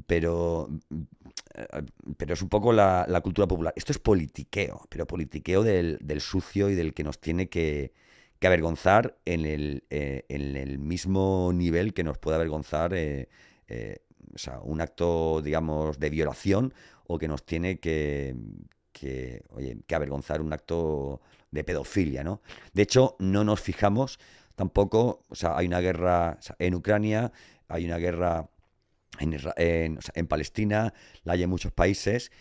pero, 0.05 0.69
eh, 1.55 1.83
pero 2.17 2.33
es 2.33 2.41
un 2.41 2.49
poco 2.49 2.73
la, 2.73 3.05
la 3.07 3.21
cultura 3.21 3.47
popular. 3.47 3.73
Esto 3.77 3.93
es 3.93 3.99
politiqueo, 3.99 4.81
pero 4.89 5.07
politiqueo 5.07 5.63
del, 5.63 5.97
del 6.01 6.19
sucio 6.19 6.69
y 6.69 6.75
del 6.75 6.93
que 6.93 7.05
nos 7.05 7.21
tiene 7.21 7.47
que, 7.47 7.93
que 8.39 8.47
avergonzar 8.47 9.17
en 9.25 9.45
el, 9.45 9.83
eh, 9.89 10.25
en 10.29 10.55
el 10.55 10.79
mismo 10.79 11.51
nivel 11.53 11.93
que 11.93 12.03
nos 12.03 12.17
puede 12.17 12.35
avergonzar 12.35 12.93
eh, 12.93 13.27
eh, 13.67 13.99
o 14.33 14.37
sea, 14.37 14.59
un 14.61 14.81
acto, 14.81 15.41
digamos, 15.41 15.99
de 15.99 16.09
violación 16.09 16.73
o 17.07 17.17
que 17.17 17.27
nos 17.27 17.45
tiene 17.45 17.79
que, 17.79 18.35
que, 18.91 19.43
oye, 19.49 19.77
que 19.85 19.95
avergonzar 19.95 20.41
un 20.41 20.53
acto 20.53 21.21
de 21.51 21.63
pedofilia, 21.63 22.23
¿no? 22.23 22.41
De 22.73 22.83
hecho, 22.83 23.15
no 23.19 23.43
nos 23.43 23.59
fijamos 23.59 24.19
tampoco, 24.55 25.25
o 25.29 25.35
sea, 25.35 25.57
hay 25.57 25.67
una 25.67 25.79
guerra 25.79 26.39
en 26.59 26.75
Ucrania, 26.75 27.31
hay 27.67 27.85
una 27.85 27.97
guerra 27.97 28.49
en, 29.19 29.99
en 30.13 30.27
Palestina, 30.27 30.93
la 31.23 31.33
hay 31.33 31.43
en 31.43 31.49
muchos 31.49 31.71
países, 31.71 32.31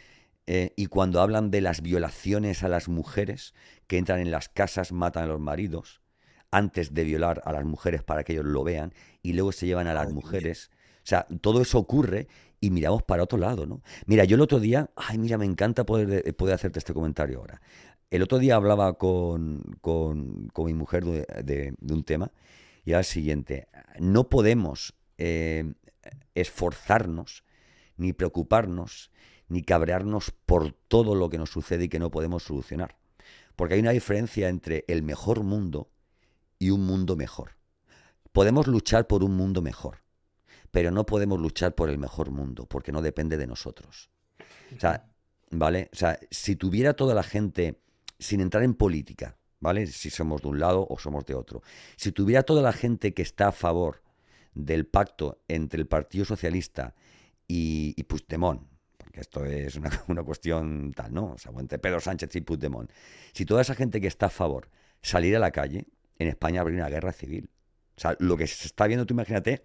eh, 0.50 0.72
y 0.76 0.86
cuando 0.86 1.20
hablan 1.20 1.50
de 1.50 1.60
las 1.60 1.82
violaciones 1.82 2.62
a 2.62 2.68
las 2.68 2.88
mujeres 2.88 3.52
que 3.86 3.98
entran 3.98 4.18
en 4.20 4.30
las 4.30 4.48
casas, 4.48 4.92
matan 4.92 5.24
a 5.24 5.26
los 5.26 5.40
maridos, 5.40 6.00
antes 6.50 6.94
de 6.94 7.04
violar 7.04 7.42
a 7.44 7.52
las 7.52 7.66
mujeres 7.66 8.02
para 8.02 8.24
que 8.24 8.32
ellos 8.32 8.46
lo 8.46 8.64
vean, 8.64 8.94
y 9.22 9.34
luego 9.34 9.52
se 9.52 9.66
llevan 9.66 9.88
a 9.88 9.92
las 9.92 10.10
mujeres. 10.10 10.70
O 11.04 11.06
sea, 11.08 11.26
todo 11.42 11.60
eso 11.60 11.78
ocurre 11.78 12.28
y 12.60 12.70
miramos 12.70 13.02
para 13.02 13.22
otro 13.24 13.36
lado, 13.38 13.66
¿no? 13.66 13.82
Mira, 14.06 14.24
yo 14.24 14.36
el 14.36 14.40
otro 14.40 14.58
día, 14.58 14.88
ay, 14.96 15.18
mira, 15.18 15.36
me 15.36 15.44
encanta 15.44 15.84
poder, 15.84 16.06
de- 16.06 16.32
poder 16.32 16.54
hacerte 16.54 16.78
este 16.78 16.94
comentario 16.94 17.40
ahora. 17.40 17.60
El 18.10 18.22
otro 18.22 18.38
día 18.38 18.56
hablaba 18.56 18.94
con, 18.96 19.76
con- 19.82 20.48
con 20.54 20.64
mi 20.64 20.72
mujer 20.72 21.04
de, 21.04 21.26
de- 21.44 21.74
de 21.78 21.92
un 21.94 22.04
tema 22.04 22.32
y 22.86 22.90
era 22.92 23.00
el 23.00 23.04
siguiente, 23.04 23.68
no 24.00 24.30
podemos 24.30 24.94
eh, 25.18 25.74
esforzarnos, 26.34 27.44
ni 27.98 28.12
preocuparnos, 28.14 29.10
ni 29.48 29.62
cabrearnos 29.62 30.32
por 30.46 30.72
todo 30.72 31.14
lo 31.14 31.28
que 31.30 31.38
nos 31.38 31.50
sucede 31.50 31.84
y 31.84 31.88
que 31.88 31.98
no 31.98 32.10
podemos 32.10 32.42
solucionar. 32.42 32.96
Porque 33.56 33.74
hay 33.74 33.80
una 33.80 33.90
diferencia 33.90 34.48
entre 34.48 34.84
el 34.88 35.02
mejor 35.02 35.42
mundo 35.42 35.90
y 36.58 36.70
un 36.70 36.84
mundo 36.84 37.16
mejor. 37.16 37.56
Podemos 38.32 38.66
luchar 38.66 39.06
por 39.06 39.24
un 39.24 39.34
mundo 39.36 39.62
mejor, 39.62 40.02
pero 40.70 40.90
no 40.90 41.06
podemos 41.06 41.40
luchar 41.40 41.74
por 41.74 41.90
el 41.90 41.98
mejor 41.98 42.30
mundo, 42.30 42.66
porque 42.66 42.92
no 42.92 43.02
depende 43.02 43.36
de 43.36 43.46
nosotros. 43.46 44.10
O 44.76 44.80
sea, 44.80 45.10
¿vale? 45.50 45.88
O 45.92 45.96
sea, 45.96 46.18
si 46.30 46.56
tuviera 46.56 46.94
toda 46.94 47.14
la 47.14 47.22
gente, 47.22 47.80
sin 48.18 48.40
entrar 48.40 48.62
en 48.62 48.74
política, 48.74 49.38
¿vale? 49.60 49.86
Si 49.86 50.10
somos 50.10 50.42
de 50.42 50.48
un 50.48 50.60
lado 50.60 50.86
o 50.88 50.98
somos 50.98 51.24
de 51.26 51.34
otro, 51.34 51.62
si 51.96 52.12
tuviera 52.12 52.42
toda 52.42 52.62
la 52.62 52.72
gente 52.72 53.14
que 53.14 53.22
está 53.22 53.48
a 53.48 53.52
favor 53.52 54.02
del 54.54 54.86
pacto 54.86 55.42
entre 55.48 55.80
el 55.80 55.86
Partido 55.86 56.24
Socialista 56.24 56.94
y, 57.46 57.94
y 57.96 58.04
esto 59.20 59.44
es 59.44 59.76
una, 59.76 59.90
una 60.08 60.22
cuestión 60.22 60.92
tal, 60.94 61.12
¿no? 61.12 61.32
O 61.32 61.38
sea, 61.38 61.52
entre 61.58 61.78
Pedro 61.78 62.00
Sánchez 62.00 62.34
y 62.36 62.40
Puigdemont. 62.40 62.90
Si 63.32 63.44
toda 63.44 63.62
esa 63.62 63.74
gente 63.74 64.00
que 64.00 64.06
está 64.06 64.26
a 64.26 64.30
favor 64.30 64.70
salir 65.02 65.36
a 65.36 65.38
la 65.38 65.50
calle, 65.50 65.86
en 66.18 66.28
España 66.28 66.60
habría 66.60 66.78
una 66.78 66.88
guerra 66.88 67.12
civil. 67.12 67.50
O 67.96 68.00
sea, 68.00 68.16
lo 68.18 68.36
que 68.36 68.46
se 68.46 68.66
está 68.66 68.86
viendo, 68.86 69.06
tú 69.06 69.14
imagínate, 69.14 69.64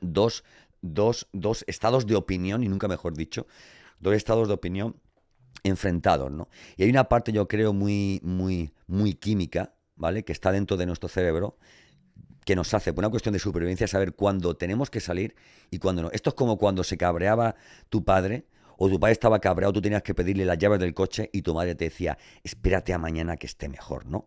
dos, 0.00 0.44
dos, 0.82 1.28
dos 1.32 1.64
estados 1.66 2.06
de 2.06 2.14
opinión, 2.14 2.62
y 2.62 2.68
nunca 2.68 2.88
mejor 2.88 3.14
dicho, 3.14 3.46
dos 3.98 4.14
estados 4.14 4.48
de 4.48 4.54
opinión 4.54 4.96
enfrentados, 5.62 6.30
¿no? 6.30 6.48
Y 6.76 6.84
hay 6.84 6.90
una 6.90 7.08
parte, 7.08 7.32
yo 7.32 7.48
creo, 7.48 7.72
muy, 7.72 8.20
muy, 8.22 8.72
muy 8.86 9.14
química, 9.14 9.74
¿vale? 9.96 10.24
Que 10.24 10.32
está 10.32 10.52
dentro 10.52 10.76
de 10.76 10.86
nuestro 10.86 11.08
cerebro, 11.08 11.58
que 12.44 12.54
nos 12.54 12.72
hace, 12.74 12.92
por 12.92 13.02
una 13.02 13.10
cuestión 13.10 13.32
de 13.32 13.38
supervivencia, 13.38 13.88
saber 13.88 14.14
cuándo 14.14 14.56
tenemos 14.56 14.88
que 14.88 15.00
salir 15.00 15.34
y 15.70 15.78
cuándo 15.78 16.02
no. 16.02 16.10
Esto 16.12 16.30
es 16.30 16.34
como 16.34 16.58
cuando 16.58 16.84
se 16.84 16.96
cabreaba 16.96 17.56
tu 17.88 18.04
padre 18.04 18.46
o 18.78 18.88
tu 18.88 18.98
padre 19.00 19.12
estaba 19.12 19.38
cabreado, 19.40 19.72
tú 19.72 19.82
tenías 19.82 20.02
que 20.02 20.14
pedirle 20.14 20.44
las 20.44 20.58
llaves 20.58 20.80
del 20.80 20.94
coche 20.94 21.30
y 21.32 21.42
tu 21.42 21.54
madre 21.54 21.74
te 21.74 21.84
decía, 21.84 22.18
espérate 22.42 22.92
a 22.92 22.98
mañana 22.98 23.36
que 23.36 23.46
esté 23.46 23.68
mejor, 23.68 24.06
¿no? 24.06 24.26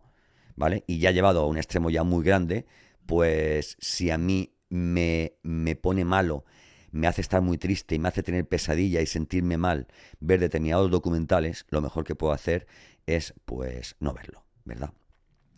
¿Vale? 0.56 0.84
Y 0.86 0.98
ya 0.98 1.10
llevado 1.10 1.40
a 1.40 1.46
un 1.46 1.56
extremo 1.56 1.90
ya 1.90 2.04
muy 2.04 2.24
grande, 2.24 2.66
pues 3.06 3.76
si 3.80 4.10
a 4.10 4.18
mí 4.18 4.54
me, 4.68 5.34
me 5.42 5.76
pone 5.76 6.04
malo, 6.04 6.44
me 6.90 7.06
hace 7.06 7.20
estar 7.20 7.40
muy 7.40 7.58
triste 7.58 7.94
y 7.94 7.98
me 7.98 8.08
hace 8.08 8.22
tener 8.22 8.46
pesadilla 8.46 9.00
y 9.00 9.06
sentirme 9.06 9.56
mal 9.56 9.86
ver 10.18 10.40
determinados 10.40 10.90
documentales, 10.90 11.66
lo 11.70 11.80
mejor 11.80 12.04
que 12.04 12.14
puedo 12.14 12.32
hacer 12.32 12.66
es 13.06 13.34
pues 13.44 13.96
no 14.00 14.12
verlo, 14.12 14.44
¿verdad? 14.64 14.92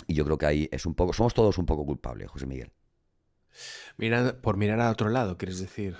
Y 0.06 0.14
yo 0.14 0.24
creo 0.24 0.38
que 0.38 0.46
ahí 0.46 0.68
es 0.72 0.86
un 0.86 0.94
poco, 0.94 1.12
somos 1.12 1.34
todos 1.34 1.58
un 1.58 1.66
poco 1.66 1.84
culpables, 1.84 2.30
José 2.30 2.46
Miguel. 2.46 2.72
Mira, 3.96 4.40
por 4.40 4.56
mirar 4.56 4.80
a 4.80 4.90
otro 4.90 5.08
lado, 5.08 5.36
quieres 5.36 5.58
decir. 5.58 5.96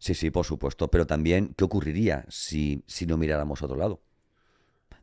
Sí, 0.00 0.14
sí, 0.14 0.30
por 0.30 0.46
supuesto, 0.46 0.90
pero 0.90 1.06
también, 1.06 1.52
¿qué 1.56 1.62
ocurriría 1.62 2.24
si, 2.30 2.82
si 2.86 3.04
no 3.04 3.18
miráramos 3.18 3.60
a 3.60 3.66
otro 3.66 3.76
lado? 3.76 4.00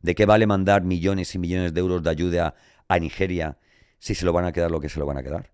¿De 0.02 0.16
qué 0.16 0.26
vale 0.26 0.48
mandar 0.48 0.84
millones 0.84 1.36
y 1.36 1.40
millones 1.40 1.72
de 1.76 1.80
euros 1.80 2.02
de 2.02 2.10
ayuda 2.10 2.56
a 2.88 2.98
Nigeria 2.98 3.60
si 4.00 4.16
se 4.16 4.26
lo 4.26 4.34
van 4.34 4.46
a 4.46 4.52
quedar 4.52 4.72
lo 4.72 4.80
que 4.80 4.90
se 4.90 5.00
lo 5.00 5.06
van 5.06 5.18
a 5.18 5.24
quedar? 5.24 5.52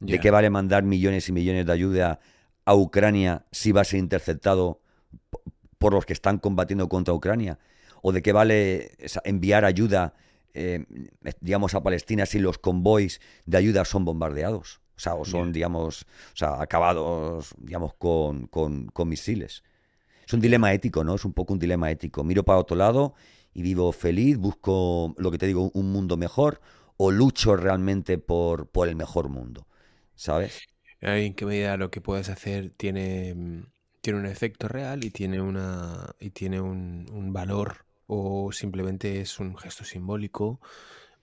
¿De 0.00 0.18
qué 0.18 0.32
vale 0.32 0.50
mandar 0.50 0.82
millones 0.82 1.28
y 1.28 1.32
millones 1.32 1.66
de 1.66 1.72
ayuda 1.72 2.18
a 2.64 2.74
Ucrania 2.74 3.46
si 3.52 3.70
va 3.70 3.82
a 3.82 3.84
ser 3.84 4.00
interceptado 4.00 4.80
por 5.78 5.92
los 5.92 6.04
que 6.04 6.12
están 6.12 6.38
combatiendo 6.38 6.88
contra 6.88 7.14
Ucrania? 7.14 7.60
¿O 8.02 8.10
de 8.10 8.22
qué 8.22 8.32
vale 8.32 8.96
enviar 9.22 9.64
ayuda, 9.64 10.14
eh, 10.52 10.84
digamos, 11.40 11.74
a 11.74 11.82
Palestina 11.82 12.26
si 12.26 12.40
los 12.40 12.58
convoys 12.58 13.20
de 13.46 13.56
ayuda 13.56 13.84
son 13.84 14.04
bombardeados? 14.04 14.80
O 15.00 15.02
sea, 15.02 15.14
o 15.14 15.24
son, 15.24 15.52
digamos, 15.52 16.02
o 16.34 16.36
sea, 16.36 16.60
acabados, 16.62 17.54
digamos, 17.58 17.94
con, 17.94 18.46
con- 18.48 18.86
con 18.88 19.08
misiles. 19.08 19.62
Es 20.26 20.32
un 20.34 20.40
dilema 20.40 20.72
ético, 20.72 21.04
¿no? 21.04 21.14
Es 21.16 21.24
un 21.24 21.32
poco 21.32 21.52
un 21.54 21.58
dilema 21.58 21.90
ético. 21.90 22.24
Miro 22.24 22.44
para 22.44 22.58
otro 22.58 22.76
lado 22.76 23.14
y 23.54 23.62
vivo 23.62 23.92
feliz, 23.92 24.38
busco, 24.38 25.14
lo 25.18 25.30
que 25.30 25.38
te 25.38 25.46
digo, 25.46 25.70
un 25.74 25.92
mundo 25.92 26.16
mejor 26.16 26.60
o 26.96 27.10
lucho 27.10 27.56
realmente 27.56 28.18
por, 28.18 28.68
por 28.68 28.88
el 28.88 28.96
mejor 28.96 29.28
mundo, 29.28 29.66
¿sabes? 30.14 30.64
¿En 31.00 31.34
qué 31.34 31.46
medida 31.46 31.76
lo 31.76 31.90
que 31.90 32.00
puedes 32.00 32.28
hacer 32.28 32.70
tiene, 32.76 33.34
mm, 33.34 33.66
tiene 34.00 34.18
un 34.20 34.26
efecto 34.26 34.68
real 34.68 35.04
y 35.04 35.10
tiene, 35.10 35.40
una, 35.40 36.14
y 36.20 36.30
tiene 36.30 36.60
un, 36.60 37.06
un 37.12 37.32
valor? 37.32 37.86
¿O 38.06 38.52
simplemente 38.52 39.20
es 39.20 39.38
un 39.40 39.56
gesto 39.56 39.84
simbólico? 39.84 40.60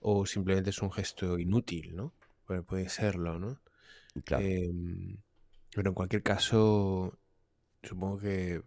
¿O 0.00 0.26
simplemente 0.26 0.70
es 0.70 0.82
un 0.82 0.92
gesto 0.92 1.38
inútil, 1.38 1.96
¿no? 1.96 2.14
Bueno, 2.48 2.64
puede 2.64 2.88
serlo, 2.88 3.38
¿no? 3.38 3.60
Claro. 4.24 4.44
Em, 4.44 5.16
pero 5.74 5.90
en 5.90 5.94
cualquier 5.94 6.22
caso, 6.22 7.18
supongo 7.82 8.18
que, 8.18 8.62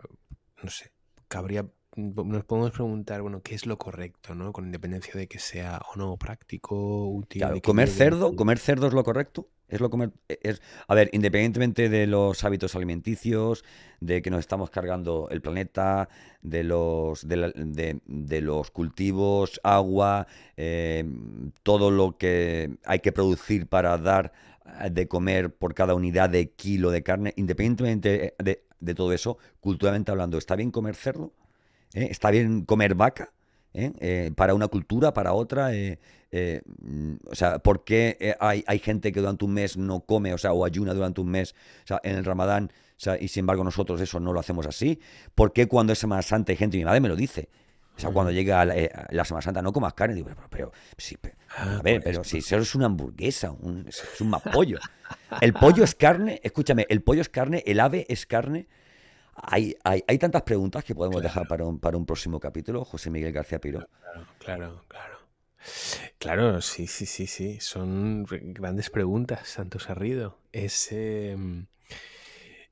no 0.64 0.70
sé, 0.70 0.92
cabría, 1.28 1.68
nos 1.96 2.46
podemos 2.46 2.72
preguntar, 2.72 3.22
bueno, 3.22 3.42
¿qué 3.44 3.56
es 3.56 3.66
lo 3.66 3.78
correcto, 3.78 4.36
¿no? 4.36 4.54
Con 4.54 4.66
independencia 4.66 5.14
de 5.16 5.28
que 5.28 5.40
sea 5.40 5.82
o 5.94 5.98
no 5.98 6.18
práctico, 6.18 7.08
útil, 7.10 7.42
Claro, 7.42 7.62
comer 7.62 7.90
cerdo, 7.90 8.36
comer 8.36 8.60
cerdo 8.60 8.88
es 8.88 8.94
lo 8.94 9.04
correcto. 9.04 9.50
Es 9.68 9.80
lo 9.80 9.90
comer, 9.90 10.12
es, 10.28 10.62
a 10.88 10.94
ver, 10.96 11.10
independientemente 11.14 11.88
de 11.88 12.06
los 12.06 12.44
hábitos 12.44 12.76
alimenticios, 12.76 13.64
de 14.02 14.22
que 14.22 14.30
nos 14.30 14.42
estamos 14.42 14.70
cargando 14.70 15.30
el 15.32 15.42
planeta, 15.42 16.10
de 16.42 16.64
los, 16.66 17.26
de, 17.28 17.38
la- 17.38 17.52
de- 17.56 18.02
de 18.06 18.42
los 18.42 18.70
cultivos, 18.70 19.62
agua, 19.64 20.28
eh, 20.58 21.06
todo 21.64 21.90
lo 21.90 22.18
que 22.18 22.76
hay 22.86 23.00
que 23.00 23.14
producir 23.14 23.68
para 23.68 23.98
dar 23.98 24.34
de 24.90 25.08
comer 25.08 25.54
por 25.54 25.74
cada 25.74 25.96
unidad 25.96 26.30
de 26.30 26.52
kilo 26.52 26.92
de 26.92 27.04
carne, 27.04 27.34
independientemente 27.36 28.36
de, 28.38 28.96
todo 28.96 29.14
eso, 29.14 29.38
culturalmente 29.60 30.12
hablando, 30.12 30.38
¿está 30.38 30.56
bien 30.56 30.72
comer 30.72 30.96
cerdo? 30.96 31.34
¿Eh? 31.94 32.08
¿Está 32.10 32.32
bien 32.32 32.66
comer 32.66 32.96
vaca? 32.96 33.34
¿Eh? 33.74 33.92
Eh, 34.00 34.32
para 34.36 34.54
una 34.54 34.68
cultura, 34.68 35.14
para 35.14 35.34
otra. 35.34 35.74
eh, 35.74 35.98
mm, 36.32 37.14
o 37.30 37.36
sea, 37.36 37.60
¿por 37.60 37.84
qué 37.84 38.36
hay, 38.40 38.64
hay 38.68 38.80
gente 38.80 39.12
que 39.12 39.20
durante 39.20 39.46
un 39.46 39.54
mes 39.54 39.78
no 39.78 40.02
come, 40.02 40.34
o 40.34 40.38
sea, 40.38 40.54
o 40.54 40.66
ayuna 40.66 40.94
durante 40.94 41.22
un 41.22 41.30
mes, 41.30 41.56
en 42.04 42.16
el 42.16 42.26
Ramadán, 42.26 42.72
y 43.20 43.28
sin 43.30 43.42
embargo 43.42 43.64
nosotros 43.64 44.00
eso 44.00 44.20
no 44.20 44.32
lo 44.34 44.40
hacemos 44.40 44.66
así? 44.66 45.00
¿Por 45.36 45.54
qué 45.54 45.68
cuando 45.68 45.94
es 45.94 46.00
Semana 46.00 46.22
Santa 46.22 46.52
hay 46.52 46.58
gente, 46.58 46.78
mi 46.78 46.86
madre 46.86 47.02
me 47.02 47.10
lo 47.10 47.16
dice, 47.16 47.50
o 47.96 48.00
sea, 48.00 48.10
cuando 48.12 48.32
llega 48.32 48.66
la, 48.66 48.78
eh, 48.78 48.92
la 49.12 49.26
Semana 49.26 49.42
Santa 49.42 49.62
no 49.62 49.72
comas 49.74 49.94
carne, 49.94 50.16
digo, 50.16 50.28
pero, 50.30 50.42
pero, 50.50 50.72
sí, 50.98 51.18
pero, 51.20 51.36
Ah, 51.50 51.78
a 51.80 51.82
ver, 51.82 52.00
por 52.00 52.04
pero 52.04 52.24
esto. 52.24 52.30
si 52.30 52.38
eso 52.40 52.58
es 52.58 52.76
una 52.76 52.86
hamburguesa, 52.88 53.52
un- 53.52 53.86
es 53.88 54.22
un 54.22 54.30
más 54.30 54.44
pollo. 54.50 54.82
El 55.40 55.56
pollo 55.56 55.84
es 55.84 55.96
carne, 55.96 56.40
escúchame, 56.44 56.86
el 56.90 57.04
pollo 57.04 57.22
es 57.22 57.30
carne, 57.30 57.64
el 57.66 57.80
ave 57.80 58.06
es 58.10 58.26
carne. 58.26 58.68
Hay, 59.36 59.76
hay, 59.84 60.04
hay 60.08 60.18
tantas 60.18 60.44
preguntas 60.44 60.84
que 60.84 60.96
podemos 60.96 61.22
dejar 61.24 61.48
para 61.48 61.66
un, 61.66 61.80
para 61.80 61.98
un 61.98 62.06
próximo 62.06 62.40
capítulo, 62.40 62.86
José 62.86 63.10
Miguel 63.10 63.34
García 63.34 63.60
Piro. 63.60 63.80
Claro, 64.02 64.28
claro, 64.40 64.86
claro. 64.88 65.18
Claro, 66.18 66.62
sí, 66.62 66.88
sí, 66.88 67.06
sí, 67.06 67.28
sí. 67.28 67.60
Son 67.60 68.26
grandes 68.30 68.90
preguntas, 68.90 69.48
Santos 69.48 69.84
Sarrido. 69.84 70.38
Es, 70.52 70.92
em, 70.92 71.68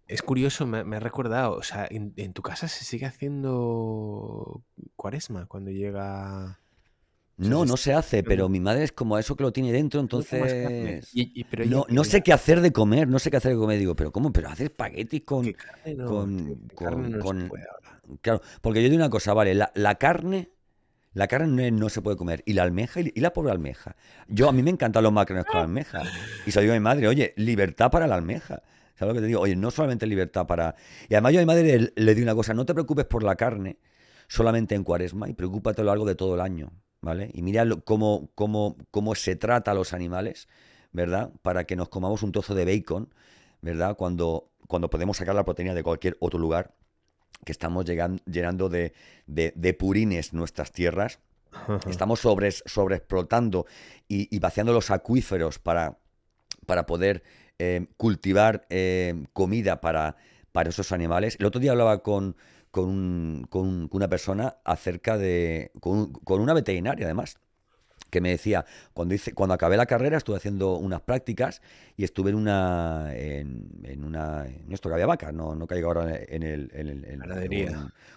es 0.09 0.21
curioso, 0.21 0.67
me, 0.67 0.83
me 0.83 0.97
ha 0.97 0.99
recordado. 0.99 1.55
O 1.55 1.63
sea, 1.63 1.87
en, 1.89 2.13
en 2.17 2.33
tu 2.33 2.41
casa 2.41 2.67
se 2.67 2.85
sigue 2.85 3.05
haciendo 3.05 4.63
cuaresma 4.95 5.45
cuando 5.47 5.71
llega. 5.71 6.59
O 7.39 7.43
sea, 7.43 7.49
No, 7.49 7.65
no 7.65 7.77
se 7.77 7.93
hace, 7.93 8.23
pero 8.23 8.49
mi 8.49 8.59
madre 8.59 8.83
es 8.83 8.91
como 8.91 9.17
eso 9.17 9.35
que 9.35 9.43
lo 9.43 9.53
tiene 9.53 9.71
dentro, 9.71 10.01
entonces 10.01 11.09
Y- 11.13 11.39
y- 11.39 11.43
pero 11.45 11.65
no, 11.65 11.85
no 11.89 12.03
sé 12.03 12.21
qué 12.21 12.33
hacer 12.33 12.59
de 12.61 12.71
comer, 12.73 13.07
no 13.07 13.19
sé 13.19 13.31
qué 13.31 13.37
hacer 13.37 13.53
de 13.53 13.57
comer. 13.57 13.79
Digo, 13.79 13.95
pero 13.95 14.11
¿cómo? 14.11 14.33
Pero 14.33 14.49
hacer 14.49 14.65
espaguetis 14.67 15.21
con, 15.23 15.45
que 15.45 15.53
carne 15.53 15.95
no, 15.95 16.05
con, 16.07 16.35
carne 16.75 17.09
con, 17.19 17.39
no. 17.47 17.53
Claro, 18.21 18.41
porque 18.61 18.81
yo 18.83 18.89
digo 18.89 18.97
una 19.01 19.09
cosa, 19.09 19.33
vale, 19.33 19.53
la, 19.55 19.71
la 19.75 19.95
carne, 19.95 20.49
la 21.13 21.27
carne 21.27 21.71
no, 21.71 21.79
no 21.79 21.89
se 21.89 22.01
puede 22.01 22.17
comer. 22.17 22.43
Y 22.45 22.53
la 22.53 22.63
almeja, 22.63 23.01
y, 23.01 23.11
y 23.15 23.19
la 23.21 23.33
pobre 23.33 23.51
almeja. 23.51 23.95
Yo, 24.27 24.49
a 24.49 24.51
mí 24.53 24.63
me 24.63 24.71
encantan 24.71 25.03
los 25.03 25.13
macarrones 25.13 25.45
con 25.47 25.61
almeja. 25.61 26.03
Y 26.45 26.51
se 26.51 26.59
lo 26.59 26.61
digo 26.63 26.73
a 26.73 26.77
mi 26.77 26.83
madre, 26.83 27.07
oye, 27.07 27.33
libertad 27.37 27.91
para 27.91 28.07
la 28.07 28.15
almeja. 28.15 28.63
¿Sabes 28.99 29.13
lo 29.13 29.15
que 29.15 29.21
te 29.21 29.27
digo? 29.27 29.39
Oye, 29.39 29.55
no 29.55 29.71
solamente 29.71 30.05
libertad 30.05 30.45
para... 30.45 30.75
Y 31.07 31.13
además 31.13 31.31
yo 31.31 31.39
a 31.39 31.41
mi 31.41 31.45
madre 31.45 31.79
le, 31.79 31.93
le 31.95 32.15
digo 32.15 32.25
una 32.25 32.35
cosa, 32.35 32.53
no 32.53 32.65
te 32.65 32.73
preocupes 32.73 33.05
por 33.05 33.23
la 33.23 33.37
carne 33.37 33.77
solamente 34.27 34.75
en 34.75 34.83
cuaresma 34.83 35.29
y 35.29 35.33
preocúpate 35.33 35.79
a 35.79 35.85
lo 35.85 35.91
largo 35.91 36.03
de 36.05 36.15
todo 36.15 36.35
el 36.35 36.41
año, 36.41 36.73
¿vale? 36.99 37.31
Y 37.33 37.41
mira 37.41 37.63
lo- 37.63 37.81
cómo, 37.85 38.29
cómo, 38.35 38.75
cómo 38.91 39.15
se 39.15 39.37
trata 39.37 39.71
a 39.71 39.73
los 39.73 39.93
animales, 39.93 40.49
¿verdad? 40.91 41.31
Para 41.43 41.63
que 41.63 41.77
nos 41.77 41.87
comamos 41.87 42.23
un 42.23 42.33
trozo 42.33 42.55
de 42.55 42.65
bacon, 42.65 43.13
¿verdad? 43.61 43.95
Cuando, 43.95 44.51
cuando 44.67 44.89
podemos 44.89 45.15
sacar 45.15 45.33
la 45.33 45.45
proteína 45.45 45.73
de 45.73 45.81
cualquier 45.81 46.17
otro 46.19 46.37
lugar, 46.37 46.75
que 47.45 47.53
estamos 47.53 47.85
llegan- 47.85 48.19
llenando 48.25 48.67
de, 48.67 48.91
de- 49.27 49.53
de 49.55 49.73
purines 49.73 50.33
nuestras 50.33 50.73
tierras, 50.73 51.19
estamos 51.89 52.19
sobres, 52.19 52.63
sobreexplotando 52.65 53.65
y, 54.09 54.27
y 54.35 54.39
vaciando 54.39 54.73
los 54.73 54.91
acuíferos 54.91 55.57
para, 55.57 55.99
para 56.65 56.85
poder 56.85 57.23
eh, 57.59 57.87
cultivar 57.97 58.65
eh, 58.69 59.25
comida 59.33 59.81
para, 59.81 60.15
para 60.51 60.69
esos 60.69 60.91
animales. 60.91 61.37
El 61.39 61.45
otro 61.45 61.59
día 61.61 61.71
hablaba 61.71 62.01
con, 62.03 62.35
con, 62.71 62.89
un- 62.89 63.47
con 63.49 63.67
un- 63.67 63.87
con 63.87 63.97
una 63.97 64.09
persona 64.09 64.57
acerca 64.63 65.17
de... 65.17 65.71
Con, 65.79 66.13
con 66.13 66.41
una 66.41 66.53
veterinaria, 66.53 67.05
además, 67.05 67.37
que 68.09 68.21
me 68.21 68.29
decía, 68.31 68.65
cuando 68.93 69.13
hice, 69.13 69.33
cuando 69.33 69.53
acabé 69.53 69.77
la 69.77 69.85
carrera 69.85 70.17
estuve 70.17 70.37
haciendo 70.37 70.75
unas 70.77 71.01
prácticas 71.01 71.61
y 71.95 72.03
estuve 72.03 72.31
en 72.31 72.37
una 72.37 73.11
en, 73.15 73.69
en 73.83 74.03
una 74.03 74.47
en 74.47 74.71
esto 74.71 74.89
que 74.89 74.95
había 74.95 75.05
vacas, 75.05 75.31
no, 75.33 75.55
no 75.55 75.67
caigo 75.67 75.89
ahora 75.89 76.17
en 76.27 76.41
el, 76.43 76.71
en 76.73 76.87
el- 76.87 77.05
en 77.05 77.23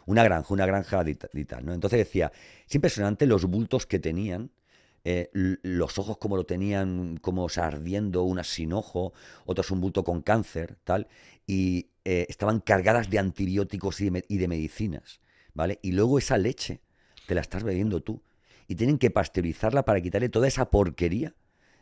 una 0.06 0.24
granja, 0.24 0.52
una 0.54 0.66
granja 0.66 1.04
y 1.34 1.44
tal, 1.44 1.66
¿no? 1.66 1.74
Entonces 1.74 1.98
decía, 1.98 2.32
es 2.66 2.74
impresionante 2.74 3.26
los 3.26 3.44
bultos 3.44 3.86
que 3.86 3.98
tenían, 3.98 4.50
eh, 5.04 5.30
los 5.32 5.98
ojos 5.98 6.18
como 6.18 6.36
lo 6.36 6.44
tenían, 6.46 7.16
como 7.18 7.44
o 7.44 7.48
sea, 7.48 7.66
ardiendo, 7.66 8.22
unas 8.24 8.46
sin 8.48 8.72
ojo, 8.72 9.12
otras 9.46 9.70
un 9.70 9.80
bulto 9.80 10.04
con 10.04 10.22
cáncer, 10.22 10.76
tal, 10.84 11.08
y 11.46 11.88
eh, 12.04 12.26
estaban 12.28 12.60
cargadas 12.60 13.10
de 13.10 13.18
antibióticos 13.18 14.00
y 14.00 14.04
de, 14.06 14.10
me- 14.10 14.24
y 14.28 14.38
de 14.38 14.48
medicinas, 14.48 15.20
¿vale? 15.54 15.78
Y 15.82 15.92
luego 15.92 16.18
esa 16.18 16.38
leche 16.38 16.80
te 17.26 17.34
la 17.34 17.40
estás 17.40 17.62
bebiendo 17.64 18.00
tú 18.02 18.22
y 18.68 18.74
tienen 18.76 18.98
que 18.98 19.10
pasteurizarla 19.10 19.84
para 19.84 20.00
quitarle 20.00 20.28
toda 20.28 20.48
esa 20.48 20.70
porquería, 20.70 21.34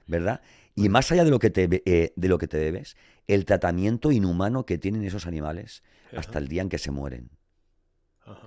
¿verdad? 0.06 0.40
Y 0.74 0.88
más 0.88 1.10
allá 1.12 1.24
de 1.24 1.30
lo 1.30 1.38
que 1.38 1.50
te, 1.50 1.68
eh, 1.86 2.12
de 2.16 2.28
lo 2.28 2.38
que 2.38 2.48
te 2.48 2.58
debes, 2.58 2.96
el 3.26 3.44
tratamiento 3.44 4.12
inhumano 4.12 4.66
que 4.66 4.78
tienen 4.78 5.04
esos 5.04 5.26
animales 5.26 5.82
hasta 6.14 6.38
el 6.38 6.48
día 6.48 6.62
en 6.62 6.68
que 6.68 6.78
se 6.78 6.90
mueren. 6.90 7.30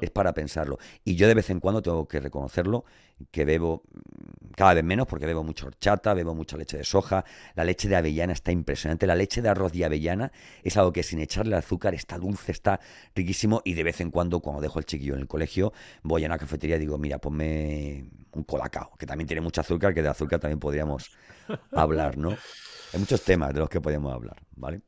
Es 0.02 0.12
para 0.12 0.34
pensarlo. 0.34 0.78
Y 1.04 1.16
yo 1.16 1.28
de 1.28 1.34
vez 1.34 1.50
en 1.50 1.60
cuando 1.60 1.82
tengo 1.82 2.08
que 2.08 2.20
reconocerlo, 2.20 2.86
que 3.32 3.46
bebo 3.46 3.84
mm, 3.92 4.52
cada 4.56 4.74
vez 4.74 4.84
menos 4.84 5.08
porque 5.08 5.26
bebo 5.26 5.44
mucha 5.44 5.66
horchata, 5.66 6.14
bebo 6.14 6.36
mucha 6.36 6.58
leche 6.58 6.78
de 6.78 6.84
soja, 6.84 7.26
la 7.56 7.64
leche 7.64 7.88
de 7.88 7.96
avellana 7.96 8.34
está 8.34 8.52
impresionante, 8.52 9.08
la 9.08 9.16
leche 9.16 9.42
de 9.42 9.50
arroz 9.50 9.74
y 9.76 9.84
avellana 9.84 10.32
es 10.64 10.78
algo 10.78 10.94
que 10.94 11.04
sin 11.04 11.20
echarle 11.20 11.56
azúcar 11.56 11.94
está 11.94 12.18
dulce, 12.18 12.52
está 12.52 12.80
riquísimo 13.16 13.62
y 13.66 13.74
de 13.74 13.84
vez 13.84 14.02
en 14.02 14.12
cuando 14.12 14.40
cuando 14.40 14.62
dejo 14.62 14.80
el 14.80 14.86
chiquillo 14.86 15.16
en 15.16 15.22
el 15.22 15.28
colegio 15.28 15.74
voy 16.04 16.24
a 16.24 16.28
una 16.28 16.38
cafetería 16.38 16.76
y 16.76 16.80
digo, 16.80 16.98
mira, 16.98 17.20
ponme 17.20 18.10
un 18.34 18.44
colacao, 18.44 18.96
que 18.98 19.06
también 19.06 19.28
tiene 19.28 19.42
mucho 19.42 19.62
azúcar, 19.62 19.94
que 19.94 20.02
de 20.02 20.10
azúcar 20.10 20.40
también 20.40 20.60
podríamos 20.60 21.12
hablar, 21.72 22.18
¿no? 22.18 22.30
Hay 22.94 23.00
muchos 23.00 23.24
temas 23.24 23.54
de 23.54 23.60
los 23.60 23.70
que 23.70 23.82
podemos 23.82 24.14
hablar, 24.14 24.38
¿vale? 24.56 24.82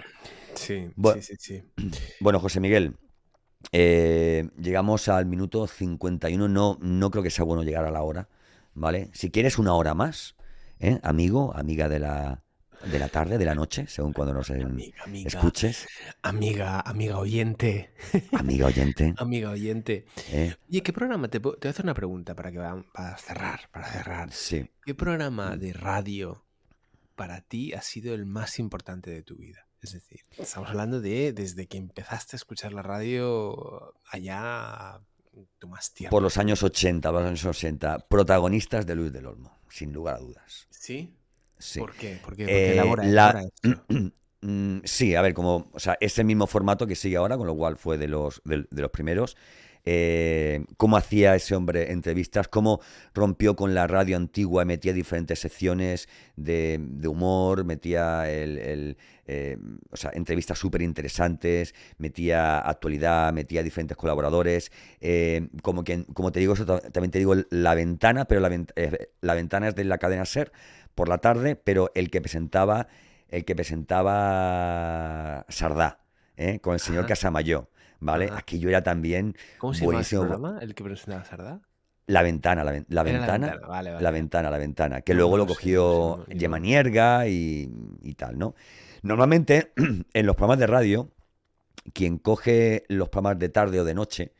Sí, 0.54 0.88
sí, 0.96 1.22
sí, 1.22 1.36
sí. 1.40 1.64
Bueno, 2.20 2.40
José 2.40 2.60
Miguel, 2.60 2.96
eh, 3.72 4.50
llegamos 4.58 5.08
al 5.08 5.26
minuto 5.26 5.68
51. 5.68 6.48
No, 6.48 6.78
no 6.82 7.12
creo 7.12 7.24
que 7.24 7.30
sea 7.30 7.46
bueno 7.46 7.64
llegar 7.64 7.86
a 7.86 7.92
la 7.92 8.02
hora, 8.02 8.30
¿vale? 8.74 9.10
Si 9.14 9.32
quieres 9.32 9.58
una 9.58 9.74
hora 9.74 9.94
más, 9.94 10.36
¿eh? 10.80 11.00
amigo, 11.04 11.56
amiga 11.56 11.90
de 11.90 12.00
la, 12.00 12.44
de 12.92 13.00
la 13.00 13.10
tarde, 13.10 13.38
de 13.38 13.46
la 13.46 13.56
noche, 13.56 13.88
según 13.88 14.14
cuando 14.14 14.34
nos 14.34 14.50
escuches. 14.50 15.88
Amiga, 16.22 16.82
amiga 16.82 17.18
oyente. 17.18 17.94
Amiga 18.32 18.68
oyente. 18.68 19.14
amiga 19.18 19.50
oyente. 19.52 20.06
¿Eh? 20.32 20.56
Oye, 20.70 20.82
¿qué 20.82 20.94
programa? 20.94 21.28
Te, 21.28 21.40
te, 21.40 21.44
voy 21.44 21.58
a 21.64 21.70
hacer 21.70 21.86
una 21.86 21.94
pregunta 21.94 22.36
para, 22.36 22.52
que, 22.52 22.60
para 22.94 23.18
cerrar, 23.18 23.70
para 23.72 23.88
cerrar. 23.88 24.32
Sí. 24.32 24.70
¿Qué 24.86 24.94
programa 24.94 25.58
de 25.58 25.74
radio 25.74 26.46
para 27.16 27.42
ti 27.42 27.74
ha 27.74 27.82
sido 27.82 28.14
el 28.14 28.26
más 28.26 28.60
importante 28.60 29.10
de 29.10 29.24
tu 29.24 29.38
vida? 29.38 29.65
Es 29.86 29.94
decir, 29.94 30.22
estamos 30.36 30.70
hablando 30.70 31.00
de 31.00 31.32
desde 31.32 31.68
que 31.68 31.78
empezaste 31.78 32.36
a 32.36 32.38
escuchar 32.38 32.74
la 32.74 32.82
radio 32.82 33.94
allá 34.10 35.00
tu 35.60 35.68
más 35.68 35.94
tiempo. 35.94 36.16
Por 36.16 36.24
los 36.24 36.38
años 36.38 36.64
80, 36.64 37.12
los 37.12 37.24
años 37.24 37.46
80, 37.46 38.00
protagonistas 38.08 38.88
de 38.88 38.96
Luis 38.96 39.14
del 39.14 39.28
Olmo, 39.28 39.60
sin 39.70 39.94
lugar 39.94 40.16
a 40.16 40.20
dudas. 40.20 40.68
¿Sí? 40.72 41.14
Sí. 41.60 41.80
¿Por 41.80 41.94
qué? 41.94 42.20
¿Por 42.24 42.36
qué? 42.36 42.46
Porque 42.46 42.72
elabora, 42.74 43.04
la... 43.06 43.48
Mm, 44.42 44.82
sí, 44.84 45.16
a 45.16 45.24
ver, 45.24 45.34
como, 45.34 45.72
o 45.74 45.80
sea, 45.80 45.98
ese 46.00 46.24
mismo 46.24 46.46
formato 46.46 46.86
que 46.86 46.96
sigue 46.96 47.18
ahora, 47.18 47.36
con 47.36 47.48
lo 47.48 47.56
cual 47.56 47.78
fue 47.78 47.98
de 47.98 48.08
los, 48.08 48.44
de, 48.46 48.68
de 48.70 48.82
los 48.84 48.92
primeros. 48.92 49.36
Eh, 49.86 50.66
cómo 50.78 50.98
hacía 50.98 51.36
ese 51.36 51.56
hombre 51.56 51.92
entrevistas, 51.92 52.48
cómo 52.48 52.82
rompió 53.14 53.56
con 53.56 53.76
la 53.76 53.88
radio 53.88 54.18
antigua 54.18 54.64
y 54.64 54.66
metía 54.66 54.94
diferentes 54.94 55.40
secciones 55.40 56.10
de, 56.36 56.80
de 56.82 57.08
humor, 57.08 57.66
metía 57.66 58.30
el, 58.32 58.58
el 58.58 58.98
eh, 59.28 59.58
o 59.90 59.98
sea, 59.98 60.12
entrevistas 60.14 60.60
súper 60.60 60.84
interesantes, 60.84 61.74
metía 61.98 62.60
actualidad, 62.60 63.34
metía 63.34 63.64
diferentes 63.64 63.98
colaboradores. 63.98 64.72
Eh, 65.02 65.48
como, 65.64 65.84
que, 65.84 66.06
como 66.14 66.32
te 66.32 66.40
digo, 66.40 66.54
eso 66.54 66.66
también 66.66 67.12
te 67.12 67.20
digo 67.20 67.34
la 67.50 67.74
ventana, 67.74 68.26
pero 68.26 68.42
la, 68.42 68.50
eh, 68.76 69.10
la 69.22 69.34
ventana 69.34 69.70
es 69.70 69.76
de 69.76 69.84
la 69.84 69.98
cadena 69.98 70.26
Ser 70.26 70.52
por 70.94 71.10
la 71.10 71.18
tarde, 71.18 71.56
pero 71.56 71.92
el 71.96 72.12
que 72.12 72.22
presentaba, 72.22 72.88
el 73.30 73.46
que 73.46 73.56
presentaba 73.56 75.46
Sardá, 75.50 76.00
con 76.62 76.74
el 76.74 76.80
señor 76.80 77.02
Ajá. 77.02 77.10
Casamayor. 77.10 77.68
¿Vale? 78.06 78.26
Ajá. 78.26 78.38
Aquello 78.38 78.70
era 78.70 78.84
también 78.84 79.36
¿Cómo 79.58 79.74
se 79.74 79.86
llama 79.86 80.00
el 80.00 80.06
programa? 80.08 80.60
¿El 80.62 80.76
que 80.76 80.84
presentaba 80.84 81.26
Sardá? 81.26 81.62
La 82.08 82.22
ventana, 82.22 82.64
la, 82.64 82.72
la 82.72 82.78
ventana, 82.78 82.98
la 82.98 83.04
ventana, 83.04 83.68
vale, 83.68 83.92
vale. 83.92 84.04
la 84.04 84.12
ventana, 84.12 84.50
la 84.52 84.58
ventana, 84.60 85.02
que 85.02 85.14
no, 85.14 85.22
luego 85.22 85.38
lo 85.38 85.48
cogió 85.48 86.18
no 86.20 86.26
sé, 86.28 87.30
y, 87.32 87.70
y, 88.04 88.14
tal, 88.14 88.38
¿no? 88.38 88.54
Normalmente 89.02 89.72
en 90.14 90.26
los 90.26 90.36
programas 90.36 90.60
de 90.60 90.68
radio, 90.68 91.10
quien 91.94 92.20
coge 92.20 92.84
los 92.90 93.10
programas 93.10 93.40
de 93.40 93.50
tarde 93.50 93.80
o 93.80 93.86
de 93.86 93.96
noche, 93.96 94.34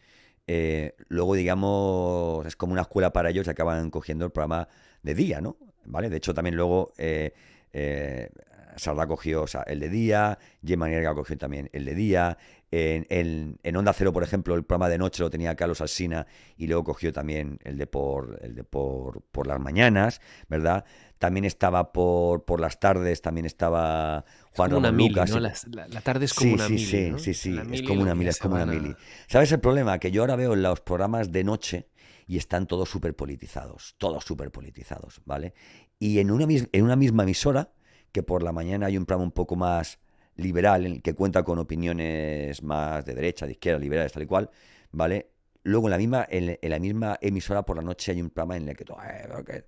eh, 0.46 0.96
luego 1.08 1.34
digamos 1.34 2.46
es 2.46 2.56
como 2.56 2.74
una 2.74 2.84
escuela 2.84 3.12
para 3.12 3.32
ellos 3.32 3.48
y 3.48 3.50
acaban 3.50 3.90
cogiendo 3.90 4.26
el 4.26 4.32
programa 4.32 4.68
de 5.02 5.16
día, 5.16 5.42
¿no? 5.42 5.58
¿Vale? 5.86 6.12
De 6.12 6.18
hecho 6.18 6.36
también 6.36 6.56
luego 6.56 6.94
eh, 7.00 7.34
eh, 7.74 8.30
Sardá 8.76 9.08
cogió 9.08 9.42
o 9.42 9.48
sea, 9.48 9.64
el 9.64 9.80
de 9.80 9.90
día, 9.90 10.38
Gemma 10.64 10.88
Nierga 10.88 11.16
cogió 11.16 11.36
también 11.36 11.70
el 11.74 11.86
de 11.86 11.96
día, 11.96 12.38
en, 12.76 13.08
en, 13.10 13.58
en, 13.64 13.76
Onda 13.78 13.94
Cero, 13.94 14.12
por 14.12 14.22
ejemplo, 14.22 14.54
el 14.54 14.66
programa 14.66 14.90
de 14.90 14.98
noche 14.98 15.24
lo 15.24 15.30
tenía 15.30 15.56
Carlos 15.56 15.80
Alsina 15.80 16.28
y 16.58 16.68
luego 16.68 16.84
cogió 16.84 17.14
también 17.14 17.58
el 17.64 17.78
de 17.78 17.88
por, 17.88 18.38
el 18.42 18.54
de 18.54 18.66
por, 18.66 19.22
por 19.32 19.48
las 19.48 19.62
mañanas, 19.62 20.20
¿verdad? 20.50 20.84
También 21.18 21.46
estaba 21.46 21.94
por, 21.94 22.44
por 22.44 22.60
las 22.60 22.80
tardes, 22.82 23.22
también 23.22 23.46
estaba 23.46 24.26
Juan 24.52 24.72
Ramón 24.72 24.96
mili, 24.96 25.10
Lucas. 25.10 25.32
¿no? 25.32 25.40
La, 25.40 25.54
la, 25.72 25.88
la, 25.88 26.02
tarde 26.02 26.26
es 26.26 26.34
como 26.34 26.50
sí, 26.50 26.54
una 26.56 26.68
sí, 26.68 26.74
mili, 26.74 26.86
sí, 26.86 27.12
¿no? 27.12 27.20
sí, 27.20 27.34
sí, 27.34 27.52
la 27.52 27.62
es 27.62 27.68
mili 27.70 27.88
como 27.88 28.02
una 28.02 28.14
mili, 28.14 28.30
es 28.30 28.40
como 28.40 28.56
una 28.56 28.66
mili. 28.66 28.94
¿Sabes 29.28 29.52
el 29.54 29.62
problema? 29.62 29.98
Que 29.98 30.12
yo 30.12 30.24
ahora 30.24 30.36
veo 30.36 30.54
en 30.54 30.62
los 30.62 30.82
programas 30.82 31.32
de 31.32 31.46
noche 31.46 31.88
y 32.28 32.38
están 32.38 32.68
todos 32.68 32.90
súper 32.90 33.16
politizados, 33.16 33.96
todos 33.98 34.26
súper 34.26 34.52
politizados, 34.52 35.22
¿vale? 35.24 35.54
Y 35.98 36.20
en 36.20 36.30
una, 36.30 36.46
en 36.50 36.84
una 36.84 36.98
misma 36.98 37.24
emisora, 37.24 37.72
que 38.12 38.22
por 38.22 38.44
la 38.44 38.52
mañana 38.52 38.88
hay 38.88 38.98
un 38.98 39.06
programa 39.06 39.26
un 39.26 39.32
poco 39.32 39.56
más 39.56 40.00
liberal, 40.38 40.86
en 40.86 40.94
el 40.94 41.02
que 41.02 41.14
cuenta 41.14 41.44
con 41.44 41.60
opiniones 41.60 42.62
más 42.64 43.06
de 43.06 43.16
derecha, 43.16 43.46
de 43.46 43.54
izquierda, 43.54 43.80
liberales, 43.80 44.12
tal 44.12 44.24
y 44.24 44.28
cual, 44.28 44.50
¿vale? 44.92 45.30
Luego 45.64 45.88
en 45.88 45.92
la 45.92 45.98
misma, 45.98 46.28
en, 46.30 46.58
la 46.62 46.80
misma 46.80 47.18
emisora 47.22 47.64
por 47.64 47.78
la 47.78 47.82
noche 47.82 48.12
hay 48.12 48.22
un 48.22 48.30
programa 48.30 48.58
en 48.58 48.70
el 48.70 48.76
que, 48.76 48.84
eh, 48.84 49.44
que 49.46 49.64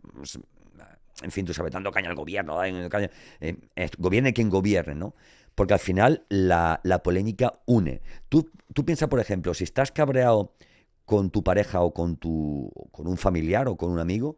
en 1.24 1.32
fin, 1.32 1.46
tú 1.46 1.54
sabes, 1.54 1.72
dando 1.72 1.92
caña 1.92 2.10
al 2.10 2.16
gobierno, 2.16 2.64
eh, 2.64 2.90
eh, 3.42 3.90
gobierne 3.98 4.34
quien 4.34 4.50
gobierne, 4.50 4.94
¿no? 4.94 5.16
Porque 5.56 5.74
al 5.74 5.80
final 5.80 6.24
la, 6.30 6.80
la 6.84 7.02
polémica 7.02 7.60
une. 7.66 8.02
Tú, 8.30 8.52
tú 8.74 8.86
piensas, 8.86 9.10
por 9.10 9.20
ejemplo, 9.20 9.56
si 9.56 9.64
estás 9.64 9.92
cabreado 9.92 10.54
con 11.06 11.32
tu 11.32 11.44
pareja 11.44 11.82
o 11.82 11.94
con, 11.94 12.18
tu, 12.18 12.72
con 12.92 13.08
un 13.08 13.18
familiar 13.18 13.68
o 13.68 13.76
con 13.76 13.90
un 13.90 14.00
amigo, 14.00 14.38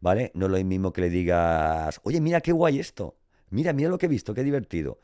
¿vale? 0.00 0.30
No 0.34 0.46
es 0.46 0.52
lo 0.52 0.64
mismo 0.64 0.92
que 0.92 1.02
le 1.02 1.10
digas, 1.10 2.00
oye, 2.02 2.20
mira 2.20 2.42
qué 2.42 2.52
guay 2.52 2.78
esto, 2.78 3.16
mira, 3.50 3.72
mira 3.72 3.88
lo 3.88 3.96
que 3.96 4.06
he 4.06 4.08
visto, 4.08 4.34
qué 4.34 4.44
divertido. 4.44 4.98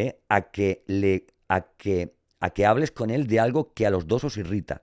¿Eh? 0.00 0.20
a, 0.28 0.50
que 0.50 0.84
le, 0.86 1.26
a, 1.48 1.62
que, 1.76 2.14
a 2.40 2.50
que 2.50 2.66
hables 2.66 2.90
con 2.90 3.10
él 3.10 3.26
de 3.26 3.40
algo 3.40 3.72
que 3.74 3.86
a 3.86 3.90
los 3.90 4.06
dos 4.06 4.24
os 4.24 4.36
irrita, 4.36 4.82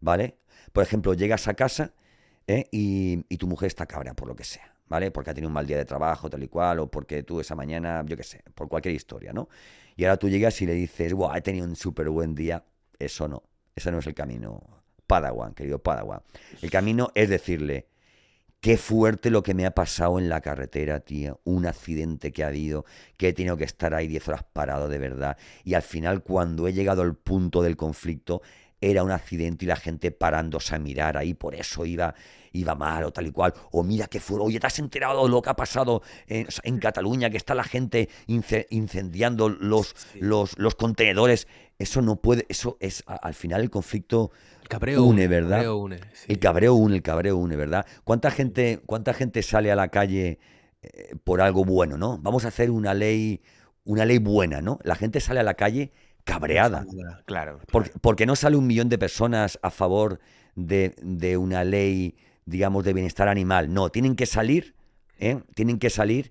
¿vale? 0.00 0.36
Por 0.72 0.82
ejemplo, 0.82 1.14
llegas 1.14 1.48
a 1.48 1.54
casa 1.54 1.92
¿eh? 2.46 2.66
y, 2.70 3.24
y, 3.28 3.36
tu 3.36 3.46
mujer 3.46 3.68
está 3.68 3.86
cabra 3.86 4.14
por 4.14 4.28
lo 4.28 4.34
que 4.34 4.44
sea, 4.44 4.74
¿vale? 4.86 5.10
Porque 5.10 5.30
ha 5.30 5.34
tenido 5.34 5.48
un 5.48 5.54
mal 5.54 5.66
día 5.66 5.76
de 5.76 5.84
trabajo, 5.84 6.28
tal 6.28 6.42
y 6.42 6.48
cual, 6.48 6.80
o 6.80 6.90
porque 6.90 7.22
tú 7.22 7.40
esa 7.40 7.54
mañana, 7.54 8.04
yo 8.06 8.16
qué 8.16 8.24
sé, 8.24 8.42
por 8.54 8.68
cualquier 8.68 8.94
historia, 8.94 9.32
¿no? 9.32 9.48
Y 9.96 10.04
ahora 10.04 10.16
tú 10.16 10.28
llegas 10.28 10.60
y 10.62 10.66
le 10.66 10.74
dices, 10.74 11.12
wow, 11.12 11.34
he 11.34 11.42
tenido 11.42 11.66
un 11.66 11.76
súper 11.76 12.08
buen 12.08 12.34
día. 12.34 12.64
Eso 12.98 13.28
no, 13.28 13.42
ese 13.74 13.90
no 13.92 13.98
es 13.98 14.06
el 14.06 14.14
camino. 14.14 14.62
Padawan, 15.06 15.54
querido 15.54 15.80
Padawan. 15.80 16.22
El 16.62 16.70
camino 16.70 17.10
es 17.14 17.28
decirle, 17.28 17.88
Qué 18.60 18.76
fuerte 18.76 19.30
lo 19.30 19.42
que 19.42 19.54
me 19.54 19.64
ha 19.64 19.70
pasado 19.70 20.18
en 20.18 20.28
la 20.28 20.42
carretera, 20.42 21.00
tío. 21.00 21.40
Un 21.44 21.64
accidente 21.64 22.30
que 22.30 22.44
ha 22.44 22.48
habido, 22.48 22.84
que 23.16 23.28
he 23.28 23.32
tenido 23.32 23.56
que 23.56 23.64
estar 23.64 23.94
ahí 23.94 24.06
10 24.06 24.28
horas 24.28 24.44
parado 24.52 24.88
de 24.90 24.98
verdad. 24.98 25.38
Y 25.64 25.72
al 25.72 25.82
final, 25.82 26.22
cuando 26.22 26.68
he 26.68 26.74
llegado 26.74 27.00
al 27.00 27.14
punto 27.16 27.62
del 27.62 27.78
conflicto, 27.78 28.42
era 28.80 29.02
un 29.02 29.10
accidente 29.10 29.64
y 29.64 29.68
la 29.68 29.76
gente 29.76 30.10
parándose 30.10 30.74
a 30.74 30.78
mirar 30.78 31.16
ahí, 31.16 31.34
por 31.34 31.54
eso 31.54 31.84
iba, 31.84 32.14
iba 32.52 32.74
mal 32.74 33.04
o 33.04 33.12
tal 33.12 33.26
y 33.26 33.30
cual. 33.30 33.52
O 33.72 33.82
mira 33.82 34.06
que 34.06 34.20
fue, 34.20 34.40
oye, 34.40 34.58
¿te 34.58 34.66
has 34.66 34.78
enterado 34.78 35.24
de 35.24 35.30
lo 35.30 35.42
que 35.42 35.50
ha 35.50 35.56
pasado 35.56 36.02
en, 36.26 36.46
en 36.62 36.78
Cataluña? 36.78 37.30
Que 37.30 37.36
está 37.36 37.54
la 37.54 37.64
gente 37.64 38.08
incendiando 38.26 39.48
los, 39.48 39.94
sí. 40.12 40.18
los, 40.20 40.58
los 40.58 40.74
contenedores. 40.74 41.46
Eso 41.78 42.02
no 42.02 42.16
puede, 42.16 42.46
eso 42.48 42.76
es 42.80 43.02
al 43.06 43.34
final 43.34 43.62
el 43.62 43.70
conflicto 43.70 44.30
cabreo 44.68 45.02
une, 45.04 45.28
¿verdad? 45.28 45.58
El 45.58 45.64
cabreo 45.64 45.76
une, 45.76 46.00
sí. 46.12 46.26
El 46.28 46.38
cabreo 46.38 46.74
une, 46.74 46.96
el 46.96 47.02
cabreo 47.02 47.36
une, 47.36 47.56
¿verdad? 47.56 47.86
¿Cuánta 48.04 48.30
gente, 48.30 48.80
cuánta 48.86 49.14
gente 49.14 49.42
sale 49.42 49.72
a 49.72 49.76
la 49.76 49.88
calle 49.88 50.38
eh, 50.82 51.16
por 51.24 51.40
algo 51.40 51.64
bueno, 51.64 51.98
¿no? 51.98 52.18
Vamos 52.18 52.44
a 52.44 52.48
hacer 52.48 52.70
una 52.70 52.94
ley, 52.94 53.42
una 53.84 54.04
ley 54.04 54.18
buena, 54.18 54.60
¿no? 54.60 54.78
La 54.84 54.94
gente 54.94 55.20
sale 55.20 55.40
a 55.40 55.42
la 55.42 55.54
calle 55.54 55.92
cabreada. 56.32 56.84
Claro. 56.84 57.22
claro. 57.24 57.60
Porque, 57.70 57.90
porque, 58.00 58.26
no 58.26 58.36
sale 58.36 58.56
un 58.56 58.66
millón 58.66 58.88
de 58.88 58.98
personas 58.98 59.58
a 59.62 59.70
favor 59.70 60.20
de, 60.54 60.94
de, 61.02 61.36
una 61.36 61.64
ley, 61.64 62.16
digamos, 62.44 62.84
de 62.84 62.92
bienestar 62.92 63.28
animal. 63.28 63.72
No, 63.72 63.90
tienen 63.90 64.16
que 64.16 64.26
salir, 64.26 64.74
¿eh? 65.18 65.40
Tienen 65.54 65.78
que 65.78 65.90
salir 65.90 66.30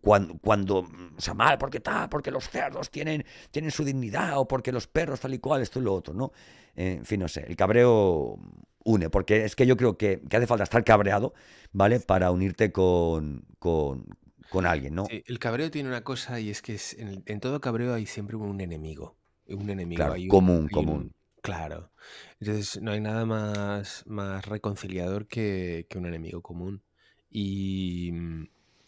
cuando, 0.00 0.36
cuando, 0.38 0.78
o 0.78 1.20
sea, 1.20 1.34
mal, 1.34 1.58
porque 1.58 1.80
tal, 1.80 2.08
porque 2.08 2.30
los 2.30 2.48
cerdos 2.48 2.90
tienen, 2.90 3.24
tienen 3.50 3.70
su 3.70 3.84
dignidad, 3.84 4.38
o 4.38 4.48
porque 4.48 4.72
los 4.72 4.86
perros 4.86 5.20
tal 5.20 5.34
y 5.34 5.38
cual, 5.38 5.62
esto 5.62 5.78
y 5.78 5.82
lo 5.82 5.94
otro, 5.94 6.12
¿no? 6.12 6.32
Eh, 6.74 6.96
en 6.98 7.04
fin, 7.04 7.20
no 7.20 7.28
sé, 7.28 7.44
el 7.46 7.56
cabreo 7.56 8.38
une, 8.84 9.10
porque 9.10 9.44
es 9.44 9.54
que 9.54 9.66
yo 9.66 9.76
creo 9.76 9.96
que, 9.96 10.22
que 10.28 10.36
hace 10.36 10.46
falta 10.46 10.64
estar 10.64 10.82
cabreado, 10.82 11.34
¿vale? 11.72 12.00
Para 12.00 12.30
unirte 12.30 12.72
con, 12.72 13.44
con, 13.58 14.06
con 14.50 14.66
alguien, 14.66 14.94
¿no? 14.94 15.06
El 15.08 15.38
cabreo 15.38 15.70
tiene 15.70 15.88
una 15.88 16.04
cosa 16.04 16.40
y 16.40 16.50
es 16.50 16.62
que 16.62 16.74
es, 16.74 16.94
en, 16.94 17.22
en, 17.26 17.40
todo 17.40 17.60
cabreo 17.60 17.94
hay 17.94 18.06
siempre 18.06 18.36
un 18.36 18.60
enemigo, 18.60 19.16
un 19.46 19.70
enemigo. 19.70 19.96
Claro, 19.98 20.14
hay 20.14 20.24
un, 20.24 20.28
común, 20.28 20.68
hay 20.68 20.68
común. 20.70 20.96
Un, 20.96 21.14
claro. 21.42 21.92
Entonces 22.40 22.80
no 22.82 22.92
hay 22.92 23.00
nada 23.00 23.24
más, 23.26 24.04
más 24.06 24.46
reconciliador 24.46 25.26
que, 25.26 25.86
que 25.88 25.98
un 25.98 26.06
enemigo 26.06 26.42
común. 26.42 26.84
Y 27.30 28.12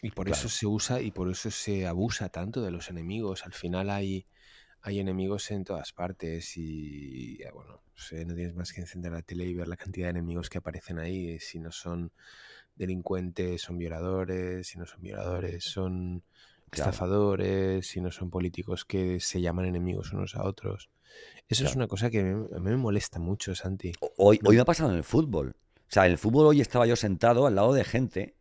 y 0.05 0.11
por 0.11 0.27
Claro. 0.27 0.39
eso 0.39 0.49
se 0.49 0.67
usa 0.67 1.01
y 1.01 1.11
por 1.11 1.29
eso 1.31 1.49
se 1.49 1.87
abusa 1.87 2.27
tanto 2.29 2.61
de 2.61 2.71
los 2.71 2.89
enemigos. 2.89 3.45
Al 3.45 3.53
final 3.53 3.89
hay, 3.89 4.27
hay 4.81 4.99
enemigos 4.99 5.49
en 5.51 5.63
todas 5.63 5.93
partes 5.93 6.57
y, 6.57 7.41
eh, 7.41 7.51
bueno, 7.53 7.81
no 8.27 8.35
tienes 8.35 8.53
más 8.53 8.73
que 8.73 8.81
encender 8.81 9.13
la 9.13 9.21
tele 9.21 9.45
y 9.45 9.53
ver 9.53 9.69
la 9.69 9.77
cantidad 9.77 10.07
de 10.07 10.11
enemigos 10.11 10.49
que 10.49 10.57
aparecen 10.57 10.99
ahí. 10.99 11.39
Si 11.39 11.57
no 11.59 11.71
son 11.71 12.11
delincuentes, 12.75 13.61
son 13.61 13.77
violadores, 13.77 14.67
si 14.67 14.77
no 14.77 14.85
son 14.85 15.01
violadores, 15.01 15.63
son 15.63 16.23
estafadores, 16.71 17.87
si 17.87 18.01
no 18.01 18.11
son 18.11 18.29
políticos 18.29 18.85
que 18.85 19.19
se 19.19 19.41
llaman 19.41 19.65
enemigos 19.65 20.11
unos 20.13 20.35
a 20.35 20.43
otros. 20.43 20.89
Eso 21.47 21.65
es 21.65 21.75
una 21.75 21.87
cosa 21.87 22.09
que 22.09 22.19
a 22.19 22.59
mí 22.59 22.69
me 22.71 22.77
molesta 22.77 23.19
mucho, 23.19 23.53
Santi. 23.53 23.91
Hoy, 24.17 24.39
hoy 24.43 24.55
me 24.55 24.61
ha 24.61 24.65
pasado 24.65 24.89
en 24.89 24.97
el 24.97 25.03
fútbol. 25.03 25.55
O 25.75 25.91
sea, 25.93 26.05
en 26.05 26.13
el 26.13 26.17
fútbol 26.17 26.47
hoy 26.47 26.61
estaba 26.61 26.87
yo 26.87 26.95
sentado 26.95 27.45
al 27.45 27.55
lado 27.55 27.73
de 27.73 27.83
gente 27.83 28.35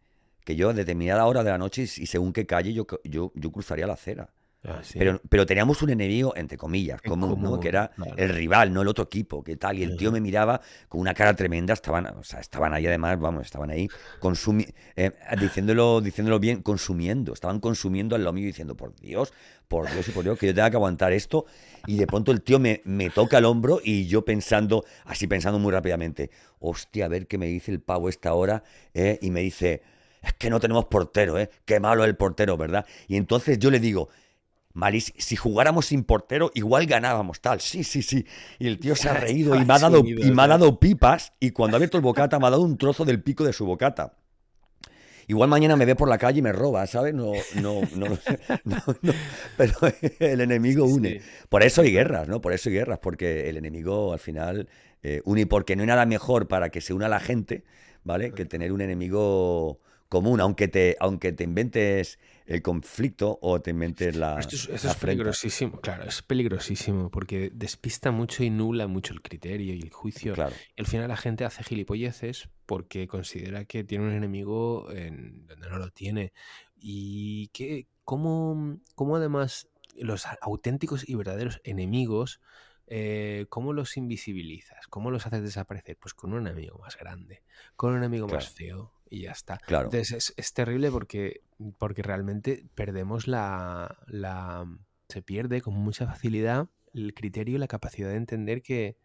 que 0.44 0.56
yo 0.56 0.70
a 0.70 0.72
determinada 0.72 1.26
hora 1.26 1.44
de 1.44 1.50
la 1.50 1.58
noche 1.58 1.82
y 1.82 2.06
según 2.06 2.32
qué 2.32 2.46
calle 2.46 2.72
yo, 2.72 2.86
yo, 3.04 3.32
yo 3.34 3.52
cruzaría 3.52 3.86
la 3.86 3.92
acera. 3.94 4.32
Ah, 4.64 4.80
pero, 4.94 5.20
pero 5.28 5.44
teníamos 5.44 5.82
un 5.82 5.90
enemigo, 5.90 6.34
entre 6.36 6.56
comillas, 6.56 7.02
común, 7.02 7.42
¿no? 7.42 7.58
Que 7.58 7.68
era 7.68 7.90
el 8.16 8.28
rival, 8.28 8.72
no 8.72 8.82
el 8.82 8.88
otro 8.88 9.04
equipo, 9.04 9.42
que 9.42 9.56
tal. 9.56 9.76
Y 9.76 9.82
el 9.82 9.96
tío 9.96 10.12
me 10.12 10.20
miraba 10.20 10.60
con 10.88 11.00
una 11.00 11.14
cara 11.14 11.34
tremenda, 11.34 11.74
estaban, 11.74 12.06
o 12.06 12.22
sea, 12.22 12.38
estaban 12.38 12.72
ahí 12.72 12.86
además, 12.86 13.18
vamos, 13.18 13.44
estaban 13.44 13.70
ahí 13.70 13.88
consumi 14.20 14.64
eh, 14.94 15.10
diciéndolo, 15.40 16.00
diciéndolo 16.00 16.38
bien, 16.38 16.62
consumiendo, 16.62 17.32
estaban 17.32 17.58
consumiendo 17.58 18.14
al 18.14 18.22
lo 18.22 18.32
mío 18.32 18.46
diciendo, 18.46 18.76
por 18.76 18.94
Dios, 18.94 19.32
por 19.66 19.90
Dios 19.90 20.06
y 20.06 20.12
por 20.12 20.22
Dios, 20.22 20.38
que 20.38 20.46
yo 20.46 20.54
tenga 20.54 20.70
que 20.70 20.76
aguantar 20.76 21.12
esto. 21.12 21.44
Y 21.88 21.96
de 21.96 22.06
pronto 22.06 22.30
el 22.30 22.42
tío 22.42 22.60
me, 22.60 22.82
me 22.84 23.10
toca 23.10 23.38
el 23.38 23.46
hombro 23.46 23.80
y 23.82 24.06
yo 24.06 24.24
pensando, 24.24 24.84
así 25.06 25.26
pensando 25.26 25.58
muy 25.58 25.72
rápidamente, 25.72 26.30
hostia, 26.60 27.06
a 27.06 27.08
ver 27.08 27.26
qué 27.26 27.36
me 27.36 27.46
dice 27.46 27.72
el 27.72 27.80
pavo 27.80 28.08
esta 28.08 28.32
hora, 28.34 28.62
eh", 28.94 29.18
y 29.20 29.32
me 29.32 29.40
dice, 29.40 29.82
es 30.22 30.34
que 30.34 30.50
no 30.50 30.60
tenemos 30.60 30.84
portero, 30.84 31.36
¿eh? 31.36 31.50
Qué 31.64 31.80
malo 31.80 32.04
el 32.04 32.14
portero, 32.14 32.56
¿verdad? 32.56 32.86
Y 33.08 33.16
entonces 33.16 33.58
yo 33.58 33.68
le 33.72 33.80
digo, 33.80 34.08
Malis, 34.74 35.12
si 35.18 35.36
jugáramos 35.36 35.86
sin 35.86 36.04
portero, 36.04 36.50
igual 36.54 36.86
ganábamos, 36.86 37.40
tal. 37.40 37.60
Sí, 37.60 37.84
sí, 37.84 38.02
sí. 38.02 38.26
Y 38.58 38.66
el 38.66 38.78
tío 38.78 38.96
se 38.96 39.08
ha 39.08 39.14
reído 39.20 39.54
y 39.56 39.64
me 39.64 39.74
ha 39.74 39.78
dado, 39.78 40.02
y 40.04 40.30
me 40.30 40.42
ha 40.42 40.48
dado 40.48 40.78
pipas. 40.78 41.32
Y 41.40 41.50
cuando 41.50 41.76
ha 41.76 41.78
abierto 41.78 41.96
el 41.96 42.02
bocata, 42.02 42.38
me 42.38 42.46
ha 42.46 42.50
dado 42.50 42.62
un 42.62 42.78
trozo 42.78 43.04
del 43.04 43.22
pico 43.22 43.44
de 43.44 43.52
su 43.52 43.66
bocata. 43.66 44.16
Igual 45.28 45.48
mañana 45.48 45.76
me 45.76 45.84
ve 45.84 45.94
por 45.94 46.08
la 46.08 46.18
calle 46.18 46.40
y 46.40 46.42
me 46.42 46.52
roba, 46.52 46.86
¿sabes? 46.86 47.14
No, 47.14 47.32
no, 47.60 47.80
no, 47.94 48.06
no, 48.64 48.76
no 49.02 49.12
pero 49.56 49.74
el 50.18 50.40
enemigo 50.40 50.84
une. 50.84 51.20
Por 51.48 51.62
eso 51.62 51.82
hay 51.82 51.92
guerras, 51.92 52.28
¿no? 52.28 52.40
Por 52.40 52.52
eso 52.52 52.68
hay 52.68 52.74
guerras, 52.74 52.98
porque 53.00 53.48
el 53.48 53.56
enemigo 53.56 54.12
al 54.12 54.18
final 54.18 54.68
eh, 55.02 55.22
une 55.24 55.46
porque 55.46 55.76
no 55.76 55.82
hay 55.82 55.88
nada 55.88 56.06
mejor 56.06 56.48
para 56.48 56.70
que 56.70 56.80
se 56.80 56.92
una 56.92 57.08
la 57.08 57.20
gente, 57.20 57.64
¿vale? 58.04 58.32
Que 58.32 58.44
tener 58.44 58.72
un 58.72 58.80
enemigo 58.80 59.80
común, 60.08 60.40
aunque 60.40 60.68
te, 60.68 60.96
aunque 61.00 61.32
te 61.32 61.44
inventes 61.44 62.18
el 62.46 62.62
conflicto 62.62 63.38
o 63.40 63.60
te 63.60 63.70
inventes 63.70 64.16
la. 64.16 64.38
Esto 64.38 64.56
es, 64.72 64.94
peligrosísimo, 64.96 65.80
claro, 65.80 66.04
es 66.04 66.22
peligrosísimo 66.22 67.10
porque 67.10 67.50
despista 67.54 68.10
mucho 68.10 68.44
y 68.44 68.50
nula 68.50 68.86
mucho 68.86 69.14
el 69.14 69.22
criterio 69.22 69.74
y 69.74 69.80
el 69.80 69.90
juicio. 69.90 70.34
Claro. 70.34 70.54
Y 70.76 70.80
al 70.80 70.86
final 70.86 71.08
la 71.08 71.16
gente 71.16 71.44
hace 71.44 71.62
gilipolleces 71.62 72.48
porque 72.66 73.06
considera 73.06 73.64
que 73.64 73.84
tiene 73.84 74.04
un 74.04 74.12
enemigo 74.12 74.90
en 74.92 75.46
donde 75.46 75.68
no 75.68 75.78
lo 75.78 75.90
tiene. 75.90 76.32
Y 76.84 77.48
que, 77.48 77.86
¿cómo, 78.04 78.80
cómo 78.94 79.16
además 79.16 79.68
los 79.96 80.26
auténticos 80.40 81.08
y 81.08 81.14
verdaderos 81.14 81.60
enemigos. 81.64 82.40
Eh, 82.86 83.46
¿cómo 83.48 83.72
los 83.72 83.96
invisibilizas? 83.96 84.86
¿Cómo 84.88 85.10
los 85.10 85.26
haces 85.26 85.42
desaparecer? 85.42 85.96
Pues 85.98 86.14
con 86.14 86.32
un 86.32 86.46
enemigo 86.46 86.78
más 86.78 86.96
grande, 86.96 87.42
con 87.76 87.92
un 87.92 87.98
enemigo 87.98 88.26
más 88.26 88.50
feo, 88.50 88.92
y 89.12 89.22
ya 89.22 89.32
está. 89.32 89.58
Claro. 89.58 89.84
Entonces 89.84 90.32
es, 90.34 90.52
terrible 90.54 90.90
porque, 90.90 91.42
porque 91.78 92.02
realmente 92.02 92.64
perdemos 92.74 93.28
la, 93.28 93.98
la... 94.06 94.66
Se 95.08 95.20
pierde 95.20 95.60
con 95.60 95.74
mucha 95.74 96.06
facilidad 96.06 96.68
el 96.94 97.12
criterio 97.12 97.56
y 97.56 97.58
la 97.58 97.68
capacidad 97.68 98.08
de 98.08 98.16
entender 98.16 98.62
que, 98.62 98.96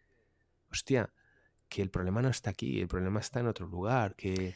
hostia, 0.70 1.10
que 1.68 1.82
el 1.82 1.90
problema 1.90 2.22
no 2.22 2.30
está 2.30 2.48
aquí, 2.50 2.80
el 2.80 2.88
problema 2.88 3.20
está 3.20 3.40
en 3.40 3.48
otro 3.48 3.66
lugar, 3.66 4.16
que... 4.16 4.54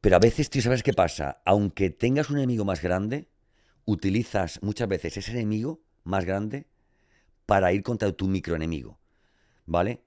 Pero 0.00 0.16
a 0.16 0.20
veces, 0.20 0.48
tío, 0.48 0.62
¿sabes 0.62 0.82
qué 0.82 0.94
pasa? 0.94 1.42
Aunque 1.44 1.90
tengas 1.90 2.30
un 2.30 2.38
enemigo 2.38 2.64
más 2.64 2.80
grande, 2.80 3.28
utilizas 3.84 4.62
muchas 4.62 4.88
veces 4.88 5.18
ese 5.18 5.32
enemigo 5.32 5.82
más 6.04 6.24
grande 6.24 6.66
para 7.44 7.74
ir 7.74 7.82
contra 7.82 8.10
tu 8.12 8.26
microenemigo, 8.26 8.98
¿vale? 9.66 10.02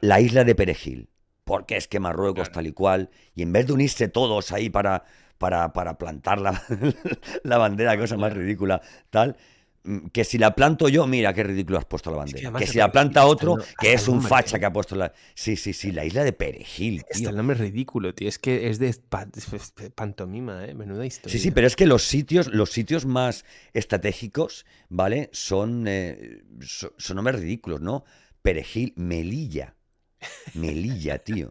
La 0.00 0.20
isla 0.20 0.44
de 0.44 0.54
Perejil 0.54 1.10
porque 1.50 1.76
es 1.76 1.88
que 1.88 1.98
Marruecos 1.98 2.52
tal 2.52 2.68
y 2.68 2.72
cual, 2.72 3.10
y 3.34 3.42
en 3.42 3.52
vez 3.52 3.66
de 3.66 3.72
unirse 3.72 4.06
todos 4.06 4.52
ahí 4.52 4.70
para, 4.70 5.02
para, 5.36 5.72
para 5.72 5.98
plantar 5.98 6.40
la, 6.40 6.62
la 7.42 7.58
bandera, 7.58 7.98
cosa 7.98 8.16
más 8.16 8.32
ridícula, 8.32 8.80
tal, 9.10 9.36
mm, 9.82 10.10
que 10.12 10.22
si 10.22 10.38
la 10.38 10.54
planto 10.54 10.88
yo, 10.88 11.08
mira 11.08 11.34
qué 11.34 11.42
ridículo 11.42 11.78
has 11.78 11.86
puesto 11.86 12.12
la 12.12 12.18
bandera. 12.18 12.52
que, 12.52 12.68
si 12.68 12.78
la 12.78 12.92
planta 12.92 13.26
otro, 13.26 13.56
que 13.80 13.94
es 13.94 14.06
un 14.06 14.22
facha 14.22 14.60
que 14.60 14.66
ha 14.66 14.72
puesto 14.72 14.94
la. 14.94 15.12
Sí, 15.34 15.56
sí, 15.56 15.72
sí, 15.72 15.90
la 15.90 16.04
isla 16.04 16.22
de 16.22 16.32
Perejil. 16.32 17.02
Tío. 17.12 17.30
el 17.30 17.36
nombre 17.36 17.56
es 17.56 17.60
ridículo, 17.60 18.14
tío. 18.14 18.28
Es 18.28 18.38
que 18.38 18.70
es 18.70 18.78
de 18.78 18.94
pantomima, 19.92 20.66
¿eh? 20.66 20.74
Menuda 20.74 21.04
historia. 21.04 21.32
Sí, 21.32 21.42
sí, 21.42 21.50
pero 21.50 21.66
es 21.66 21.74
que 21.74 21.86
los 21.86 22.04
sitios, 22.04 22.46
los 22.46 22.70
sitios 22.70 23.06
más 23.06 23.44
estratégicos, 23.72 24.66
¿vale? 24.88 25.30
Son, 25.32 25.88
eh, 25.88 26.44
son, 26.60 26.92
son 26.96 27.16
nombres 27.16 27.40
ridículos, 27.40 27.80
¿no? 27.80 28.04
Perejil, 28.40 28.92
Melilla. 28.94 29.74
Melilla, 30.54 31.18
tío. 31.18 31.48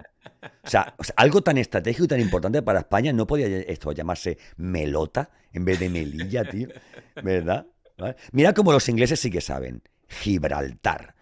O 0.64 0.70
sea, 0.70 0.96
algo 1.16 1.42
tan 1.42 1.58
estratégico 1.58 2.06
y 2.06 2.08
tan 2.08 2.20
importante 2.20 2.62
para 2.62 2.80
España 2.80 3.12
no 3.14 3.28
podía 3.28 3.48
esto 3.48 3.92
llamarse 3.92 4.38
Melota 4.58 5.30
en 5.54 5.66
vez 5.66 5.80
de 5.80 5.90
Melilla, 5.90 6.44
tío. 6.50 6.70
¿Verdad? 7.24 7.68
Mira 8.32 8.54
cómo 8.54 8.72
los 8.72 8.88
ingleses 8.90 9.20
sí 9.20 9.30
que 9.30 9.42
saben. 9.42 9.82
Gibraltar. 10.08 11.16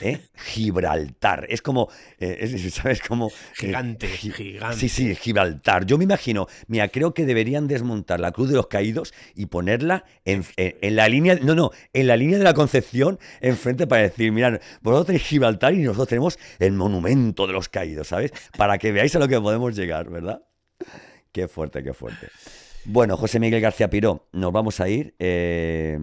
¿Eh? 0.00 0.20
Gibraltar. 0.34 1.46
Es 1.48 1.62
como, 1.62 1.88
eh, 2.18 2.58
¿sabes? 2.70 3.00
Como... 3.00 3.30
Gigante, 3.54 4.08
gigante. 4.08 4.76
Sí, 4.76 4.88
sí, 4.88 5.14
Gibraltar. 5.14 5.86
Yo 5.86 5.98
me 5.98 6.04
imagino, 6.04 6.46
mira, 6.66 6.88
creo 6.88 7.14
que 7.14 7.26
deberían 7.26 7.68
desmontar 7.68 8.20
la 8.20 8.32
Cruz 8.32 8.48
de 8.48 8.56
los 8.56 8.66
Caídos 8.66 9.14
y 9.34 9.46
ponerla 9.46 10.04
en, 10.24 10.44
la 10.82 11.08
línea, 11.08 11.38
no, 11.42 11.54
no, 11.54 11.70
en 11.92 12.06
la 12.06 12.16
línea 12.16 12.38
de 12.38 12.44
la 12.44 12.54
Concepción, 12.54 13.18
enfrente 13.40 13.86
para 13.86 14.02
decir, 14.02 14.32
mirad, 14.32 14.60
vosotros 14.82 15.06
tenéis 15.06 15.24
Gibraltar 15.24 15.74
y 15.74 15.78
nosotros 15.78 16.08
tenemos 16.08 16.38
el 16.58 16.72
monumento 16.72 17.46
de 17.46 17.52
los 17.52 17.68
caídos, 17.68 18.08
¿sabes? 18.08 18.32
Para 18.56 18.78
que 18.78 18.92
veáis 18.92 19.14
a 19.16 19.18
lo 19.18 19.28
que 19.28 19.40
podemos 19.40 19.76
llegar, 19.76 20.10
¿verdad? 20.10 20.42
Qué 21.32 21.48
fuerte, 21.48 21.82
qué 21.82 21.92
fuerte. 21.92 22.28
Bueno, 22.84 23.16
José 23.16 23.40
Miguel 23.40 23.60
García 23.60 23.88
Piró, 23.88 24.28
nos 24.32 24.52
vamos 24.52 24.78
a 24.80 24.88
ir. 24.88 25.14
Eh, 25.18 25.98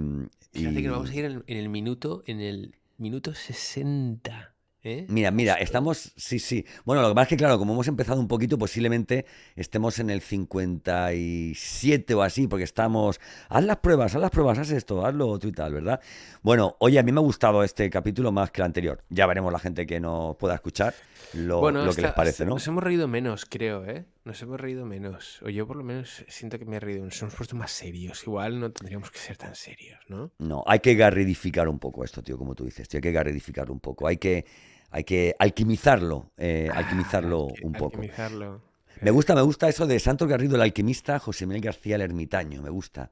que 0.52 0.62
nos 0.82 0.92
vamos 0.92 1.12
a 1.12 1.16
ir 1.16 1.26
en 1.26 1.58
el 1.58 1.70
minuto, 1.70 2.24
en 2.26 2.42
el 2.42 2.76
Minuto 3.02 3.34
60. 3.34 4.51
¿Eh? 4.84 5.06
Mira, 5.10 5.32
mira, 5.32 5.56
estamos, 5.56 6.14
sí, 6.16 6.40
sí. 6.40 6.66
Bueno, 6.86 7.02
lo 7.02 7.10
que 7.10 7.16
pasa 7.16 7.24
es 7.24 7.30
que, 7.30 7.38
claro, 7.38 7.58
como 7.58 7.74
hemos 7.74 7.88
empezado 7.88 8.20
un 8.20 8.28
poquito, 8.28 8.58
posiblemente 8.58 9.26
estemos 9.56 10.00
en 10.00 10.10
el 10.10 10.22
57 10.22 12.14
o 12.14 12.22
así, 12.22 12.48
porque 12.48 12.64
estamos, 12.64 13.20
haz 13.50 13.64
las 13.64 13.78
pruebas, 13.78 14.16
haz 14.16 14.22
las 14.22 14.32
pruebas, 14.32 14.58
haz 14.60 14.72
esto, 14.72 15.06
hazlo 15.06 15.28
otro 15.28 15.50
y 15.50 15.54
tal, 15.54 15.74
¿verdad? 15.74 16.00
Bueno, 16.42 16.76
oye, 16.80 17.00
a 17.00 17.04
mí 17.04 17.12
me 17.12 17.20
ha 17.20 17.24
gustado 17.24 17.64
este 17.64 17.90
capítulo 17.90 18.32
más 18.32 18.52
que 18.52 18.62
el 18.62 18.66
anterior. 18.66 19.04
Ya 19.10 19.26
veremos 19.28 19.52
la 19.52 19.60
gente 19.60 19.86
que 19.86 20.00
nos 20.00 20.36
pueda 20.38 20.56
escuchar 20.56 20.94
lo, 21.34 21.62
que 21.96 22.02
les 22.02 22.14
parece, 22.14 22.46
¿no? 22.46 22.52
Nos 22.52 22.68
hemos 22.68 22.84
reído 22.84 23.08
menos, 23.08 23.46
creo, 23.46 23.86
¿eh? 23.86 24.06
Nos 24.24 24.42
hemos 24.42 24.60
reído 24.60 24.86
menos. 24.86 25.42
O 25.42 25.50
yo 25.50 25.66
por 25.66 25.78
lo 25.78 25.84
menos 25.84 26.24
siento 26.28 26.60
que 26.60 26.66
me 26.66 26.76
he 26.76 26.80
reído. 26.80 27.04
Nos 27.04 27.20
hemos 27.22 27.34
puesto 27.34 27.56
más 27.56 27.72
serios. 27.72 28.24
Igual 28.24 28.60
no 28.60 28.72
tendríamos 28.72 29.10
que 29.10 29.18
ser 29.18 29.38
tan 29.38 29.56
serios, 29.56 30.00
¿no? 30.08 30.32
No, 30.38 30.64
hay 30.68 30.80
que 30.80 30.94
garridificar 30.96 31.68
un 31.68 31.80
poco 31.80 32.04
esto, 32.04 32.22
tío, 32.22 32.38
como 32.38 32.54
tú 32.54 32.66
dices. 32.66 32.88
Tío, 32.88 33.00
hay 33.00 33.02
que 33.02 33.12
garridificarlo 33.12 33.74
un 33.74 33.80
poco. 33.80 34.08
Hay 34.08 34.18
que, 34.18 34.46
hay 34.92 35.06
que 35.06 35.36
alquimizarlo, 35.40 36.32
eh, 36.38 36.70
ah, 36.72 36.80
alquimizarlo 36.80 37.48
un 37.64 37.72
poco. 37.72 37.96
Alquimizarlo. 37.96 38.62
Me 39.00 39.10
gusta, 39.10 39.34
me 39.34 39.42
gusta 39.42 39.68
eso 39.70 39.88
de 39.88 40.00
Santos 40.00 40.28
Garrido 40.28 40.56
el 40.56 40.62
alquimista, 40.62 41.18
José 41.18 41.48
Miguel 41.48 41.64
García 41.64 41.96
el 41.96 42.02
ermitaño. 42.02 42.62
Me 42.62 42.70
gusta, 42.70 43.10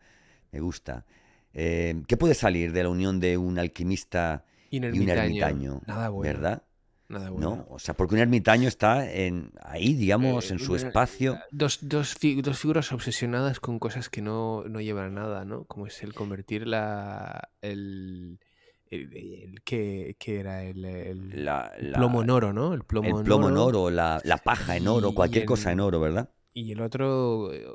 me 0.52 0.60
gusta. 0.60 1.06
Eh, 1.54 2.04
¿Qué 2.06 2.18
puede 2.18 2.36
salir 2.36 2.74
de 2.74 2.84
la 2.84 2.90
unión 2.90 3.20
de 3.20 3.38
un 3.38 3.58
alquimista 3.58 4.44
y 4.70 4.78
un 4.78 5.10
ermitaño? 5.10 5.82
Nada 5.88 6.10
bueno. 6.10 6.32
¿Verdad? 6.32 6.64
Nada 7.08 7.32
bueno. 7.32 7.56
¿No? 7.56 7.68
O 7.70 7.80
sea, 7.80 7.96
porque 7.96 8.14
un 8.14 8.22
ermitaño 8.22 8.68
está 8.68 9.12
en, 9.12 9.52
ahí, 9.64 9.96
digamos, 9.96 10.52
eh, 10.52 10.54
en 10.54 10.60
su 10.60 10.76
espacio. 10.76 11.40
Dos, 11.50 11.80
dos, 11.82 12.14
figuras 12.14 12.92
obsesionadas 12.92 13.60
con 13.60 13.80
cosas 13.80 14.10
que 14.10 14.22
no, 14.22 14.66
no, 14.66 14.80
llevan 14.82 15.06
a 15.06 15.22
nada, 15.22 15.46
¿no? 15.46 15.64
Como 15.64 15.88
es 15.88 16.04
el 16.04 16.14
convertir 16.14 16.68
la, 16.68 17.50
el, 17.62 18.40
el, 18.90 19.62
que, 19.64 20.16
era 20.26 20.64
el, 20.64 21.50
plomo 21.94 22.24
en 22.24 22.30
oro, 22.30 22.54
¿no? 22.54 22.74
El 22.74 22.84
plomo, 22.84 23.20
en 23.20 23.58
oro, 23.58 23.90
la, 23.90 24.42
paja 24.44 24.78
en 24.78 24.88
oro, 24.88 25.14
cualquier 25.14 25.46
cosa 25.46 25.72
en 25.72 25.80
oro, 25.80 26.00
¿verdad? 26.00 26.30
Y 26.54 26.72
el 26.72 26.82
otro 26.82 27.54
eh, 27.54 27.66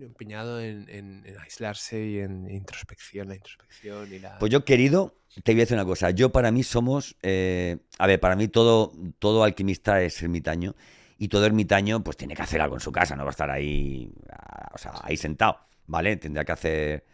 empeñado 0.00 0.60
en, 0.60 1.24
aislarse 1.42 2.06
y 2.06 2.18
en 2.18 2.48
introspección, 2.48 3.28
la 3.28 3.34
introspección 3.34 4.12
y 4.12 4.20
la... 4.20 4.38
Pues 4.38 4.52
yo, 4.52 4.64
querido, 4.64 5.18
te 5.42 5.52
voy 5.52 5.60
a 5.60 5.64
decir 5.64 5.76
una 5.76 5.84
cosa. 5.84 6.10
Yo 6.10 6.30
para 6.30 6.50
mí 6.52 6.62
somos... 6.62 7.16
Eh, 7.22 7.78
a 7.98 8.06
ver, 8.06 8.20
para 8.20 8.36
mí 8.36 8.48
todo, 8.48 8.92
todo 9.18 9.42
alquimista 9.42 10.00
es 10.02 10.22
ermitaño 10.22 10.76
y 11.18 11.28
todo 11.28 11.46
ermitaño 11.46 12.02
pues 12.04 12.16
tiene 12.16 12.34
que 12.34 12.42
hacer 12.42 12.60
algo 12.60 12.76
en 12.76 12.80
su 12.80 12.92
casa, 12.92 13.16
no 13.16 13.24
va 13.24 13.30
a 13.30 13.32
estar 13.32 13.50
ahí, 13.50 14.12
o 14.72 14.78
sea, 14.78 14.92
ahí 15.02 15.16
sentado, 15.16 15.58
¿vale? 15.86 16.16
Tendrá 16.16 16.44
que 16.44 16.52
hacer 16.52 17.04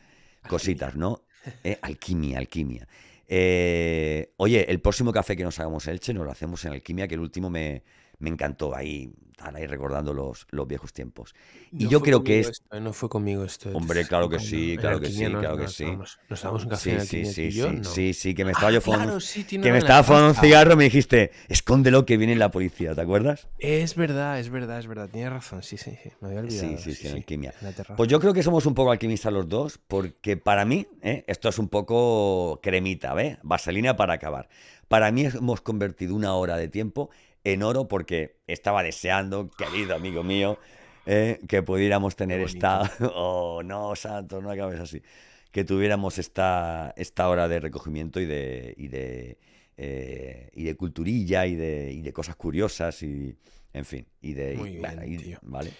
cositas, 0.49 0.97
¿no? 0.97 1.25
Eh, 1.65 1.79
alquimia, 1.83 2.39
alquimia. 2.39 2.87
Eh, 3.35 4.35
oye, 4.37 4.71
el 4.71 4.83
próximo 4.83 5.11
café 5.11 5.39
que 5.39 5.43
nos 5.43 5.59
hagamos 5.59 5.87
Elche 5.87 6.13
nos 6.13 6.27
lo 6.27 6.31
hacemos 6.31 6.63
en 6.67 6.73
Alquimia, 6.73 7.09
que 7.09 7.15
el 7.15 7.21
último 7.23 7.49
me, 7.49 7.83
me 8.23 8.31
encantó. 8.31 8.75
Ahí, 8.75 9.13
ahí 9.39 9.67
recordando 9.67 10.15
los, 10.15 10.47
los 10.51 10.67
viejos 10.67 10.93
tiempos. 10.93 11.35
Y 11.73 11.85
No 11.85 11.91
yo 11.91 12.01
creo 12.01 12.23
que 12.25 12.41
es. 12.41 12.49
esto, 12.51 12.81
no 12.81 12.93
fue 12.93 13.09
conmigo 13.09 13.45
esto. 13.45 13.71
Hombre, 13.75 14.07
claro 14.07 14.29
que 14.29 14.39
sí, 14.39 14.77
claro 14.81 15.01
que 15.01 15.11
sí, 15.11 15.25
claro 15.25 15.59
que 15.59 15.69
sí. 15.69 15.85
Nos 16.29 16.43
damos 16.43 16.65
un 16.65 16.71
café 16.71 16.91
Sí, 16.91 16.93
en 16.93 17.01
sí, 17.01 17.25
sí, 17.27 17.51
yo, 17.51 17.67
sí, 17.67 17.81
no. 17.81 17.91
sí, 17.91 18.15
sí, 18.15 18.35
que 18.35 18.45
me 18.45 18.53
estaba 18.53 18.71
yo 18.73 18.79
Ah, 18.79 18.83
fumando, 18.83 19.07
claro, 19.07 19.21
sí, 19.21 19.45
que 19.45 19.73
me 19.73 19.79
estaba 19.79 20.03
fumando 20.05 20.29
un 20.29 20.35
cigarro 20.35 20.73
y 20.73 20.77
me 20.77 20.85
dijiste, 20.85 21.31
escóndelo 21.49 22.05
que 22.07 22.17
viene 22.17 22.37
la 22.37 22.51
policía, 22.51 22.95
¿te 22.95 23.01
acuerdas? 23.01 23.49
Es 23.59 23.95
verdad, 23.95 24.41
es 24.41 24.51
verdad, 24.51 24.79
es 24.79 24.87
verdad. 24.87 25.09
Tienes 25.11 25.33
razón, 25.33 25.63
sí, 25.63 25.77
sí, 25.77 25.97
sí. 26.03 26.11
Me 26.21 26.29
había 26.29 26.41
Sí, 26.41 26.49
olvidado. 26.49 26.77
sí, 26.77 26.95
sí, 26.95 27.07
en 27.07 27.15
Alquimia. 27.15 27.55
en. 27.61 27.97
Pues 27.97 28.09
yo 28.09 28.19
creo 28.21 28.35
que 28.35 28.43
somos 28.43 28.67
un 28.67 28.75
poco 28.75 28.91
alquimistas 28.91 29.33
los 29.33 29.49
dos, 29.49 29.79
porque 29.79 30.37
para 30.37 30.65
mí, 30.65 30.87
¿eh? 31.03 31.25
esto 31.29 31.49
es 31.49 31.59
un 31.59 31.69
poco 31.69 32.61
cremita, 32.63 33.15
¿ves? 33.15 33.39
Vaselina 33.43 33.97
para 33.97 34.15
acabar. 34.15 34.49
Para 34.89 35.11
mí 35.13 35.25
hemos 35.25 35.61
convertido 35.63 36.15
una 36.15 36.35
hora 36.35 36.57
de 36.57 36.69
tiempo 36.69 37.11
en 37.45 37.63
oro 37.63 37.89
porque 37.89 38.41
estaba 38.47 38.83
deseando, 38.83 39.51
querido 39.51 39.95
amigo 39.95 40.23
mío, 40.23 40.59
¿eh? 41.07 41.41
que 41.49 41.63
pudiéramos 41.63 42.17
tener 42.17 42.41
esta... 42.41 42.91
Oh, 43.15 43.63
no, 43.65 43.95
Santos, 43.97 44.43
no 44.43 44.51
acabes 44.51 44.81
así. 44.81 45.03
Que 45.51 45.65
tuviéramos 45.65 46.19
esta, 46.19 46.95
esta 46.97 47.29
hora 47.29 47.49
de 47.49 47.61
recogimiento 47.61 48.21
y 48.21 48.27
de, 48.27 48.75
y 48.77 48.89
de, 48.89 49.39
eh, 49.77 50.51
y 50.55 50.65
de 50.65 50.75
culturilla 50.77 51.47
y 51.47 51.57
de, 51.57 51.93
y 51.93 52.01
de 52.03 52.13
cosas 52.13 52.37
curiosas 52.37 53.03
y, 53.03 53.37
en 53.73 53.85
fin, 53.85 54.07
y 54.21 54.33
de... 54.35 54.55
y- 54.55 54.57
Muy 54.57 54.77
bien, 54.77 55.03
y- 55.07 55.17
tío. 55.19 55.39
¿vale? 55.43 55.73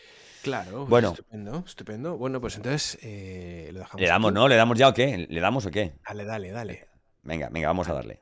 Claro, 0.43 0.87
Bueno. 0.87 1.11
estupendo, 1.11 1.63
estupendo. 1.65 2.19
Bueno, 2.19 2.41
pues 2.41 2.57
entonces 2.57 2.99
eh, 3.03 3.71
lo 3.73 3.79
dejamos. 3.79 4.01
¿Le 4.01 4.09
damos, 4.09 4.29
aquí. 4.31 4.35
no? 4.35 4.49
¿Le 4.49 4.57
damos 4.57 4.77
ya 4.77 4.89
o 4.89 4.93
qué? 4.95 5.27
¿Le 5.31 5.41
damos 5.41 5.65
o 5.67 5.71
qué? 5.71 5.93
Dale, 6.05 6.25
dale, 6.25 6.51
dale. 6.51 6.89
Venga, 7.23 7.49
venga, 7.49 7.69
vamos 7.69 7.89
a 7.89 7.95
darle. 7.95 8.21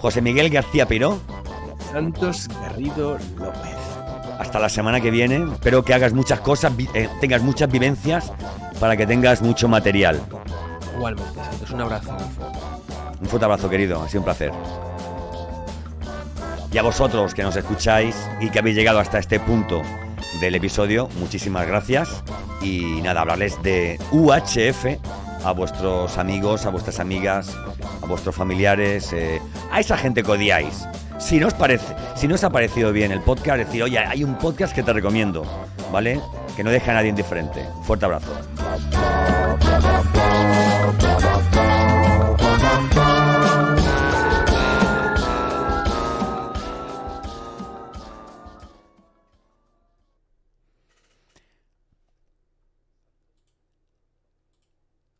José 0.00 0.20
Miguel 0.20 0.50
García 0.50 0.86
Piró, 0.86 1.18
Santos 1.90 2.48
Garrido 2.48 3.18
López. 3.38 3.76
hasta 4.38 4.58
la 4.58 4.68
semana 4.68 5.00
que 5.00 5.10
viene. 5.10 5.44
Espero 5.52 5.82
que 5.82 5.94
hagas 5.94 6.12
muchas 6.12 6.40
cosas, 6.40 6.72
eh, 6.92 7.08
tengas 7.20 7.42
muchas 7.42 7.70
vivencias 7.70 8.32
para 8.78 8.96
que 8.96 9.06
tengas 9.06 9.40
mucho 9.40 9.66
material. 9.68 10.20
Igualmente, 10.96 11.32
Santos, 11.34 11.70
un 11.70 11.80
abrazo. 11.80 12.16
Un 13.20 13.26
fuerte 13.28 13.44
abrazo, 13.44 13.70
querido. 13.70 14.02
Ha 14.02 14.08
sido 14.08 14.20
un 14.20 14.24
placer. 14.24 14.52
Y 16.70 16.78
a 16.78 16.82
vosotros 16.82 17.32
que 17.32 17.42
nos 17.42 17.56
escucháis 17.56 18.14
y 18.40 18.50
que 18.50 18.58
habéis 18.58 18.76
llegado 18.76 18.98
hasta 18.98 19.18
este 19.18 19.40
punto 19.40 19.80
del 20.40 20.54
episodio, 20.56 21.08
muchísimas 21.18 21.66
gracias. 21.66 22.22
Y 22.60 23.00
nada, 23.00 23.22
hablarles 23.22 23.62
de 23.62 23.98
UHF 24.10 24.98
a 25.44 25.52
vuestros 25.52 26.18
amigos, 26.18 26.66
a 26.66 26.70
vuestras 26.70 27.00
amigas, 27.00 27.54
a 28.02 28.06
vuestros 28.06 28.34
familiares, 28.34 29.12
eh, 29.12 29.40
a 29.70 29.80
esa 29.80 29.96
gente 29.96 30.22
que 30.22 30.30
odiáis. 30.30 30.88
Si 31.18 31.38
no 31.38 31.46
os 31.46 31.54
parece, 31.54 31.94
si 32.16 32.26
no 32.26 32.34
os 32.34 32.44
ha 32.44 32.50
parecido 32.50 32.92
bien 32.92 33.12
el 33.12 33.20
podcast, 33.20 33.58
decir, 33.58 33.82
oye, 33.82 33.98
hay 33.98 34.24
un 34.24 34.36
podcast 34.36 34.74
que 34.74 34.82
te 34.82 34.92
recomiendo, 34.92 35.44
¿vale? 35.92 36.20
Que 36.56 36.64
no 36.64 36.70
deje 36.70 36.90
a 36.90 36.94
nadie 36.94 37.10
indiferente. 37.10 37.64
Fuerte 37.84 38.04
abrazo. 38.06 38.32